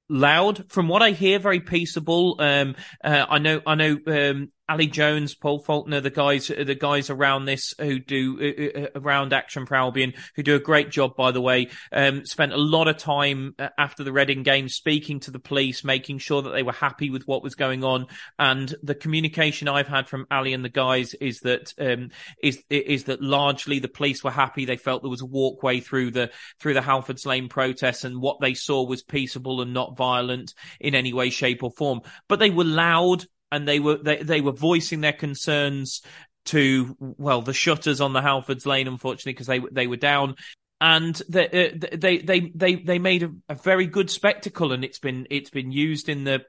loud. 0.09 0.71
From 0.71 0.87
what 0.87 1.01
I 1.01 1.11
hear, 1.11 1.39
very 1.39 1.59
peaceable. 1.59 2.37
Um, 2.39 2.75
uh, 3.03 3.25
I 3.29 3.39
know, 3.39 3.61
I 3.65 3.75
know, 3.75 3.97
um, 4.07 4.51
Ali 4.69 4.87
Jones, 4.87 5.33
Paul 5.33 5.59
Faulkner, 5.59 6.01
the 6.01 6.09
guys, 6.09 6.47
the 6.47 6.75
guys 6.75 7.09
around 7.09 7.45
this 7.45 7.73
who 7.79 7.99
do 7.99 8.37
uh, 8.41 8.79
uh, 8.79 8.83
uh, 8.83 8.99
around 8.99 9.31
Action 9.31 9.65
for 9.65 9.75
Albion, 9.75 10.13
who 10.35 10.43
do 10.43 10.55
a 10.55 10.59
great 10.59 10.89
job, 10.89 11.15
by 11.15 11.31
the 11.31 11.41
way. 11.41 11.69
Um, 11.91 12.25
spent 12.25 12.51
a 12.51 12.57
lot 12.57 12.87
of 12.87 12.97
time 12.97 13.55
after 13.77 14.03
the 14.03 14.11
Reading 14.11 14.43
game 14.43 14.67
speaking 14.67 15.21
to 15.21 15.31
the 15.31 15.39
police, 15.39 15.83
making 15.83 16.17
sure 16.17 16.41
that 16.41 16.49
they 16.49 16.63
were 16.63 16.73
happy 16.73 17.09
with 17.09 17.27
what 17.27 17.43
was 17.43 17.55
going 17.55 17.83
on. 17.83 18.07
And 18.37 18.73
the 18.83 18.95
communication 18.95 19.69
I've 19.69 19.87
had 19.87 20.09
from 20.09 20.27
Ali 20.29 20.53
and 20.53 20.65
the 20.65 20.69
guys 20.69 21.13
is 21.13 21.39
that 21.41 21.73
um, 21.79 22.09
is 22.43 22.61
is 22.69 23.05
that 23.05 23.21
largely 23.21 23.79
the 23.79 23.87
police 23.87 24.23
were 24.23 24.31
happy. 24.31 24.65
They 24.65 24.77
felt 24.77 25.01
there 25.01 25.09
was 25.09 25.21
a 25.21 25.25
walkway 25.25 25.79
through 25.79 26.11
the 26.11 26.31
through 26.59 26.73
the 26.73 26.81
Halfords 26.81 27.25
Lane 27.25 27.47
protests, 27.47 28.03
and 28.03 28.21
what 28.21 28.41
they 28.41 28.53
saw 28.53 28.85
was 28.85 29.01
peaceable 29.01 29.61
and 29.61 29.73
not 29.73 29.95
violent 29.95 30.53
in 30.81 30.93
any 30.93 31.13
way, 31.13 31.29
shape, 31.29 31.63
or 31.63 31.71
form. 31.71 32.01
But 32.27 32.39
they 32.39 32.49
were 32.49 32.65
loud 32.65 33.25
and 33.51 33.67
they 33.67 33.79
were 33.79 33.97
they, 33.97 34.17
they 34.23 34.41
were 34.41 34.51
voicing 34.51 35.01
their 35.01 35.13
concerns 35.13 36.01
to 36.45 36.95
well 36.99 37.41
the 37.41 37.53
shutters 37.53 38.01
on 38.01 38.13
the 38.13 38.21
Halfords 38.21 38.65
Lane, 38.65 38.87
unfortunately, 38.87 39.33
because 39.33 39.47
they 39.47 39.59
they 39.71 39.87
were 39.87 39.97
down. 39.97 40.35
And 40.79 41.19
they 41.27 41.71
uh, 41.71 41.87
they 41.97 42.19
they 42.19 42.51
they 42.53 42.75
they 42.75 42.99
made 42.99 43.23
a, 43.23 43.31
a, 43.49 43.55
very 43.55 43.87
good 43.87 44.11
spectacle, 44.11 44.71
and 44.73 44.83
it's 44.83 44.99
been 44.99 45.25
it's 45.31 45.49
been 45.49 45.71
used 45.71 46.07
in 46.07 46.23
the 46.23 46.45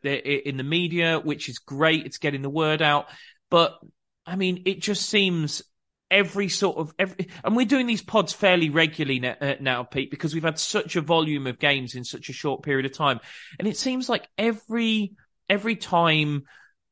in 0.46 0.59
the 0.59 0.64
media, 0.64 1.18
which 1.18 1.49
is 1.49 1.59
great. 1.59 2.05
It's 2.05 2.18
getting 2.18 2.42
the 2.42 2.51
word 2.51 2.82
out, 2.82 3.07
but 3.51 3.78
I 4.26 4.36
mean, 4.36 4.64
it 4.66 4.82
just 4.82 5.09
seems 5.09 5.62
every 6.11 6.51
sort 6.51 6.76
of 6.76 6.92
every, 6.99 7.28
and 7.42 7.57
we're 7.57 7.64
doing 7.64 7.86
these 7.86 8.03
pods 8.03 8.34
fairly 8.34 8.68
regularly 8.68 9.20
now, 9.20 9.36
uh, 9.40 9.55
now, 9.61 9.82
Pete, 9.82 10.11
because 10.11 10.34
we've 10.34 10.42
had 10.42 10.59
such 10.59 10.96
a 10.96 11.01
volume 11.01 11.46
of 11.46 11.59
games 11.59 11.94
in 11.94 12.05
such 12.05 12.28
a 12.28 12.34
short 12.34 12.62
period 12.62 12.84
of 12.84 12.92
time, 12.92 13.20
and 13.59 13.66
it 13.66 13.78
seems 13.78 14.11
like 14.11 14.28
every 14.36 15.12
every 15.49 15.76
time 15.76 16.44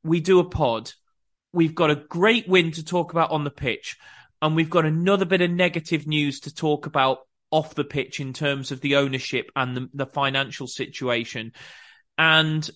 we 0.07 0.20
do 0.20 0.38
a 0.38 0.44
pod, 0.44 0.92
we've 1.52 1.74
got 1.74 1.90
a 1.90 1.96
great 1.96 2.48
win 2.48 2.70
to 2.72 2.84
talk 2.84 3.12
about 3.12 3.30
on 3.30 3.44
the 3.44 3.50
pitch, 3.50 3.96
and 4.40 4.54
we've 4.54 4.70
got 4.70 4.84
another 4.84 5.24
bit 5.24 5.42
of 5.42 5.50
negative 5.50 6.07
news 6.07 6.40
to 6.40 6.54
talk 6.54 6.86
about 6.86 7.18
off 7.50 7.74
the 7.74 7.84
pitch 7.84 8.20
in 8.20 8.32
terms 8.32 8.72
of 8.72 8.80
the 8.80 8.96
ownership 8.96 9.50
and 9.54 9.76
the, 9.76 9.88
the 9.94 10.07
financial 10.07 10.66
situation. 10.66 11.52
And 12.18 12.68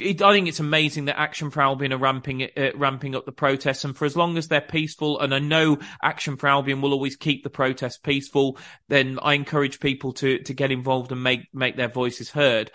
it, 0.00 0.22
I 0.22 0.32
think 0.32 0.46
it's 0.46 0.60
amazing 0.60 1.06
that 1.06 1.18
Action 1.18 1.50
for 1.50 1.60
Albion 1.60 1.92
are 1.92 1.98
ramping 1.98 2.48
uh, 2.56 2.70
ramping 2.76 3.16
up 3.16 3.26
the 3.26 3.32
protests, 3.32 3.84
and 3.84 3.96
for 3.96 4.04
as 4.04 4.16
long 4.16 4.38
as 4.38 4.48
they're 4.48 4.60
peaceful, 4.60 5.18
and 5.20 5.34
I 5.34 5.40
know 5.40 5.78
Action 6.02 6.36
for 6.36 6.46
Albion 6.48 6.80
will 6.80 6.92
always 6.92 7.16
keep 7.16 7.42
the 7.42 7.50
protests 7.50 7.98
peaceful, 7.98 8.58
then 8.88 9.18
I 9.20 9.34
encourage 9.34 9.80
people 9.80 10.12
to 10.14 10.38
to 10.38 10.54
get 10.54 10.70
involved 10.70 11.10
and 11.10 11.22
make 11.22 11.48
make 11.52 11.76
their 11.76 11.88
voices 11.88 12.30
heard. 12.30 12.70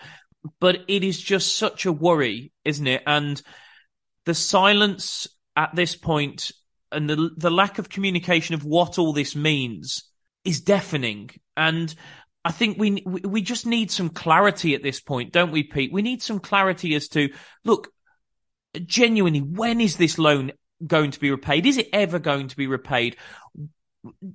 But 0.58 0.84
it 0.88 1.02
is 1.04 1.20
just 1.20 1.56
such 1.56 1.86
a 1.86 1.92
worry, 1.92 2.52
isn't 2.64 2.86
it? 2.86 3.02
And 3.06 3.40
the 4.26 4.34
silence 4.34 5.26
at 5.56 5.74
this 5.74 5.96
point 5.96 6.52
and 6.92 7.08
the 7.08 7.30
the 7.36 7.50
lack 7.50 7.78
of 7.78 7.88
communication 7.88 8.54
of 8.54 8.64
what 8.64 8.98
all 8.98 9.12
this 9.12 9.36
means 9.36 10.04
is 10.44 10.60
deafening. 10.60 11.30
And 11.56 11.94
I 12.44 12.52
think 12.52 12.78
we 12.78 13.02
we 13.04 13.42
just 13.42 13.66
need 13.66 13.90
some 13.90 14.08
clarity 14.08 14.74
at 14.74 14.82
this 14.82 15.00
point, 15.00 15.32
don't 15.32 15.52
we, 15.52 15.62
Pete? 15.62 15.92
We 15.92 16.02
need 16.02 16.22
some 16.22 16.40
clarity 16.40 16.94
as 16.94 17.08
to 17.08 17.30
look, 17.64 17.88
genuinely, 18.84 19.40
when 19.40 19.80
is 19.80 19.96
this 19.96 20.18
loan 20.18 20.52
going 20.86 21.10
to 21.10 21.20
be 21.20 21.30
repaid? 21.30 21.66
Is 21.66 21.76
it 21.76 21.88
ever 21.92 22.18
going 22.18 22.48
to 22.48 22.56
be 22.56 22.66
repaid? 22.66 23.16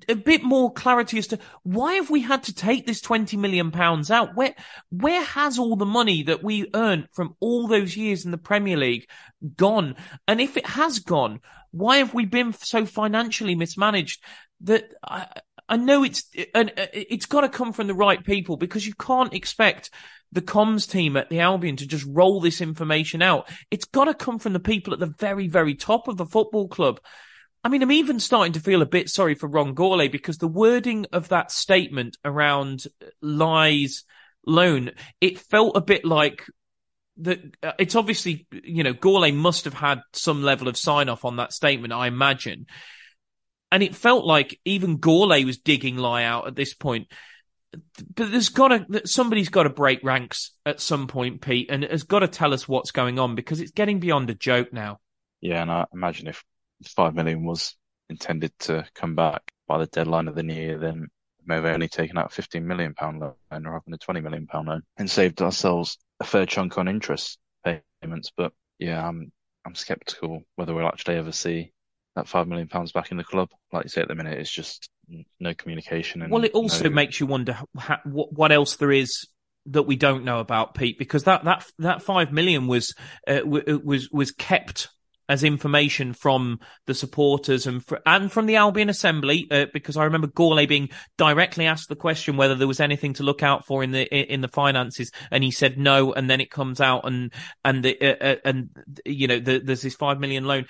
A 0.07 0.13
bit 0.13 0.43
more 0.43 0.72
clarity 0.72 1.18
as 1.18 1.26
to 1.28 1.39
why 1.63 1.95
have 1.95 2.11
we 2.11 2.22
had 2.22 2.43
to 2.43 2.53
take 2.53 2.86
this 2.86 3.01
twenty 3.01 3.36
million 3.36 3.72
pounds 3.72 4.11
out? 4.11 4.36
Where 4.36 4.53
where 4.91 5.24
has 5.24 5.57
all 5.57 5.76
the 5.76 5.88
money 5.88 6.22
that 6.24 6.43
we 6.43 6.70
earned 6.76 7.07
from 7.13 7.36
all 7.39 7.68
those 7.68 7.97
years 7.97 8.26
in 8.26 8.32
the 8.32 8.38
Premier 8.38 8.78
League 8.78 9.07
gone? 9.55 9.95
And 10.28 10.39
if 10.39 10.55
it 10.55 10.68
has 10.68 10.99
gone, 10.99 11.39
why 11.72 11.97
have 11.97 12.13
we 12.13 12.26
been 12.26 12.53
so 12.53 12.86
financially 12.86 13.55
mismanaged 13.55 14.24
that 14.61 14.86
I, 15.03 15.28
I 15.68 15.78
know 15.78 16.03
it's 16.03 16.30
and 16.53 16.72
uh, 16.78 16.86
it's 16.93 17.26
got 17.26 17.41
to 17.41 17.49
come 17.49 17.74
from 17.74 17.88
the 17.88 17.95
right 17.95 18.24
people 18.24 18.57
because 18.57 18.86
you 18.86 18.93
can't 18.93 19.34
expect 19.34 19.89
the 20.32 20.41
comms 20.41 20.89
team 20.89 21.18
at 21.18 21.30
the 21.30 21.39
Albion 21.39 21.78
to 21.78 21.88
just 21.88 22.05
roll 22.07 22.39
this 22.39 22.61
information 22.61 23.22
out. 23.22 23.49
It's 23.72 23.86
got 23.86 24.05
to 24.05 24.13
come 24.13 24.38
from 24.38 24.53
the 24.53 24.59
people 24.59 24.93
at 24.93 24.99
the 24.99 25.13
very, 25.18 25.47
very 25.47 25.74
top 25.74 26.07
of 26.07 26.18
the 26.18 26.26
football 26.26 26.68
club. 26.68 26.99
I 27.66 27.70
mean, 27.70 27.82
I'm 27.82 27.91
even 27.91 28.20
starting 28.20 28.53
to 28.53 28.59
feel 28.59 28.82
a 28.82 28.86
bit 28.86 29.09
sorry 29.09 29.36
for 29.36 29.47
Ron 29.47 29.76
Gourlay 29.76 30.11
because 30.11 30.38
the 30.38 30.47
wording 30.47 31.07
of 31.11 31.30
that 31.30 31.51
statement 31.51 32.16
around 32.24 32.86
Lai's 33.22 34.05
loan, 34.45 34.91
it 35.20 35.39
felt 35.39 35.76
a 35.76 35.82
bit 35.82 36.05
like 36.05 36.45
that. 37.18 37.39
Uh, 37.63 37.72
it's 37.80 37.95
obviously, 37.95 38.47
you 38.51 38.84
know, 38.84 38.93
Gourlay 38.93 39.34
must 39.36 39.66
have 39.66 39.74
had 39.74 40.01
some 40.13 40.43
level 40.43 40.68
of 40.68 40.78
sign 40.78 41.09
off 41.09 41.26
on 41.26 41.38
that 41.38 41.53
statement, 41.53 41.91
I 41.91 42.07
imagine 42.07 42.68
and 43.72 43.84
it 43.84 43.95
felt 43.95 44.26
like 44.26 44.59
even 44.63 44.99
Gourlay 44.99 45.45
was 45.45 45.57
digging 45.57 45.97
Lai 45.97 46.24
out 46.24 46.47
at 46.47 46.55
this 46.55 46.74
point. 46.74 47.07
But 48.16 48.32
there's 48.32 48.47
got 48.47 48.70
to 48.70 49.01
somebody's 49.05 49.49
got 49.49 49.63
to 49.63 49.70
break 49.70 49.99
ranks 50.01 50.51
at 50.66 50.80
some 50.80 51.07
point, 51.07 51.41
Pete, 51.41 51.70
and 51.70 51.84
has 51.84 52.03
got 52.03 52.20
to 52.20 52.30
tell 52.30 52.53
us 52.53 52.70
what's 52.70 52.91
going 52.91 53.20
on 53.20 53.36
because 53.36 53.59
it's 53.59 53.72
getting 53.72 53.99
beyond 53.99 54.30
a 54.30 54.34
joke 54.34 54.72
now. 54.72 54.99
Yeah, 55.41 55.61
and 55.61 55.70
I 55.70 55.86
imagine 55.93 56.28
if 56.28 56.41
five 56.84 57.16
million 57.16 57.44
was 57.44 57.76
intended 58.10 58.52
to 58.60 58.86
come 58.94 59.16
back 59.16 59.42
by 59.68 59.80
the 59.80 59.88
deadline 59.88 60.28
of 60.28 60.36
the 60.36 60.44
new 60.44 60.54
year, 60.54 60.78
then 60.78 61.08
may 61.46 61.56
have 61.56 61.66
only 61.66 61.88
taken 61.88 62.18
out 62.18 62.32
a 62.32 62.36
15 62.36 62.66
million 62.66 62.94
pound 62.94 63.20
loan 63.20 63.34
rather 63.52 63.82
than 63.86 63.94
a 63.94 63.98
20 63.98 64.22
million 64.22 64.48
pound 64.48 64.68
loan 64.68 64.82
and 64.98 65.10
saved 65.10 65.42
ourselves 65.42 65.98
a 66.20 66.24
fair 66.24 66.46
chunk 66.46 66.78
on 66.78 66.88
interest 66.88 67.38
payments. 67.64 68.32
But 68.36 68.54
yeah, 68.80 69.06
I'm 69.06 69.32
I'm 69.66 69.76
skeptical 69.76 70.44
whether 70.56 70.74
we'll 70.74 70.88
actually 70.88 71.16
ever 71.16 71.32
see 71.32 71.72
that 72.16 72.28
five 72.28 72.48
million 72.48 72.68
pounds 72.68 72.92
back 72.92 73.12
in 73.12 73.18
the 73.18 73.24
club. 73.24 73.50
Like 73.72 73.86
you 73.86 73.90
say, 73.90 74.02
at 74.02 74.08
the 74.08 74.16
minute, 74.16 74.40
it's 74.40 74.52
just 74.52 74.90
no 75.40 75.54
communication. 75.54 76.22
And 76.22 76.32
well, 76.32 76.44
it 76.44 76.54
also 76.54 76.86
no... 76.86 76.90
makes 76.90 77.20
you 77.20 77.26
wonder 77.26 77.60
how, 77.78 78.00
what, 78.06 78.34
what 78.34 78.52
else 78.52 78.78
there 78.78 78.92
is 78.92 79.28
that 79.68 79.84
we 79.84 79.96
don't 79.96 80.24
know 80.24 80.40
about, 80.40 80.76
Pete, 80.76 80.98
because 80.98 81.24
that 81.26 81.44
that 81.46 81.66
that 81.80 82.02
five 82.02 82.32
million 82.32 82.68
was 82.68 82.94
uh, 83.28 83.40
w- 83.40 83.82
was 83.84 84.10
was 84.12 84.32
kept 84.32 84.90
as 85.28 85.44
information 85.44 86.14
from 86.14 86.60
the 86.86 86.94
supporters 86.94 87.68
and 87.68 87.84
fr- 87.86 87.98
and 88.06 88.32
from 88.32 88.46
the 88.46 88.56
Albion 88.56 88.90
Assembly, 88.90 89.48
uh, 89.52 89.66
because 89.74 89.98
I 89.98 90.06
remember 90.06 90.28
Gourlay 90.28 90.68
being 90.68 90.90
directly 91.18 91.66
asked 91.66 91.90
the 91.90 91.96
question 91.96 92.38
whether 92.38 92.56
there 92.56 92.68
was 92.68 92.80
anything 92.80 93.14
to 93.14 93.24
look 93.24 93.44
out 93.44 93.66
for 93.66 93.84
in 93.84 93.92
the 93.92 94.04
in 94.06 94.42
the 94.42 94.48
finances, 94.48 95.12
and 95.32 95.44
he 95.44 95.52
said 95.52 95.78
no, 95.78 96.14
and 96.14 96.30
then 96.30 96.42
it 96.42 96.52
comes 96.52 96.80
out 96.82 97.06
and 97.06 97.34
and 97.64 97.84
the 97.84 98.00
uh, 98.02 98.34
uh 98.34 98.36
and 98.46 98.70
you 99.06 99.28
know 99.28 99.40
the, 99.40 99.60
there's 99.60 99.82
this 99.82 99.96
five 99.96 100.20
million 100.20 100.46
loan 100.46 100.66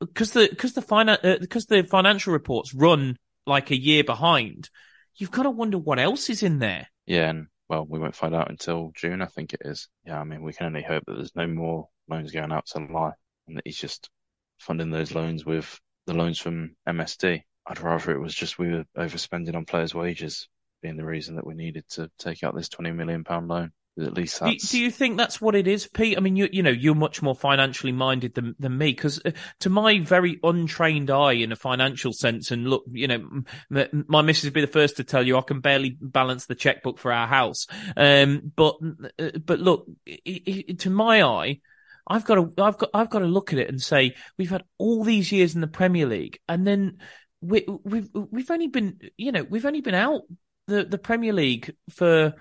because 0.00 0.32
the 0.32 0.48
because 0.48 0.74
the 0.74 0.82
finan- 0.82 1.24
uh, 1.24 1.38
because 1.40 1.66
the 1.66 1.82
financial 1.84 2.32
reports 2.32 2.74
run 2.74 3.16
like 3.46 3.70
a 3.70 3.80
year 3.80 4.04
behind, 4.04 4.68
you've 5.16 5.30
got 5.30 5.44
to 5.44 5.50
wonder 5.50 5.78
what 5.78 5.98
else 5.98 6.28
is 6.28 6.42
in 6.42 6.58
there. 6.58 6.88
Yeah, 7.06 7.30
and 7.30 7.46
well, 7.68 7.86
we 7.88 7.98
won't 7.98 8.16
find 8.16 8.34
out 8.34 8.50
until 8.50 8.92
June, 8.94 9.22
I 9.22 9.26
think 9.26 9.54
it 9.54 9.62
is. 9.64 9.88
Yeah, 10.04 10.20
I 10.20 10.24
mean, 10.24 10.42
we 10.42 10.52
can 10.52 10.66
only 10.66 10.82
hope 10.82 11.04
that 11.06 11.14
there's 11.14 11.34
no 11.34 11.46
more 11.46 11.88
loans 12.08 12.32
going 12.32 12.52
out 12.52 12.66
to 12.66 12.78
Lai, 12.78 13.12
and 13.46 13.56
that 13.56 13.66
he's 13.66 13.78
just 13.78 14.10
funding 14.58 14.90
those 14.90 15.14
loans 15.14 15.44
with 15.44 15.80
the 16.06 16.14
loans 16.14 16.38
from 16.38 16.76
MSD. 16.88 17.42
I'd 17.66 17.80
rather 17.80 18.12
it 18.12 18.20
was 18.20 18.34
just 18.34 18.58
we 18.58 18.70
were 18.70 18.84
overspending 18.96 19.56
on 19.56 19.64
players' 19.64 19.94
wages 19.94 20.48
being 20.82 20.96
the 20.96 21.04
reason 21.04 21.36
that 21.36 21.46
we 21.46 21.54
needed 21.54 21.84
to 21.90 22.10
take 22.18 22.44
out 22.44 22.54
this 22.54 22.68
twenty 22.68 22.92
million 22.92 23.24
pound 23.24 23.48
loan. 23.48 23.72
At 23.98 24.12
least 24.12 24.42
do, 24.44 24.54
do, 24.54 24.78
you 24.78 24.90
think 24.90 25.16
that's 25.16 25.40
what 25.40 25.54
it 25.54 25.66
is, 25.66 25.86
Pete? 25.86 26.18
I 26.18 26.20
mean, 26.20 26.36
you 26.36 26.50
you 26.52 26.62
know, 26.62 26.70
you're 26.70 26.94
much 26.94 27.22
more 27.22 27.34
financially 27.34 27.92
minded 27.92 28.34
than 28.34 28.54
than 28.58 28.76
me 28.76 28.90
because 28.90 29.22
uh, 29.24 29.30
to 29.60 29.70
my 29.70 30.00
very 30.00 30.38
untrained 30.42 31.10
eye 31.10 31.32
in 31.32 31.50
a 31.50 31.56
financial 31.56 32.12
sense, 32.12 32.50
and 32.50 32.68
look, 32.68 32.84
you 32.92 33.08
know, 33.08 33.26
m- 33.74 34.04
my 34.06 34.20
missus 34.20 34.44
would 34.44 34.52
be 34.52 34.60
the 34.60 34.66
first 34.66 34.98
to 34.98 35.04
tell 35.04 35.26
you 35.26 35.38
I 35.38 35.40
can 35.40 35.60
barely 35.60 35.96
balance 35.98 36.44
the 36.44 36.54
checkbook 36.54 36.98
for 36.98 37.10
our 37.10 37.26
house. 37.26 37.66
Um, 37.96 38.52
but 38.54 38.76
uh, 39.18 39.30
but 39.42 39.60
look, 39.60 39.86
it, 40.04 40.20
it, 40.24 40.78
to 40.80 40.90
my 40.90 41.22
eye. 41.22 41.60
I've 42.06 42.24
got 42.24 42.36
to, 42.36 42.62
I've 42.62 42.78
got, 42.78 42.90
I've 42.94 43.10
got 43.10 43.18
to 43.20 43.26
look 43.26 43.52
at 43.52 43.58
it 43.58 43.68
and 43.68 43.80
say 43.80 44.14
we've 44.38 44.50
had 44.50 44.64
all 44.78 45.02
these 45.02 45.32
years 45.32 45.54
in 45.54 45.60
the 45.60 45.66
Premier 45.66 46.06
League, 46.06 46.38
and 46.48 46.66
then 46.66 46.98
we, 47.40 47.66
we've 47.84 48.08
we've 48.14 48.50
only 48.50 48.68
been, 48.68 49.00
you 49.16 49.32
know, 49.32 49.42
we've 49.42 49.66
only 49.66 49.80
been 49.80 49.94
out 49.94 50.22
the 50.66 50.84
the 50.84 50.98
Premier 50.98 51.32
League 51.32 51.74
for 51.90 52.34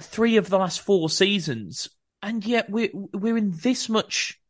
three 0.00 0.36
of 0.36 0.48
the 0.48 0.58
last 0.58 0.80
four 0.80 1.08
seasons, 1.08 1.88
and 2.22 2.44
yet 2.44 2.68
we're 2.68 2.90
we're 2.92 3.36
in 3.36 3.52
this 3.62 3.88
much 3.88 4.40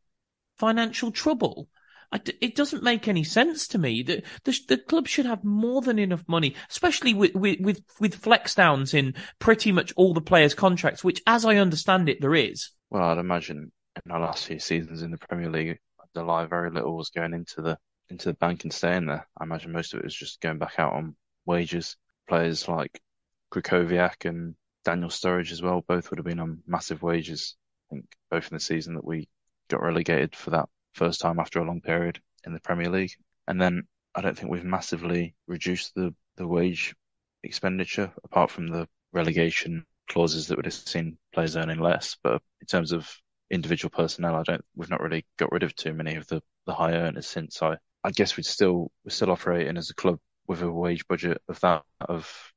financial 0.59 1.11
trouble. 1.11 1.69
it 2.41 2.57
doesn't 2.57 2.83
make 2.83 3.07
any 3.07 3.23
sense 3.23 3.69
to 3.69 3.79
me. 3.79 4.03
The, 4.03 4.23
the, 4.45 4.59
the 4.69 4.79
club 4.79 5.07
should 5.07 5.27
have 5.27 5.45
more 5.45 5.83
than 5.83 5.99
enough 5.99 6.25
money, 6.27 6.57
especially 6.71 7.15
with, 7.15 7.35
with, 7.35 7.61
with, 7.61 7.81
with 8.01 8.15
flex 8.17 8.55
downs 8.55 8.93
in 8.93 9.15
pretty 9.39 9.73
much 9.73 9.93
all 9.97 10.15
the 10.15 10.21
players' 10.21 10.55
contracts, 10.55 11.05
which, 11.05 11.23
as 11.27 11.45
I 11.45 11.57
understand 11.57 12.09
it, 12.09 12.21
there 12.21 12.35
is. 12.35 12.71
Well, 12.91 13.05
I'd 13.05 13.19
imagine 13.19 13.71
in 14.05 14.13
our 14.13 14.21
last 14.21 14.47
few 14.47 14.59
seasons 14.59 15.03
in 15.03 15.11
the 15.11 15.19
Premier 15.19 15.51
League, 15.51 15.79
the 16.15 16.23
lie 16.23 16.47
very 16.47 16.71
little 16.71 16.97
was 16.97 17.11
going 17.11 17.35
into 17.35 17.63
the 17.63 17.79
into 18.11 18.29
the 18.29 18.35
bank 18.35 18.65
and 18.65 18.73
staying 18.73 19.07
there. 19.07 19.27
I 19.39 19.45
imagine 19.45 19.73
most 19.73 19.93
of 19.93 20.01
it 20.01 20.05
was 20.05 20.15
just 20.15 20.41
going 20.41 20.59
back 20.59 20.79
out 20.79 20.95
on 20.95 21.15
wages. 21.45 21.97
Players 22.27 22.67
like 22.69 23.01
Krychowiak 23.53 24.29
and 24.29 24.55
Daniel 24.85 25.11
Sturridge 25.11 25.53
as 25.53 25.63
well. 25.63 25.85
Both 25.87 26.11
would 26.11 26.19
have 26.19 26.27
been 26.27 26.41
on 26.41 26.63
massive 26.67 27.03
wages. 27.03 27.57
I 27.91 27.95
think 27.95 28.07
both 28.31 28.51
in 28.51 28.57
the 28.57 28.61
season 28.61 28.95
that 28.95 29.05
we 29.05 29.29
got 29.69 29.83
relegated 29.83 30.35
for 30.35 30.51
that 30.51 30.69
first 30.95 31.21
time 31.21 31.39
after 31.39 31.61
a 31.61 31.65
long 31.65 31.81
period 31.81 32.21
in 32.45 32.53
the 32.55 32.61
Premier 32.61 32.91
League. 32.91 33.13
And 33.47 33.61
then 33.61 33.87
I 34.15 34.23
don't 34.23 34.37
think 34.37 34.51
we've 34.51 34.65
massively 34.65 35.35
reduced 35.47 35.95
the, 35.95 36.15
the 36.37 36.47
wage 36.47 36.95
expenditure 37.45 38.13
apart 38.25 38.51
from 38.51 38.69
the 38.69 38.89
relegation 39.13 39.85
clauses 40.09 40.49
that 40.49 40.57
would 40.57 40.65
have 40.65 40.75
seen 40.75 41.19
players 41.33 41.57
earning 41.57 41.81
less. 41.81 42.17
But 42.23 42.43
in 42.61 42.67
terms 42.67 42.93
of 42.93 43.11
individual 43.51 43.91
personnel, 43.91 44.37
I 44.37 44.43
don't, 44.43 44.65
we've 44.77 44.91
not 44.91 45.01
really 45.01 45.25
got 45.39 45.53
rid 45.53 45.63
of 45.63 45.75
too 45.75 45.93
many 45.93 46.17
of 46.17 46.27
the, 46.27 46.43
the 46.67 46.75
high 46.75 46.93
earners 46.93 47.27
since 47.27 47.63
I, 47.63 47.77
I 48.05 48.11
guess 48.11 48.37
we'd 48.37 48.47
still, 48.47 48.91
we're 49.05 49.11
still 49.11 49.31
operating 49.31 49.77
as 49.77 49.91
a 49.91 49.95
club 49.95 50.19
with 50.47 50.63
a 50.63 50.71
wage 50.71 51.07
budget 51.07 51.41
of 51.49 51.61
that 51.61 51.83
of 52.01 52.53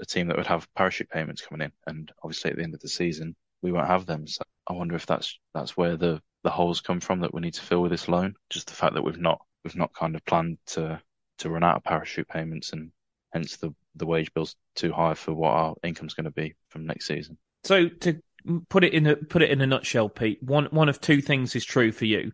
a 0.00 0.06
team 0.06 0.28
that 0.28 0.36
would 0.36 0.46
have 0.46 0.66
parachute 0.74 1.10
payments 1.10 1.42
coming 1.42 1.66
in, 1.66 1.72
and 1.86 2.10
obviously 2.22 2.50
at 2.50 2.56
the 2.56 2.62
end 2.62 2.74
of 2.74 2.80
the 2.80 2.88
season 2.88 3.36
we 3.62 3.70
won't 3.70 3.86
have 3.86 4.06
them. 4.06 4.26
So 4.26 4.42
I 4.68 4.72
wonder 4.72 4.96
if 4.96 5.06
that's 5.06 5.38
that's 5.52 5.76
where 5.76 5.96
the 5.96 6.20
the 6.42 6.50
holes 6.50 6.80
come 6.80 7.00
from 7.00 7.20
that 7.20 7.32
we 7.32 7.40
need 7.40 7.54
to 7.54 7.62
fill 7.62 7.82
with 7.82 7.90
this 7.90 8.08
loan. 8.08 8.34
Just 8.50 8.66
the 8.66 8.74
fact 8.74 8.94
that 8.94 9.02
we've 9.02 9.20
not 9.20 9.40
we've 9.62 9.76
not 9.76 9.94
kind 9.94 10.16
of 10.16 10.24
planned 10.24 10.58
to 10.66 11.00
to 11.38 11.50
run 11.50 11.64
out 11.64 11.76
of 11.76 11.84
parachute 11.84 12.28
payments, 12.28 12.72
and 12.72 12.90
hence 13.32 13.56
the 13.56 13.74
the 13.94 14.06
wage 14.06 14.32
bill's 14.34 14.56
too 14.74 14.92
high 14.92 15.14
for 15.14 15.32
what 15.32 15.52
our 15.52 15.74
income's 15.84 16.14
going 16.14 16.24
to 16.24 16.30
be 16.30 16.54
from 16.68 16.86
next 16.86 17.06
season. 17.06 17.38
So 17.62 17.88
to 17.88 18.20
put 18.68 18.84
it 18.84 18.92
in 18.92 19.06
a 19.06 19.16
put 19.16 19.42
it 19.42 19.50
in 19.50 19.60
a 19.60 19.66
nutshell, 19.66 20.08
Pete, 20.08 20.42
one 20.42 20.66
one 20.66 20.88
of 20.88 21.00
two 21.00 21.20
things 21.20 21.54
is 21.54 21.64
true 21.64 21.92
for 21.92 22.04
you. 22.04 22.32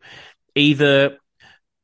Either 0.54 1.18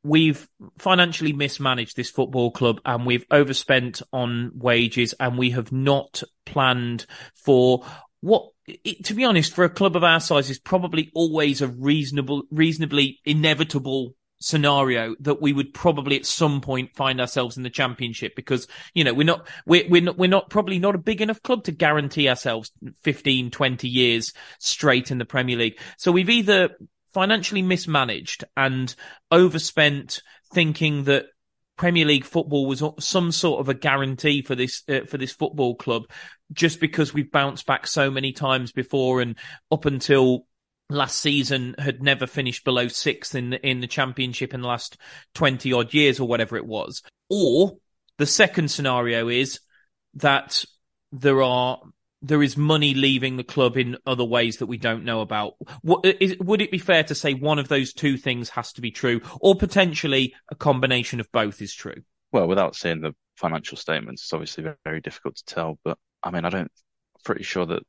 we've 0.03 0.49
financially 0.79 1.33
mismanaged 1.33 1.97
this 1.97 2.11
football 2.11 2.51
club 2.51 2.81
and 2.85 3.05
we've 3.05 3.27
overspent 3.31 4.03
on 4.13 4.53
wages 4.55 5.15
and 5.19 5.37
we 5.37 5.51
have 5.51 5.73
not 5.73 6.23
planned 6.45 7.07
for 7.35 7.85
what 8.21 8.51
it, 8.67 9.05
to 9.05 9.15
be 9.15 9.25
honest 9.25 9.53
for 9.53 9.65
a 9.65 9.71
club 9.71 9.97
of 9.97 10.05
our 10.05 10.21
size 10.21 10.51
is 10.51 10.59
probably 10.59 11.11
always 11.15 11.61
a 11.61 11.69
reasonable 11.69 12.43
reasonably 12.51 13.21
inevitable 13.25 14.15
scenario 14.39 15.15
that 15.21 15.41
we 15.41 15.53
would 15.53 15.73
probably 15.73 16.17
at 16.17 16.27
some 16.27 16.61
point 16.61 16.95
find 16.95 17.21
ourselves 17.21 17.57
in 17.57 17.63
the 17.63 17.71
championship 17.71 18.35
because 18.37 18.67
you 18.95 19.03
know 19.03 19.15
we're 19.15 19.25
not 19.25 19.47
we're 19.65 19.89
we're 19.89 20.03
not, 20.03 20.19
we're 20.19 20.29
not 20.29 20.51
probably 20.51 20.79
not 20.79 20.95
a 20.95 20.99
big 20.99 21.23
enough 21.23 21.43
club 21.43 21.65
to 21.65 21.73
guarantee 21.73 22.29
ourselves 22.29 22.71
15 23.03 23.51
20 23.51 23.89
years 23.89 24.33
straight 24.59 25.11
in 25.11 25.19
the 25.19 25.25
Premier 25.25 25.57
League. 25.57 25.79
So 25.97 26.13
we've 26.13 26.31
either 26.31 26.71
financially 27.15 27.63
mismanaged 27.63 28.45
and 28.57 28.95
overspent 29.31 30.23
thinking 30.53 31.05
that 31.05 31.27
Premier 31.77 32.05
League 32.05 32.25
football 32.25 32.67
was 32.67 32.83
some 33.01 33.33
sort 33.33 33.61
of 33.61 33.69
a 33.69 33.75
guarantee 33.75 34.43
for 34.43 34.55
this 34.55 34.83
uh, 34.89 35.01
for 35.07 35.19
this 35.19 35.33
football 35.33 35.75
club 35.75 36.05
just 36.53 36.81
because 36.81 37.13
we've 37.13 37.31
bounced 37.31 37.67
back 37.67 37.87
so 37.87 38.11
many 38.11 38.33
times 38.33 38.73
before 38.73 39.21
and 39.21 39.37
up 39.71 39.85
until 39.85 40.47
last 40.89 41.19
season 41.21 41.75
had 41.79 42.03
never 42.03 42.27
finished 42.27 42.65
below 42.65 42.89
sixth 42.89 43.35
in 43.35 43.51
the, 43.51 43.67
in 43.67 43.81
the 43.81 43.87
championship 43.87 44.55
in 44.55 44.61
the 44.61 44.69
last 44.69 44.97
20 45.35 45.73
odd 45.73 45.93
years 45.93 46.21
or 46.21 46.29
whatever 46.29 46.57
it 46.57 46.67
was 46.67 47.03
or 47.29 47.77
the 48.19 48.27
second 48.27 48.71
scenario 48.71 49.29
is 49.29 49.61
that 50.15 50.65
there 51.13 51.43
are 51.43 51.81
there 52.23 52.43
is 52.43 52.57
money 52.57 52.95
leaving 52.95 53.37
the 53.37 53.45
club 53.45 53.77
in 53.77 53.97
other 54.07 54.25
ways 54.25 54.57
that 54.57 54.67
we 54.67 54.79
don't 54.79 55.05
know 55.05 55.21
about. 55.21 55.55
What, 55.83 56.05
is, 56.05 56.37
would 56.39 56.63
it 56.63 56.71
be 56.71 56.79
fair 56.79 57.05
to 57.05 57.15
say 57.15 57.35
one 57.35 57.59
of 57.59 57.69
those 57.69 57.93
two 57.93 58.17
things 58.17 58.49
has 58.51 58.73
to 58.73 58.81
be 58.81 58.91
true, 58.91 59.21
or 59.41 59.55
potentially 59.55 60.35
a 60.51 60.55
combination 60.55 61.21
of 61.21 61.31
both 61.31 61.61
is 61.61 61.75
true? 61.75 62.03
Well, 62.33 62.49
without 62.49 62.75
seeing 62.75 63.01
the 63.01 63.15
financial 63.37 63.77
statements, 63.77 64.23
it's 64.23 64.33
obviously 64.33 64.65
very, 64.85 65.01
difficult 65.01 65.37
to 65.37 65.45
tell. 65.45 65.79
But 65.85 65.99
I 66.23 66.31
mean, 66.31 66.45
I 66.45 66.51
don't. 66.51 66.73
Pretty 67.25 67.45
sure 67.45 67.67
that 67.67 67.83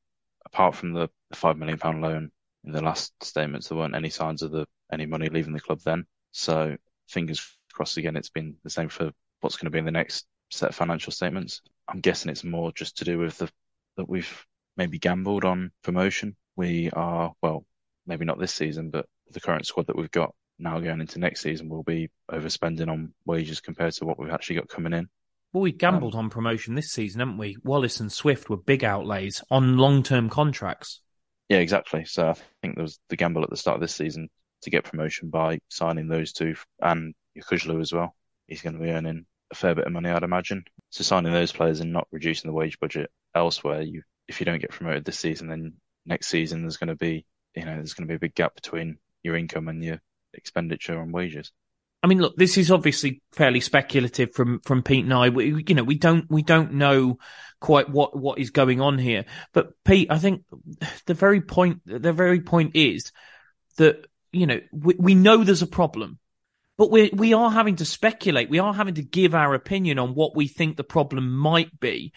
apart 0.47 0.75
from 0.75 0.93
the 0.93 1.09
five 1.33 1.57
million 1.57 1.77
pound 1.77 2.01
loan 2.01 2.31
in 2.67 2.73
the 2.73 2.81
last 2.83 3.13
statements, 3.23 3.69
there 3.69 3.77
weren't 3.77 3.95
any 3.95 4.09
signs 4.09 4.43
of 4.43 4.51
the 4.51 4.65
any 4.91 5.05
money 5.05 5.29
leaving 5.29 5.53
the 5.53 5.59
club 5.59 5.79
then. 5.83 6.05
So 6.31 6.75
fingers 7.07 7.57
crossed 7.71 7.97
again. 7.97 8.17
It's 8.17 8.29
been 8.29 8.55
the 8.63 8.69
same 8.69 8.89
for 8.89 9.11
what's 9.39 9.55
going 9.55 9.65
to 9.65 9.71
be 9.71 9.79
in 9.79 9.85
the 9.85 9.91
next 9.91 10.25
set 10.51 10.69
of 10.69 10.75
financial 10.75 11.11
statements. 11.11 11.61
I'm 11.87 12.01
guessing 12.01 12.29
it's 12.29 12.43
more 12.43 12.71
just 12.73 12.97
to 12.97 13.05
do 13.05 13.17
with 13.17 13.37
the 13.37 13.49
that 13.95 14.09
we've 14.09 14.45
maybe 14.75 14.99
gambled 14.99 15.45
on 15.45 15.71
promotion. 15.81 16.35
We 16.55 16.89
are, 16.91 17.33
well, 17.41 17.65
maybe 18.05 18.25
not 18.25 18.39
this 18.39 18.53
season, 18.53 18.89
but 18.89 19.07
the 19.31 19.39
current 19.39 19.65
squad 19.65 19.87
that 19.87 19.95
we've 19.95 20.11
got 20.11 20.35
now 20.59 20.79
going 20.79 21.01
into 21.01 21.19
next 21.19 21.41
season 21.41 21.69
will 21.69 21.83
be 21.83 22.09
overspending 22.29 22.89
on 22.89 23.13
wages 23.25 23.61
compared 23.61 23.93
to 23.93 24.05
what 24.05 24.19
we've 24.19 24.31
actually 24.31 24.57
got 24.57 24.69
coming 24.69 24.93
in. 24.93 25.07
Well, 25.53 25.61
we 25.61 25.71
gambled 25.71 26.13
um, 26.13 26.19
on 26.19 26.29
promotion 26.29 26.75
this 26.75 26.91
season, 26.91 27.19
haven't 27.19 27.37
we? 27.37 27.57
Wallace 27.63 27.99
and 27.99 28.11
Swift 28.11 28.49
were 28.49 28.57
big 28.57 28.83
outlays 28.83 29.41
on 29.49 29.77
long 29.77 30.03
term 30.03 30.29
contracts. 30.29 31.01
Yeah, 31.49 31.59
exactly. 31.59 32.05
So 32.05 32.29
I 32.29 32.33
think 32.61 32.75
there 32.75 32.83
was 32.83 32.99
the 33.09 33.15
gamble 33.15 33.43
at 33.43 33.49
the 33.49 33.57
start 33.57 33.75
of 33.75 33.81
this 33.81 33.95
season 33.95 34.29
to 34.63 34.69
get 34.69 34.83
promotion 34.83 35.29
by 35.29 35.59
signing 35.69 36.07
those 36.07 36.33
two 36.33 36.55
and 36.81 37.13
Yokuşlu 37.37 37.79
as 37.81 37.93
well. 37.93 38.15
He's 38.47 38.61
going 38.61 38.73
to 38.73 38.83
be 38.83 38.91
earning 38.91 39.25
a 39.51 39.55
fair 39.55 39.75
bit 39.75 39.85
of 39.85 39.93
money, 39.93 40.09
I'd 40.09 40.23
imagine. 40.23 40.65
So 40.89 41.03
signing 41.03 41.31
those 41.31 41.51
players 41.51 41.79
and 41.79 41.93
not 41.93 42.07
reducing 42.11 42.49
the 42.49 42.53
wage 42.55 42.79
budget 42.79 43.11
elsewhere, 43.35 43.81
you 43.81 44.03
if 44.27 44.41
you 44.41 44.45
don't 44.45 44.59
get 44.59 44.71
promoted 44.71 45.05
this 45.05 45.19
season, 45.19 45.47
then 45.47 45.75
next 46.05 46.27
season 46.27 46.61
there's 46.61 46.77
going 46.77 46.89
to 46.89 46.95
be 46.95 47.25
you 47.55 47.65
know 47.65 47.75
there's 47.75 47.93
going 47.93 48.07
to 48.07 48.11
be 48.11 48.15
a 48.15 48.19
big 48.19 48.35
gap 48.35 48.55
between 48.55 48.97
your 49.23 49.35
income 49.35 49.67
and 49.67 49.83
your 49.83 50.01
expenditure 50.33 50.99
on 50.99 51.11
wages. 51.11 51.51
I 52.03 52.07
mean, 52.07 52.19
look, 52.19 52.35
this 52.35 52.57
is 52.57 52.71
obviously 52.71 53.21
fairly 53.31 53.59
speculative 53.59 54.33
from 54.33 54.59
from 54.61 54.83
Pete 54.83 55.05
and 55.05 55.13
I. 55.13 55.29
We, 55.29 55.63
you 55.67 55.75
know, 55.75 55.83
we 55.83 55.95
don't 55.95 56.29
we 56.29 56.43
don't 56.43 56.73
know 56.73 57.17
quite 57.59 57.89
what 57.89 58.15
what 58.15 58.39
is 58.39 58.51
going 58.51 58.81
on 58.81 58.97
here. 58.97 59.25
But 59.53 59.71
Pete, 59.83 60.11
I 60.11 60.19
think 60.19 60.43
the 61.05 61.13
very 61.13 61.41
point 61.41 61.81
the 61.85 62.13
very 62.13 62.41
point 62.41 62.75
is 62.75 63.11
that 63.77 64.05
you 64.31 64.45
know 64.45 64.61
we, 64.71 64.95
we 64.97 65.15
know 65.15 65.43
there's 65.43 65.61
a 65.61 65.67
problem 65.67 66.19
but 66.77 66.91
we 66.91 67.09
we 67.11 67.33
are 67.33 67.49
having 67.49 67.77
to 67.77 67.85
speculate. 67.85 68.49
We 68.49 68.59
are 68.59 68.73
having 68.73 68.95
to 68.95 69.03
give 69.03 69.33
our 69.33 69.53
opinion 69.53 69.97
on 69.97 70.13
what 70.13 70.35
we 70.35 70.47
think 70.47 70.77
the 70.77 70.83
problem 70.83 71.35
might 71.35 71.79
be 71.79 72.13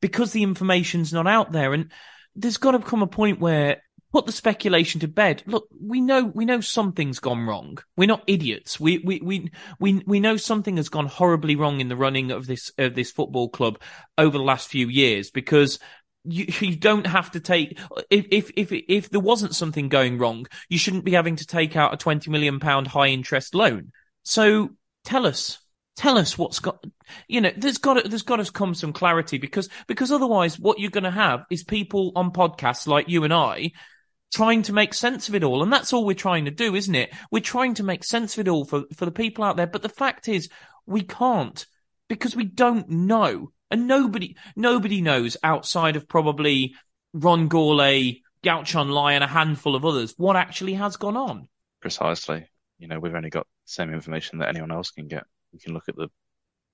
because 0.00 0.32
the 0.32 0.44
information's 0.44 1.12
not 1.12 1.26
out 1.26 1.50
there. 1.50 1.74
And 1.74 1.90
there's 2.36 2.56
got 2.56 2.72
to 2.72 2.78
come 2.78 3.02
a 3.02 3.08
point 3.08 3.40
where 3.40 3.82
put 4.14 4.26
the 4.26 4.32
speculation 4.32 5.00
to 5.00 5.08
bed. 5.08 5.42
Look, 5.44 5.66
we 5.84 6.00
know 6.00 6.22
we 6.22 6.44
know 6.44 6.60
something's 6.60 7.18
gone 7.18 7.48
wrong. 7.48 7.78
We're 7.96 8.06
not 8.06 8.22
idiots. 8.28 8.78
We 8.78 8.98
we 8.98 9.18
we 9.20 9.50
we 9.80 10.04
we 10.06 10.20
know 10.20 10.36
something 10.36 10.76
has 10.76 10.88
gone 10.88 11.06
horribly 11.06 11.56
wrong 11.56 11.80
in 11.80 11.88
the 11.88 11.96
running 11.96 12.30
of 12.30 12.46
this 12.46 12.70
of 12.78 12.94
this 12.94 13.10
football 13.10 13.48
club 13.48 13.80
over 14.16 14.38
the 14.38 14.44
last 14.44 14.68
few 14.68 14.88
years 14.88 15.32
because 15.32 15.80
you, 16.22 16.46
you 16.60 16.76
don't 16.76 17.08
have 17.08 17.32
to 17.32 17.40
take 17.40 17.76
if 18.08 18.26
if 18.30 18.52
if 18.56 18.70
if 18.70 19.10
there 19.10 19.18
wasn't 19.18 19.56
something 19.56 19.88
going 19.88 20.16
wrong, 20.18 20.46
you 20.68 20.78
shouldn't 20.78 21.04
be 21.04 21.14
having 21.14 21.34
to 21.34 21.46
take 21.46 21.74
out 21.74 21.92
a 21.92 21.96
twenty 21.96 22.30
million 22.30 22.60
pound 22.60 22.86
high 22.86 23.08
interest 23.08 23.52
loan. 23.52 23.90
So 24.22 24.70
tell 25.04 25.26
us, 25.26 25.58
tell 25.96 26.18
us 26.18 26.38
what's 26.38 26.60
got, 26.60 26.84
you 27.26 27.40
know, 27.40 27.50
there's 27.56 27.78
got 27.78 27.94
to, 27.94 28.08
there's 28.08 28.22
got 28.22 28.36
to 28.36 28.52
come 28.52 28.74
some 28.74 28.92
clarity 28.92 29.38
because, 29.38 29.68
because 29.88 30.12
otherwise 30.12 30.56
what 30.56 30.78
you're 30.78 30.90
going 30.90 31.04
to 31.04 31.10
have 31.10 31.44
is 31.50 31.64
people 31.64 32.12
on 32.14 32.30
podcasts 32.30 32.86
like 32.86 33.08
you 33.08 33.24
and 33.24 33.34
I 33.34 33.72
trying 34.34 34.62
to 34.62 34.72
make 34.72 34.92
sense 34.92 35.28
of 35.28 35.34
it 35.34 35.44
all. 35.44 35.62
And 35.62 35.72
that's 35.72 35.92
all 35.92 36.04
we're 36.04 36.14
trying 36.14 36.46
to 36.46 36.50
do, 36.50 36.74
isn't 36.74 36.94
it? 36.94 37.10
We're 37.30 37.40
trying 37.40 37.74
to 37.74 37.84
make 37.84 38.04
sense 38.04 38.36
of 38.36 38.46
it 38.46 38.50
all 38.50 38.64
for, 38.64 38.84
for 38.94 39.04
the 39.04 39.12
people 39.12 39.44
out 39.44 39.56
there. 39.56 39.66
But 39.66 39.82
the 39.82 39.88
fact 39.88 40.28
is 40.28 40.48
we 40.86 41.02
can't 41.02 41.64
because 42.08 42.34
we 42.34 42.44
don't 42.44 42.88
know. 42.88 43.52
And 43.70 43.86
nobody, 43.86 44.36
nobody 44.56 45.00
knows 45.00 45.36
outside 45.42 45.96
of 45.96 46.08
probably 46.08 46.74
Ron 47.12 47.48
Gourlay, 47.48 48.22
Guochuan 48.42 48.90
Lai 48.90 49.14
and 49.14 49.24
a 49.24 49.28
handful 49.28 49.74
of 49.76 49.84
others 49.84 50.14
what 50.16 50.36
actually 50.36 50.74
has 50.74 50.96
gone 50.96 51.16
on. 51.16 51.48
Precisely. 51.80 52.46
You 52.78 52.88
know, 52.88 52.98
we've 52.98 53.14
only 53.14 53.30
got 53.30 53.46
the 53.66 53.72
same 53.72 53.94
information 53.94 54.38
that 54.38 54.48
anyone 54.48 54.72
else 54.72 54.90
can 54.90 55.06
get. 55.06 55.24
We 55.52 55.60
can 55.60 55.72
look 55.72 55.88
at 55.88 55.96
the 55.96 56.08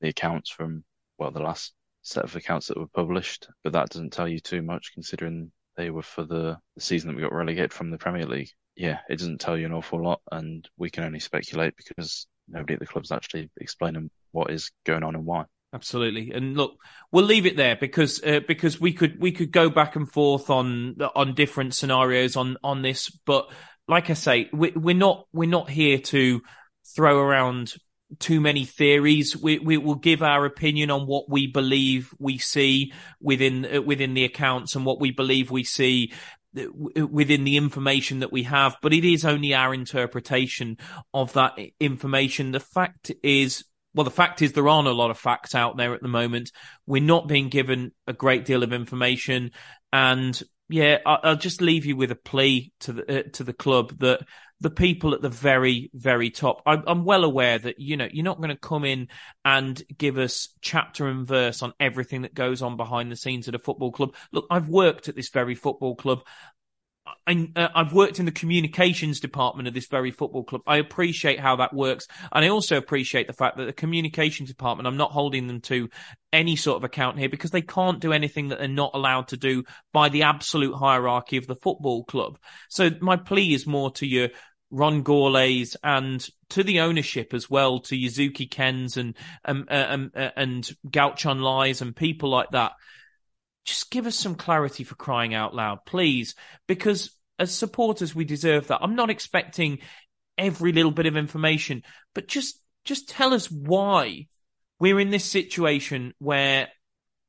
the 0.00 0.08
accounts 0.08 0.48
from 0.48 0.82
well 1.18 1.30
the 1.30 1.42
last 1.42 1.74
set 2.02 2.24
of 2.24 2.34
accounts 2.34 2.68
that 2.68 2.78
were 2.78 2.86
published, 2.86 3.48
but 3.62 3.74
that 3.74 3.90
doesn't 3.90 4.14
tell 4.14 4.26
you 4.26 4.40
too 4.40 4.62
much 4.62 4.92
considering 4.94 5.52
they 5.80 5.90
were 5.90 6.02
for 6.02 6.24
the, 6.24 6.58
the 6.76 6.80
season 6.80 7.08
that 7.08 7.16
we 7.16 7.22
got 7.22 7.32
relegated 7.32 7.72
from 7.72 7.90
the 7.90 7.96
Premier 7.96 8.26
League. 8.26 8.50
Yeah, 8.76 8.98
it 9.08 9.18
doesn't 9.18 9.40
tell 9.40 9.56
you 9.56 9.64
an 9.64 9.72
awful 9.72 10.02
lot, 10.02 10.20
and 10.30 10.68
we 10.76 10.90
can 10.90 11.04
only 11.04 11.20
speculate 11.20 11.74
because 11.76 12.26
nobody 12.48 12.74
at 12.74 12.80
the 12.80 12.86
club's 12.86 13.10
actually 13.10 13.50
explaining 13.58 14.10
what 14.32 14.50
is 14.50 14.70
going 14.84 15.02
on 15.02 15.14
and 15.14 15.24
why. 15.24 15.44
Absolutely, 15.72 16.32
and 16.32 16.56
look, 16.56 16.76
we'll 17.12 17.24
leave 17.24 17.46
it 17.46 17.56
there 17.56 17.76
because 17.76 18.22
uh, 18.22 18.40
because 18.46 18.80
we 18.80 18.92
could 18.92 19.20
we 19.20 19.32
could 19.32 19.52
go 19.52 19.70
back 19.70 19.96
and 19.96 20.10
forth 20.10 20.50
on 20.50 20.96
on 21.14 21.34
different 21.34 21.74
scenarios 21.74 22.36
on 22.36 22.56
on 22.62 22.82
this, 22.82 23.08
but 23.24 23.50
like 23.88 24.10
I 24.10 24.14
say, 24.14 24.50
we, 24.52 24.72
we're 24.72 24.94
not 24.94 25.26
we're 25.32 25.48
not 25.48 25.70
here 25.70 25.98
to 25.98 26.42
throw 26.94 27.18
around 27.18 27.74
too 28.18 28.40
many 28.40 28.64
theories. 28.64 29.36
We 29.36 29.58
we 29.58 29.76
will 29.76 29.94
give 29.94 30.22
our 30.22 30.44
opinion 30.44 30.90
on 30.90 31.06
what 31.06 31.28
we 31.28 31.46
believe 31.46 32.12
we 32.18 32.38
see 32.38 32.92
within 33.20 33.76
uh, 33.76 33.82
within 33.82 34.14
the 34.14 34.24
accounts 34.24 34.74
and 34.74 34.84
what 34.84 35.00
we 35.00 35.10
believe 35.10 35.50
we 35.50 35.64
see 35.64 36.12
uh, 36.58 37.06
within 37.06 37.44
the 37.44 37.56
information 37.56 38.20
that 38.20 38.32
we 38.32 38.42
have, 38.42 38.76
but 38.82 38.92
it 38.92 39.04
is 39.04 39.24
only 39.24 39.54
our 39.54 39.72
interpretation 39.72 40.78
of 41.14 41.32
that 41.34 41.56
information. 41.78 42.50
The 42.50 42.58
fact 42.58 43.12
is, 43.22 43.64
well, 43.94 44.04
the 44.04 44.10
fact 44.10 44.42
is 44.42 44.52
there 44.52 44.68
aren't 44.68 44.88
a 44.88 44.92
lot 44.92 45.12
of 45.12 45.18
facts 45.18 45.54
out 45.54 45.76
there 45.76 45.94
at 45.94 46.02
the 46.02 46.08
moment. 46.08 46.50
We're 46.86 47.02
not 47.02 47.28
being 47.28 47.50
given 47.50 47.92
a 48.08 48.12
great 48.12 48.44
deal 48.44 48.64
of 48.64 48.72
information 48.72 49.52
and 49.92 50.42
yeah, 50.70 50.98
I'll 51.04 51.36
just 51.36 51.60
leave 51.60 51.84
you 51.84 51.96
with 51.96 52.10
a 52.10 52.16
plea 52.16 52.72
to 52.80 52.92
the 52.92 53.20
uh, 53.20 53.22
to 53.34 53.44
the 53.44 53.52
club 53.52 53.98
that 53.98 54.20
the 54.60 54.70
people 54.70 55.14
at 55.14 55.22
the 55.22 55.28
very 55.28 55.90
very 55.94 56.30
top. 56.30 56.62
I'm, 56.64 56.84
I'm 56.86 57.04
well 57.04 57.24
aware 57.24 57.58
that 57.58 57.80
you 57.80 57.96
know 57.96 58.08
you're 58.10 58.24
not 58.24 58.38
going 58.38 58.50
to 58.50 58.56
come 58.56 58.84
in 58.84 59.08
and 59.44 59.82
give 59.96 60.16
us 60.16 60.48
chapter 60.60 61.08
and 61.08 61.26
verse 61.26 61.62
on 61.62 61.72
everything 61.80 62.22
that 62.22 62.34
goes 62.34 62.62
on 62.62 62.76
behind 62.76 63.10
the 63.10 63.16
scenes 63.16 63.48
at 63.48 63.54
a 63.54 63.58
football 63.58 63.90
club. 63.90 64.14
Look, 64.32 64.46
I've 64.50 64.68
worked 64.68 65.08
at 65.08 65.16
this 65.16 65.30
very 65.30 65.54
football 65.54 65.96
club. 65.96 66.20
I, 67.26 67.48
uh, 67.56 67.84
worked 67.92 68.18
in 68.18 68.24
the 68.24 68.32
communications 68.32 69.20
department 69.20 69.68
of 69.68 69.74
this 69.74 69.86
very 69.88 70.10
football 70.10 70.44
club. 70.44 70.62
I 70.66 70.76
appreciate 70.78 71.40
how 71.40 71.56
that 71.56 71.74
works. 71.74 72.06
And 72.32 72.44
I 72.44 72.48
also 72.48 72.76
appreciate 72.76 73.26
the 73.26 73.32
fact 73.32 73.56
that 73.56 73.64
the 73.64 73.72
communications 73.72 74.48
department, 74.48 74.86
I'm 74.86 74.96
not 74.96 75.12
holding 75.12 75.46
them 75.46 75.60
to 75.62 75.88
any 76.32 76.56
sort 76.56 76.76
of 76.76 76.84
account 76.84 77.18
here 77.18 77.28
because 77.28 77.50
they 77.50 77.62
can't 77.62 78.00
do 78.00 78.12
anything 78.12 78.48
that 78.48 78.58
they're 78.58 78.68
not 78.68 78.92
allowed 78.94 79.28
to 79.28 79.36
do 79.36 79.64
by 79.92 80.08
the 80.08 80.22
absolute 80.22 80.74
hierarchy 80.74 81.36
of 81.36 81.46
the 81.46 81.56
football 81.56 82.04
club. 82.04 82.38
So 82.68 82.90
my 83.00 83.16
plea 83.16 83.54
is 83.54 83.66
more 83.66 83.90
to 83.92 84.06
your 84.06 84.28
Ron 84.70 85.02
Gourlays 85.02 85.76
and 85.82 86.24
to 86.50 86.62
the 86.62 86.80
ownership 86.80 87.34
as 87.34 87.50
well, 87.50 87.80
to 87.80 87.96
Yuzuki 87.96 88.48
Kens 88.50 88.96
and, 88.96 89.16
um, 89.44 89.66
uh, 89.68 89.86
um, 89.88 90.12
uh, 90.14 90.30
and 90.36 90.70
Guochuan 90.86 91.42
Lais 91.42 91.80
and 91.80 91.94
people 91.94 92.30
like 92.30 92.50
that 92.50 92.72
just 93.70 93.90
give 93.90 94.06
us 94.06 94.16
some 94.16 94.34
clarity 94.34 94.82
for 94.82 94.96
crying 94.96 95.32
out 95.32 95.54
loud, 95.54 95.84
please, 95.86 96.34
because 96.66 97.16
as 97.38 97.54
supporters, 97.54 98.14
we 98.14 98.24
deserve 98.24 98.66
that. 98.66 98.80
I'm 98.82 98.96
not 98.96 99.10
expecting 99.10 99.78
every 100.36 100.72
little 100.72 100.90
bit 100.90 101.06
of 101.06 101.16
information, 101.16 101.84
but 102.14 102.26
just 102.26 102.60
just 102.84 103.08
tell 103.08 103.32
us 103.32 103.48
why 103.50 104.26
we're 104.80 104.98
in 104.98 105.10
this 105.10 105.24
situation 105.24 106.14
where 106.18 106.68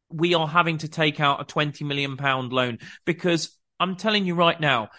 we 0.10 0.34
are 0.34 0.48
having 0.48 0.80
to 0.80 0.88
take 0.88 1.20
out 1.20 1.42
a 1.42 1.46
20 1.46 1.84
million 1.84 2.18
pound 2.18 2.52
loan 2.52 2.80
because 3.06 3.56
I'm 3.80 3.96
telling 3.96 4.26
you 4.26 4.34
right 4.34 4.60
now, 4.60 4.90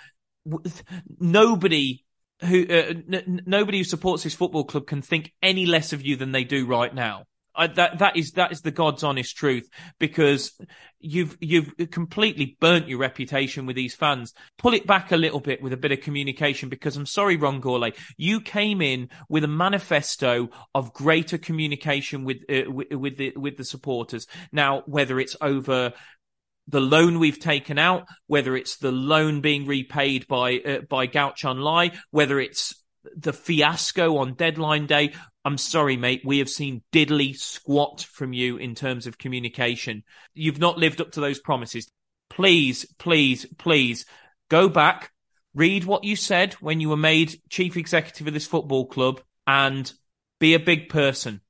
nobody 1.18 2.04
who 2.40 2.62
uh, 2.62 2.94
n- 3.12 3.42
nobody 3.46 3.78
who 3.78 3.84
supports 3.84 4.22
this 4.22 4.34
football 4.34 4.64
club 4.64 4.86
can 4.86 5.02
think 5.02 5.32
any 5.42 5.66
less 5.66 5.92
of 5.92 6.02
you 6.02 6.14
than 6.16 6.30
they 6.30 6.44
do 6.44 6.66
right 6.66 6.94
now. 6.94 7.24
I, 7.54 7.66
that 7.66 7.98
that 7.98 8.16
is 8.16 8.32
that 8.32 8.52
is 8.52 8.62
the 8.62 8.70
God's 8.70 9.02
honest 9.02 9.36
truth 9.36 9.68
because 9.98 10.52
you've 11.00 11.36
you've 11.40 11.74
completely 11.90 12.56
burnt 12.60 12.88
your 12.88 12.98
reputation 12.98 13.66
with 13.66 13.76
these 13.76 13.94
fans. 13.94 14.32
Pull 14.58 14.74
it 14.74 14.86
back 14.86 15.12
a 15.12 15.16
little 15.16 15.40
bit 15.40 15.62
with 15.62 15.72
a 15.72 15.76
bit 15.76 15.92
of 15.92 16.00
communication 16.00 16.68
because 16.68 16.96
I'm 16.96 17.06
sorry, 17.06 17.36
Ron 17.36 17.60
Gourlay, 17.60 17.94
you 18.16 18.40
came 18.40 18.80
in 18.80 19.10
with 19.28 19.44
a 19.44 19.48
manifesto 19.48 20.48
of 20.74 20.92
greater 20.92 21.38
communication 21.38 22.24
with 22.24 22.38
uh, 22.48 22.70
with, 22.70 22.92
with 22.92 23.16
the 23.16 23.32
with 23.36 23.56
the 23.56 23.64
supporters. 23.64 24.26
Now, 24.50 24.82
whether 24.86 25.20
it's 25.20 25.36
over 25.40 25.92
the 26.68 26.80
loan 26.80 27.18
we've 27.18 27.40
taken 27.40 27.78
out, 27.78 28.06
whether 28.26 28.56
it's 28.56 28.76
the 28.76 28.92
loan 28.92 29.40
being 29.40 29.66
repaid 29.66 30.26
by 30.28 30.58
uh, 30.58 30.80
by 30.88 31.06
Gouch 31.06 31.44
Lai, 31.44 31.92
whether 32.10 32.40
it's 32.40 32.81
the 33.16 33.32
fiasco 33.32 34.18
on 34.18 34.34
deadline 34.34 34.86
day, 34.86 35.12
I'm 35.44 35.58
sorry, 35.58 35.96
mate. 35.96 36.22
We 36.24 36.38
have 36.38 36.48
seen 36.48 36.82
diddly 36.92 37.36
squat 37.36 38.02
from 38.02 38.32
you 38.32 38.56
in 38.56 38.74
terms 38.74 39.06
of 39.06 39.18
communication. 39.18 40.04
You've 40.34 40.60
not 40.60 40.78
lived 40.78 41.00
up 41.00 41.12
to 41.12 41.20
those 41.20 41.40
promises. 41.40 41.90
Please, 42.30 42.86
please, 42.98 43.46
please 43.58 44.06
go 44.48 44.68
back, 44.68 45.10
read 45.54 45.84
what 45.84 46.04
you 46.04 46.16
said 46.16 46.54
when 46.54 46.80
you 46.80 46.88
were 46.88 46.96
made 46.96 47.40
chief 47.50 47.76
executive 47.76 48.26
of 48.26 48.34
this 48.34 48.46
football 48.46 48.86
club 48.86 49.20
and 49.46 49.92
be 50.38 50.54
a 50.54 50.60
big 50.60 50.88
person. 50.88 51.40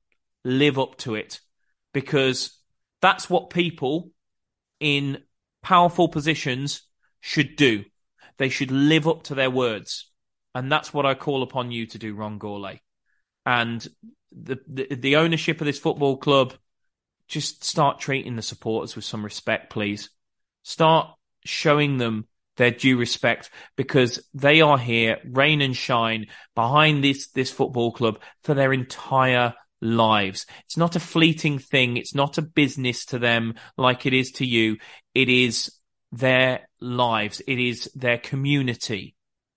Live 0.43 0.77
up 0.77 0.97
to 0.97 1.15
it 1.15 1.39
because 1.93 2.59
that's 3.01 3.29
what 3.29 3.49
people 3.49 4.11
in 4.79 5.23
powerful 5.61 6.09
positions 6.09 6.81
should 7.21 7.55
do. 7.55 7.85
They 8.37 8.49
should 8.49 8.71
live 8.71 9.07
up 9.07 9.23
to 9.23 9.35
their 9.35 9.51
words. 9.51 10.11
And 10.55 10.71
that's 10.71 10.93
what 10.93 11.05
I 11.05 11.15
call 11.15 11.43
upon 11.43 11.71
you 11.71 11.85
to 11.87 11.97
do, 11.97 12.15
Ron 12.15 12.39
Gourlay 12.39 12.79
and 13.45 13.85
the, 14.31 14.59
the, 14.67 14.95
the 14.95 15.15
ownership 15.17 15.61
of 15.61 15.65
this 15.65 15.79
football 15.79 16.17
club 16.17 16.53
just 17.27 17.63
start 17.63 17.99
treating 17.99 18.35
the 18.35 18.41
supporters 18.41 18.95
with 18.95 19.05
some 19.05 19.23
respect, 19.23 19.71
please. 19.71 20.09
Start 20.63 21.09
showing 21.45 21.97
them 21.97 22.27
their 22.57 22.71
due 22.71 22.97
respect 22.97 23.49
because 23.75 24.23
they 24.33 24.61
are 24.61 24.77
here, 24.77 25.17
rain 25.25 25.61
and 25.61 25.75
shine, 25.75 26.27
behind 26.55 27.03
this 27.03 27.29
this 27.29 27.51
football 27.51 27.91
club 27.91 28.19
for 28.43 28.53
their 28.53 28.71
entire 28.71 29.53
lives. 29.81 30.45
It's 30.65 30.77
not 30.77 30.95
a 30.95 31.01
fleeting 31.01 31.59
thing. 31.59 31.97
It's 31.97 32.15
not 32.15 32.37
a 32.37 32.43
business 32.43 33.05
to 33.05 33.19
them 33.19 33.55
like 33.77 34.05
it 34.05 34.13
is 34.13 34.31
to 34.33 34.45
you. 34.45 34.77
It 35.13 35.29
is 35.29 35.71
their 36.11 36.69
lives. 36.79 37.41
It 37.47 37.59
is 37.59 37.89
their 37.95 38.19
community. 38.19 39.15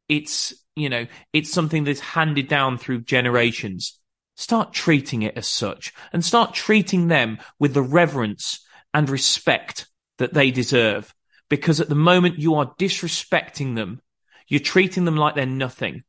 It's 0.09 0.55
you 0.77 0.91
know, 0.91 1.07
it's 1.33 1.51
something 1.51 1.85
that's 1.85 2.01
handed 2.01 2.49
down 2.49 2.79
through 2.79 3.01
generations. 3.01 3.99
Start 4.37 4.75
treating 4.75 5.23
it 5.23 5.37
as 5.37 5.49
such 5.49 5.95
and 6.13 6.23
start 6.23 6.55
treating 6.55 7.09
them 7.09 7.39
with 7.59 7.73
the 7.73 7.83
reverence 7.83 8.65
and 8.93 9.09
respect 9.09 9.89
that 10.19 10.35
they 10.35 10.51
deserve. 10.51 11.15
Because 11.49 11.81
at 11.81 11.89
the 11.89 11.95
moment 11.95 12.39
you 12.39 12.57
are 12.57 12.75
disrespecting 12.79 13.75
them, 13.75 14.03
you're 14.49 14.61
treating 14.61 15.07
them 15.07 15.17
like 15.17 15.35
they're 15.35 15.47
nothing 15.47 16.05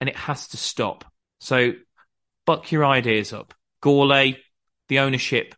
and 0.00 0.08
it 0.08 0.16
has 0.16 0.48
to 0.48 0.56
stop. 0.56 1.04
So 1.40 1.72
buck 2.46 2.72
your 2.72 2.86
ideas 2.86 3.32
up. 3.32 3.52
Gourlay, 3.82 4.38
the 4.88 5.00
ownership, 5.00 5.54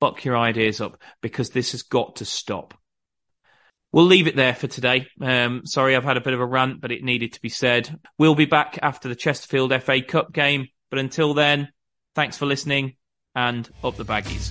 buck 0.00 0.24
your 0.24 0.36
ideas 0.36 0.80
up 0.80 1.00
because 1.22 1.50
this 1.50 1.72
has 1.72 1.82
got 1.82 2.16
to 2.16 2.24
stop. 2.24 2.74
We'll 3.94 4.06
leave 4.06 4.26
it 4.26 4.34
there 4.34 4.56
for 4.56 4.66
today. 4.66 5.06
Um, 5.20 5.66
sorry, 5.66 5.94
I've 5.94 6.02
had 6.02 6.16
a 6.16 6.20
bit 6.20 6.34
of 6.34 6.40
a 6.40 6.44
rant, 6.44 6.80
but 6.80 6.90
it 6.90 7.04
needed 7.04 7.34
to 7.34 7.40
be 7.40 7.48
said. 7.48 8.00
We'll 8.18 8.34
be 8.34 8.44
back 8.44 8.76
after 8.82 9.08
the 9.08 9.14
Chesterfield 9.14 9.72
FA 9.84 10.02
Cup 10.02 10.32
game. 10.32 10.66
But 10.90 10.98
until 10.98 11.32
then, 11.32 11.68
thanks 12.16 12.36
for 12.36 12.44
listening 12.44 12.96
and 13.36 13.70
up 13.84 13.94
the 13.96 14.04
baggies. 14.04 14.50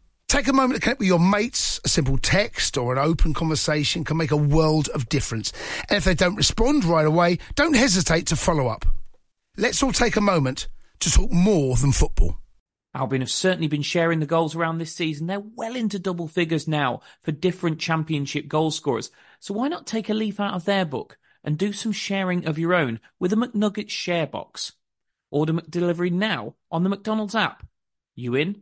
Take 0.31 0.47
a 0.47 0.53
moment 0.53 0.75
to 0.75 0.79
connect 0.79 1.01
with 1.01 1.09
your 1.09 1.19
mates. 1.19 1.81
A 1.83 1.89
simple 1.89 2.17
text 2.17 2.77
or 2.77 2.93
an 2.93 2.97
open 2.97 3.33
conversation 3.33 4.05
can 4.05 4.15
make 4.15 4.31
a 4.31 4.37
world 4.37 4.87
of 4.93 5.09
difference. 5.09 5.51
And 5.89 5.97
if 5.97 6.05
they 6.05 6.13
don't 6.13 6.37
respond 6.37 6.85
right 6.85 7.05
away, 7.05 7.37
don't 7.55 7.75
hesitate 7.75 8.27
to 8.27 8.37
follow 8.37 8.69
up. 8.69 8.85
Let's 9.57 9.83
all 9.83 9.91
take 9.91 10.15
a 10.15 10.21
moment 10.21 10.69
to 11.01 11.11
talk 11.11 11.33
more 11.33 11.75
than 11.75 11.91
football. 11.91 12.37
Albion 12.95 13.19
have 13.19 13.29
certainly 13.29 13.67
been 13.67 13.81
sharing 13.81 14.21
the 14.21 14.25
goals 14.25 14.55
around 14.55 14.77
this 14.77 14.95
season. 14.95 15.27
They're 15.27 15.41
well 15.41 15.75
into 15.75 15.99
double 15.99 16.29
figures 16.29 16.65
now 16.65 17.01
for 17.21 17.33
different 17.33 17.79
championship 17.79 18.47
goal 18.47 18.71
scorers. 18.71 19.11
So 19.41 19.53
why 19.53 19.67
not 19.67 19.85
take 19.85 20.09
a 20.09 20.13
leaf 20.13 20.39
out 20.39 20.53
of 20.53 20.63
their 20.63 20.85
book 20.85 21.17
and 21.43 21.57
do 21.57 21.73
some 21.73 21.91
sharing 21.91 22.45
of 22.45 22.57
your 22.57 22.73
own 22.73 23.01
with 23.19 23.33
a 23.33 23.35
McNuggets 23.35 23.89
share 23.89 24.27
box? 24.27 24.71
Order 25.29 25.51
McDelivery 25.51 26.09
now 26.09 26.55
on 26.71 26.83
the 26.83 26.89
McDonald's 26.89 27.35
app. 27.35 27.67
You 28.15 28.33
in? 28.35 28.61